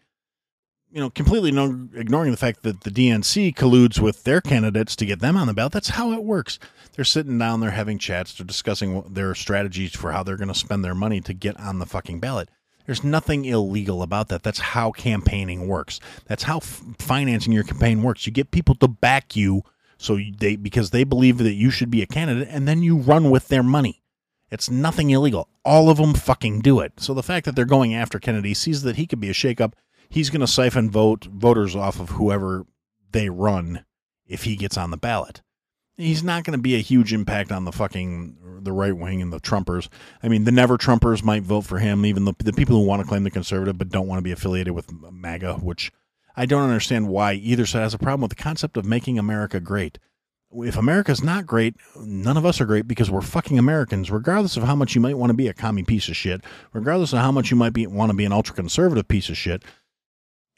You 0.92 1.00
know, 1.00 1.10
completely 1.10 1.50
no, 1.50 1.88
ignoring 1.94 2.30
the 2.30 2.36
fact 2.36 2.62
that 2.62 2.82
the 2.82 2.90
DNC 2.90 3.54
colludes 3.54 3.98
with 3.98 4.24
their 4.24 4.40
candidates 4.42 4.94
to 4.96 5.06
get 5.06 5.20
them 5.20 5.36
on 5.36 5.46
the 5.46 5.54
ballot. 5.54 5.72
That's 5.72 5.90
how 5.90 6.12
it 6.12 6.22
works. 6.22 6.58
They're 6.94 7.04
sitting 7.04 7.38
down, 7.38 7.60
they're 7.60 7.70
having 7.70 7.98
chats, 7.98 8.34
they're 8.34 8.46
discussing 8.46 9.02
their 9.08 9.34
strategies 9.34 9.96
for 9.96 10.12
how 10.12 10.22
they're 10.22 10.36
going 10.36 10.48
to 10.48 10.54
spend 10.54 10.84
their 10.84 10.94
money 10.94 11.22
to 11.22 11.32
get 11.32 11.58
on 11.58 11.78
the 11.78 11.86
fucking 11.86 12.20
ballot. 12.20 12.50
There's 12.84 13.04
nothing 13.04 13.44
illegal 13.44 14.02
about 14.02 14.28
that. 14.28 14.42
That's 14.42 14.58
how 14.58 14.90
campaigning 14.90 15.66
works. 15.66 16.00
That's 16.26 16.42
how 16.42 16.58
f- 16.58 16.82
financing 16.98 17.52
your 17.52 17.64
campaign 17.64 18.02
works. 18.02 18.26
You 18.26 18.32
get 18.32 18.50
people 18.50 18.74
to 18.76 18.88
back 18.88 19.34
you 19.34 19.62
so 19.98 20.18
they 20.38 20.56
because 20.56 20.90
they 20.90 21.04
believe 21.04 21.38
that 21.38 21.52
you 21.52 21.70
should 21.70 21.90
be 21.90 22.02
a 22.02 22.06
candidate 22.06 22.48
and 22.50 22.66
then 22.66 22.82
you 22.82 22.96
run 22.96 23.30
with 23.30 23.48
their 23.48 23.62
money. 23.62 24.02
It's 24.50 24.68
nothing 24.68 25.10
illegal. 25.10 25.48
All 25.64 25.88
of 25.88 25.96
them 25.96 26.12
fucking 26.12 26.60
do 26.60 26.80
it. 26.80 26.94
So 26.98 27.14
the 27.14 27.22
fact 27.22 27.46
that 27.46 27.56
they're 27.56 27.64
going 27.64 27.94
after 27.94 28.18
Kennedy 28.18 28.52
sees 28.52 28.82
that 28.82 28.96
he 28.96 29.06
could 29.06 29.20
be 29.20 29.30
a 29.30 29.32
shakeup. 29.32 29.72
He's 30.12 30.30
going 30.30 30.40
to 30.40 30.46
siphon 30.46 30.90
vote 30.90 31.24
voters 31.24 31.74
off 31.74 31.98
of 31.98 32.10
whoever 32.10 32.66
they 33.10 33.28
run 33.28 33.84
if 34.26 34.44
he 34.44 34.56
gets 34.56 34.76
on 34.76 34.90
the 34.90 34.96
ballot 34.96 35.42
he's 35.96 36.22
not 36.22 36.44
going 36.44 36.56
to 36.56 36.62
be 36.62 36.74
a 36.74 36.80
huge 36.80 37.12
impact 37.12 37.52
on 37.52 37.64
the 37.64 37.72
fucking 37.72 38.36
the 38.62 38.72
right 38.72 38.96
wing 38.96 39.20
and 39.20 39.32
the 39.32 39.40
Trumpers. 39.40 39.88
I 40.22 40.28
mean, 40.28 40.44
the 40.44 40.52
never 40.52 40.78
Trumpers 40.78 41.24
might 41.24 41.42
vote 41.42 41.62
for 41.62 41.78
him, 41.78 42.06
even 42.06 42.24
the 42.24 42.34
the 42.38 42.52
people 42.52 42.76
who 42.76 42.86
want 42.86 43.02
to 43.02 43.08
claim 43.08 43.24
the 43.24 43.30
conservative 43.30 43.78
but 43.78 43.88
don't 43.88 44.06
want 44.06 44.18
to 44.18 44.22
be 44.22 44.32
affiliated 44.32 44.74
with 44.74 44.90
MAGA, 44.92 45.54
which 45.54 45.92
I 46.36 46.46
don't 46.46 46.62
understand 46.62 47.08
why 47.08 47.34
either 47.34 47.66
side 47.66 47.82
has 47.82 47.94
a 47.94 47.98
problem 47.98 48.22
with 48.22 48.36
the 48.36 48.42
concept 48.42 48.76
of 48.76 48.84
making 48.84 49.18
America 49.18 49.60
great. 49.60 49.98
If 50.54 50.76
America's 50.76 51.22
not 51.22 51.46
great, 51.46 51.76
none 51.96 52.36
of 52.36 52.44
us 52.44 52.60
are 52.60 52.66
great 52.66 52.86
because 52.86 53.10
we're 53.10 53.22
fucking 53.22 53.58
Americans, 53.58 54.10
regardless 54.10 54.58
of 54.58 54.64
how 54.64 54.76
much 54.76 54.94
you 54.94 55.00
might 55.00 55.16
want 55.16 55.30
to 55.30 55.34
be 55.34 55.48
a 55.48 55.54
commie 55.54 55.82
piece 55.82 56.08
of 56.08 56.16
shit, 56.16 56.42
regardless 56.74 57.14
of 57.14 57.20
how 57.20 57.32
much 57.32 57.50
you 57.50 57.56
might 57.56 57.72
be 57.72 57.86
want 57.86 58.10
to 58.10 58.16
be 58.16 58.26
an 58.26 58.32
ultra 58.32 58.54
conservative 58.54 59.08
piece 59.08 59.30
of 59.30 59.36
shit 59.36 59.64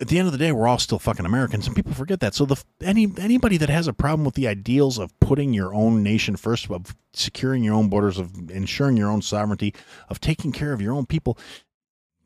at 0.00 0.08
the 0.08 0.18
end 0.18 0.26
of 0.26 0.32
the 0.32 0.38
day, 0.38 0.50
we're 0.50 0.66
all 0.66 0.78
still 0.78 0.98
fucking 0.98 1.24
Americans, 1.24 1.66
and 1.66 1.76
people 1.76 1.94
forget 1.94 2.20
that. 2.20 2.34
So 2.34 2.44
the 2.44 2.62
any 2.82 3.12
anybody 3.18 3.56
that 3.58 3.68
has 3.68 3.86
a 3.86 3.92
problem 3.92 4.24
with 4.24 4.34
the 4.34 4.48
ideals 4.48 4.98
of 4.98 5.18
putting 5.20 5.54
your 5.54 5.72
own 5.72 6.02
nation 6.02 6.36
first, 6.36 6.70
of 6.70 6.96
securing 7.12 7.62
your 7.62 7.74
own 7.74 7.88
borders, 7.88 8.18
of 8.18 8.50
ensuring 8.50 8.96
your 8.96 9.10
own 9.10 9.22
sovereignty, 9.22 9.74
of 10.08 10.20
taking 10.20 10.50
care 10.50 10.72
of 10.72 10.80
your 10.80 10.92
own 10.92 11.06
people, 11.06 11.38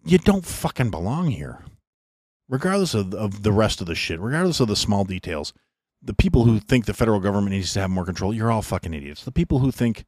you 0.05 0.19
don't 0.19 0.47
fucking 0.47 0.91
belong 0.91 1.29
here. 1.31 1.65
Regardless 2.49 2.95
of, 2.95 3.13
of 3.13 3.43
the 3.43 3.53
rest 3.53 3.83
of 3.83 3.87
the 3.87 3.95
shit, 3.95 4.19
regardless 4.19 4.61
of 4.61 4.69
the 4.69 4.77
small 4.77 5.05
details, 5.05 5.53
the 6.01 6.15
people 6.15 6.45
who 6.45 6.59
think 6.59 6.87
the 6.87 6.95
federal 6.95 7.21
government 7.21 7.53
needs 7.53 7.75
to 7.75 7.81
have 7.81 7.91
more 7.91 8.07
control, 8.07 8.33
you're 8.33 8.51
all 8.51 8.63
fucking 8.63 8.95
idiots. 8.95 9.25
The 9.25 9.33
people 9.33 9.59
who 9.59 9.71
think 9.71 10.07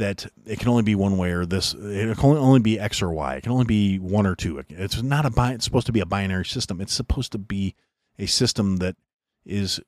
that 0.00 0.26
it 0.46 0.58
can 0.58 0.68
only 0.68 0.82
be 0.82 0.94
one 0.94 1.16
way 1.16 1.30
or 1.30 1.46
this 1.46 1.74
it 1.74 2.16
can 2.18 2.36
only 2.36 2.60
be 2.60 2.80
x 2.80 3.00
or 3.00 3.10
y. 3.10 3.36
It 3.36 3.42
can 3.42 3.52
only 3.52 3.66
be 3.66 3.98
one 3.98 4.26
or 4.26 4.34
two. 4.34 4.62
It's 4.68 5.02
not 5.02 5.24
a 5.26 5.30
bi- 5.30 5.52
it's 5.52 5.64
supposed 5.64 5.86
to 5.86 5.92
be 5.92 6.00
a 6.00 6.06
binary 6.06 6.44
system. 6.44 6.80
It's 6.80 6.92
supposed 6.92 7.32
to 7.32 7.38
be 7.38 7.74
a 8.18 8.26
system 8.26 8.78
that 8.78 8.96
is 9.44 9.80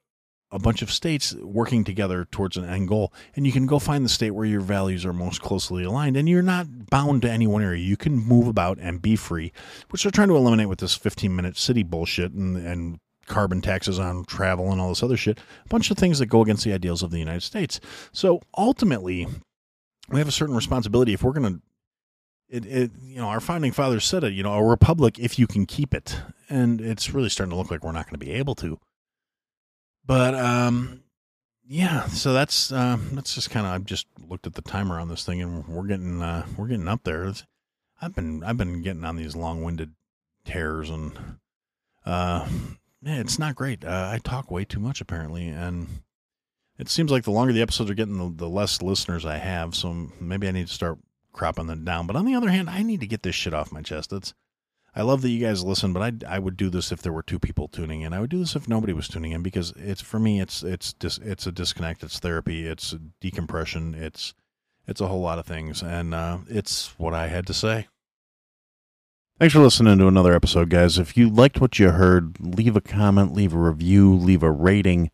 a 0.50 0.58
bunch 0.58 0.82
of 0.82 0.92
states 0.92 1.34
working 1.36 1.82
together 1.82 2.26
towards 2.30 2.58
an 2.58 2.66
end 2.66 2.88
goal. 2.88 3.12
And 3.34 3.46
you 3.46 3.52
can 3.52 3.66
go 3.66 3.78
find 3.78 4.04
the 4.04 4.10
state 4.10 4.32
where 4.32 4.44
your 4.44 4.60
values 4.60 5.06
are 5.06 5.14
most 5.14 5.40
closely 5.40 5.82
aligned 5.82 6.16
and 6.16 6.28
you're 6.28 6.42
not 6.42 6.90
bound 6.90 7.22
to 7.22 7.30
any 7.30 7.46
one 7.46 7.62
area. 7.62 7.82
You 7.82 7.96
can 7.96 8.16
move 8.16 8.46
about 8.46 8.78
and 8.78 9.00
be 9.00 9.16
free 9.16 9.52
which 9.88 10.02
they're 10.02 10.12
trying 10.12 10.28
to 10.28 10.36
eliminate 10.36 10.68
with 10.68 10.78
this 10.80 10.94
15 10.94 11.34
minute 11.34 11.56
city 11.56 11.82
bullshit 11.82 12.32
and, 12.32 12.56
and 12.58 13.00
carbon 13.26 13.62
taxes 13.62 13.98
on 13.98 14.24
travel 14.24 14.70
and 14.70 14.80
all 14.80 14.90
this 14.90 15.02
other 15.02 15.16
shit. 15.16 15.38
A 15.64 15.68
bunch 15.68 15.90
of 15.90 15.96
things 15.96 16.18
that 16.18 16.26
go 16.26 16.42
against 16.42 16.64
the 16.64 16.72
ideals 16.74 17.02
of 17.02 17.10
the 17.10 17.18
united 17.18 17.42
states. 17.42 17.80
So 18.12 18.42
ultimately 18.56 19.26
we 20.08 20.18
have 20.18 20.28
a 20.28 20.32
certain 20.32 20.54
responsibility 20.54 21.12
if 21.12 21.22
we're 21.22 21.32
going 21.32 21.54
to 21.54 21.62
it, 22.48 22.66
it, 22.66 22.90
you 23.02 23.16
know 23.16 23.28
our 23.28 23.40
founding 23.40 23.72
fathers 23.72 24.04
said 24.04 24.24
it 24.24 24.34
you 24.34 24.42
know 24.42 24.52
a 24.52 24.62
republic 24.62 25.18
if 25.18 25.38
you 25.38 25.46
can 25.46 25.66
keep 25.66 25.94
it. 25.94 26.20
And 26.50 26.82
it's 26.82 27.14
really 27.14 27.30
starting 27.30 27.50
to 27.52 27.56
look 27.56 27.70
like 27.70 27.82
we're 27.82 27.92
not 27.92 28.04
going 28.04 28.20
to 28.20 28.24
be 28.24 28.32
able 28.32 28.54
to. 28.56 28.78
But 30.04 30.34
um 30.34 31.02
yeah 31.64 32.06
so 32.06 32.32
that's 32.32 32.72
uh 32.72 32.98
that's 33.12 33.34
just 33.34 33.50
kind 33.50 33.64
of 33.64 33.72
i've 33.72 33.84
just 33.84 34.06
looked 34.28 34.48
at 34.48 34.54
the 34.54 34.62
timer 34.62 34.98
on 34.98 35.08
this 35.08 35.24
thing 35.24 35.40
and 35.40 35.66
we're 35.68 35.86
getting 35.86 36.20
uh 36.20 36.44
we're 36.56 36.66
getting 36.66 36.88
up 36.88 37.04
there. 37.04 37.24
It's, 37.24 37.44
i've 38.00 38.14
been 38.14 38.44
i've 38.44 38.58
been 38.58 38.82
getting 38.82 39.04
on 39.04 39.16
these 39.16 39.34
long-winded 39.34 39.92
tears 40.44 40.90
and 40.90 41.12
uh 42.04 42.46
yeah, 43.04 43.18
it's 43.20 43.38
not 43.38 43.56
great. 43.56 43.84
Uh, 43.84 44.10
i 44.12 44.18
talk 44.18 44.50
way 44.50 44.64
too 44.64 44.80
much 44.80 45.00
apparently 45.00 45.48
and 45.48 45.86
it 46.82 46.88
seems 46.88 47.12
like 47.12 47.22
the 47.22 47.30
longer 47.30 47.52
the 47.52 47.62
episodes 47.62 47.88
are 47.90 47.94
getting, 47.94 48.18
the, 48.18 48.44
the 48.44 48.48
less 48.48 48.82
listeners 48.82 49.24
I 49.24 49.36
have. 49.36 49.76
So 49.76 50.08
maybe 50.18 50.48
I 50.48 50.50
need 50.50 50.66
to 50.66 50.74
start 50.74 50.98
cropping 51.32 51.68
them 51.68 51.84
down. 51.84 52.08
But 52.08 52.16
on 52.16 52.24
the 52.24 52.34
other 52.34 52.50
hand, 52.50 52.68
I 52.68 52.82
need 52.82 52.98
to 53.00 53.06
get 53.06 53.22
this 53.22 53.36
shit 53.36 53.54
off 53.54 53.70
my 53.70 53.82
chest. 53.82 54.12
It's 54.12 54.34
I 54.92 55.02
love 55.02 55.22
that 55.22 55.30
you 55.30 55.46
guys 55.46 55.62
listen, 55.62 55.92
but 55.92 56.02
I 56.02 56.34
I 56.36 56.38
would 56.40 56.56
do 56.56 56.68
this 56.68 56.90
if 56.90 57.00
there 57.00 57.12
were 57.12 57.22
two 57.22 57.38
people 57.38 57.68
tuning 57.68 58.00
in. 58.00 58.12
I 58.12 58.20
would 58.20 58.30
do 58.30 58.40
this 58.40 58.56
if 58.56 58.68
nobody 58.68 58.92
was 58.92 59.06
tuning 59.06 59.30
in 59.30 59.44
because 59.44 59.72
it's 59.76 60.02
for 60.02 60.18
me 60.18 60.40
it's 60.40 60.64
it's 60.64 60.92
dis, 60.92 61.18
it's 61.18 61.46
a 61.46 61.52
disconnect. 61.52 62.02
It's 62.02 62.18
therapy. 62.18 62.66
It's 62.66 62.96
decompression. 63.20 63.94
It's 63.94 64.34
it's 64.88 65.00
a 65.00 65.06
whole 65.06 65.20
lot 65.20 65.38
of 65.38 65.46
things, 65.46 65.82
and 65.84 66.12
uh, 66.12 66.38
it's 66.48 66.98
what 66.98 67.14
I 67.14 67.28
had 67.28 67.46
to 67.46 67.54
say. 67.54 67.86
Thanks 69.38 69.54
for 69.54 69.60
listening 69.60 69.98
to 69.98 70.08
another 70.08 70.34
episode, 70.34 70.68
guys. 70.68 70.98
If 70.98 71.16
you 71.16 71.30
liked 71.30 71.60
what 71.60 71.78
you 71.78 71.90
heard, 71.90 72.38
leave 72.40 72.76
a 72.76 72.80
comment, 72.80 73.34
leave 73.34 73.54
a 73.54 73.58
review, 73.58 74.12
leave 74.12 74.42
a 74.42 74.50
rating 74.50 75.10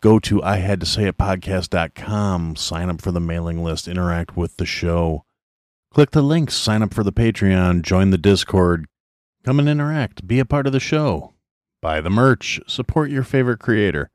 go 0.00 0.18
to 0.20 0.42
I 0.42 0.56
had 0.56 0.80
to 0.80 0.86
say 0.86 1.04
it 1.04 1.18
podcast.com, 1.18 2.56
sign 2.56 2.90
up 2.90 3.00
for 3.00 3.12
the 3.12 3.20
mailing 3.20 3.62
list, 3.62 3.88
interact 3.88 4.36
with 4.36 4.56
the 4.56 4.66
show. 4.66 5.24
Click 5.92 6.10
the 6.10 6.22
links, 6.22 6.54
sign 6.54 6.82
up 6.82 6.92
for 6.92 7.02
the 7.02 7.12
Patreon, 7.12 7.82
join 7.82 8.10
the 8.10 8.18
Discord, 8.18 8.86
come 9.44 9.58
and 9.58 9.68
interact, 9.68 10.26
be 10.26 10.38
a 10.38 10.44
part 10.44 10.66
of 10.66 10.72
the 10.72 10.80
show, 10.80 11.32
buy 11.80 12.00
the 12.00 12.10
merch, 12.10 12.60
support 12.66 13.10
your 13.10 13.24
favorite 13.24 13.58
creator, 13.58 14.10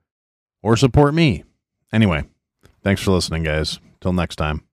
or 0.62 0.78
support 0.78 1.14
me. 1.14 1.44
Anyway, 1.92 2.24
thanks 2.84 3.02
for 3.02 3.12
listening, 3.12 3.44
guys. 3.44 3.80
Till 4.02 4.14
next 4.14 4.36
time. 4.36 4.64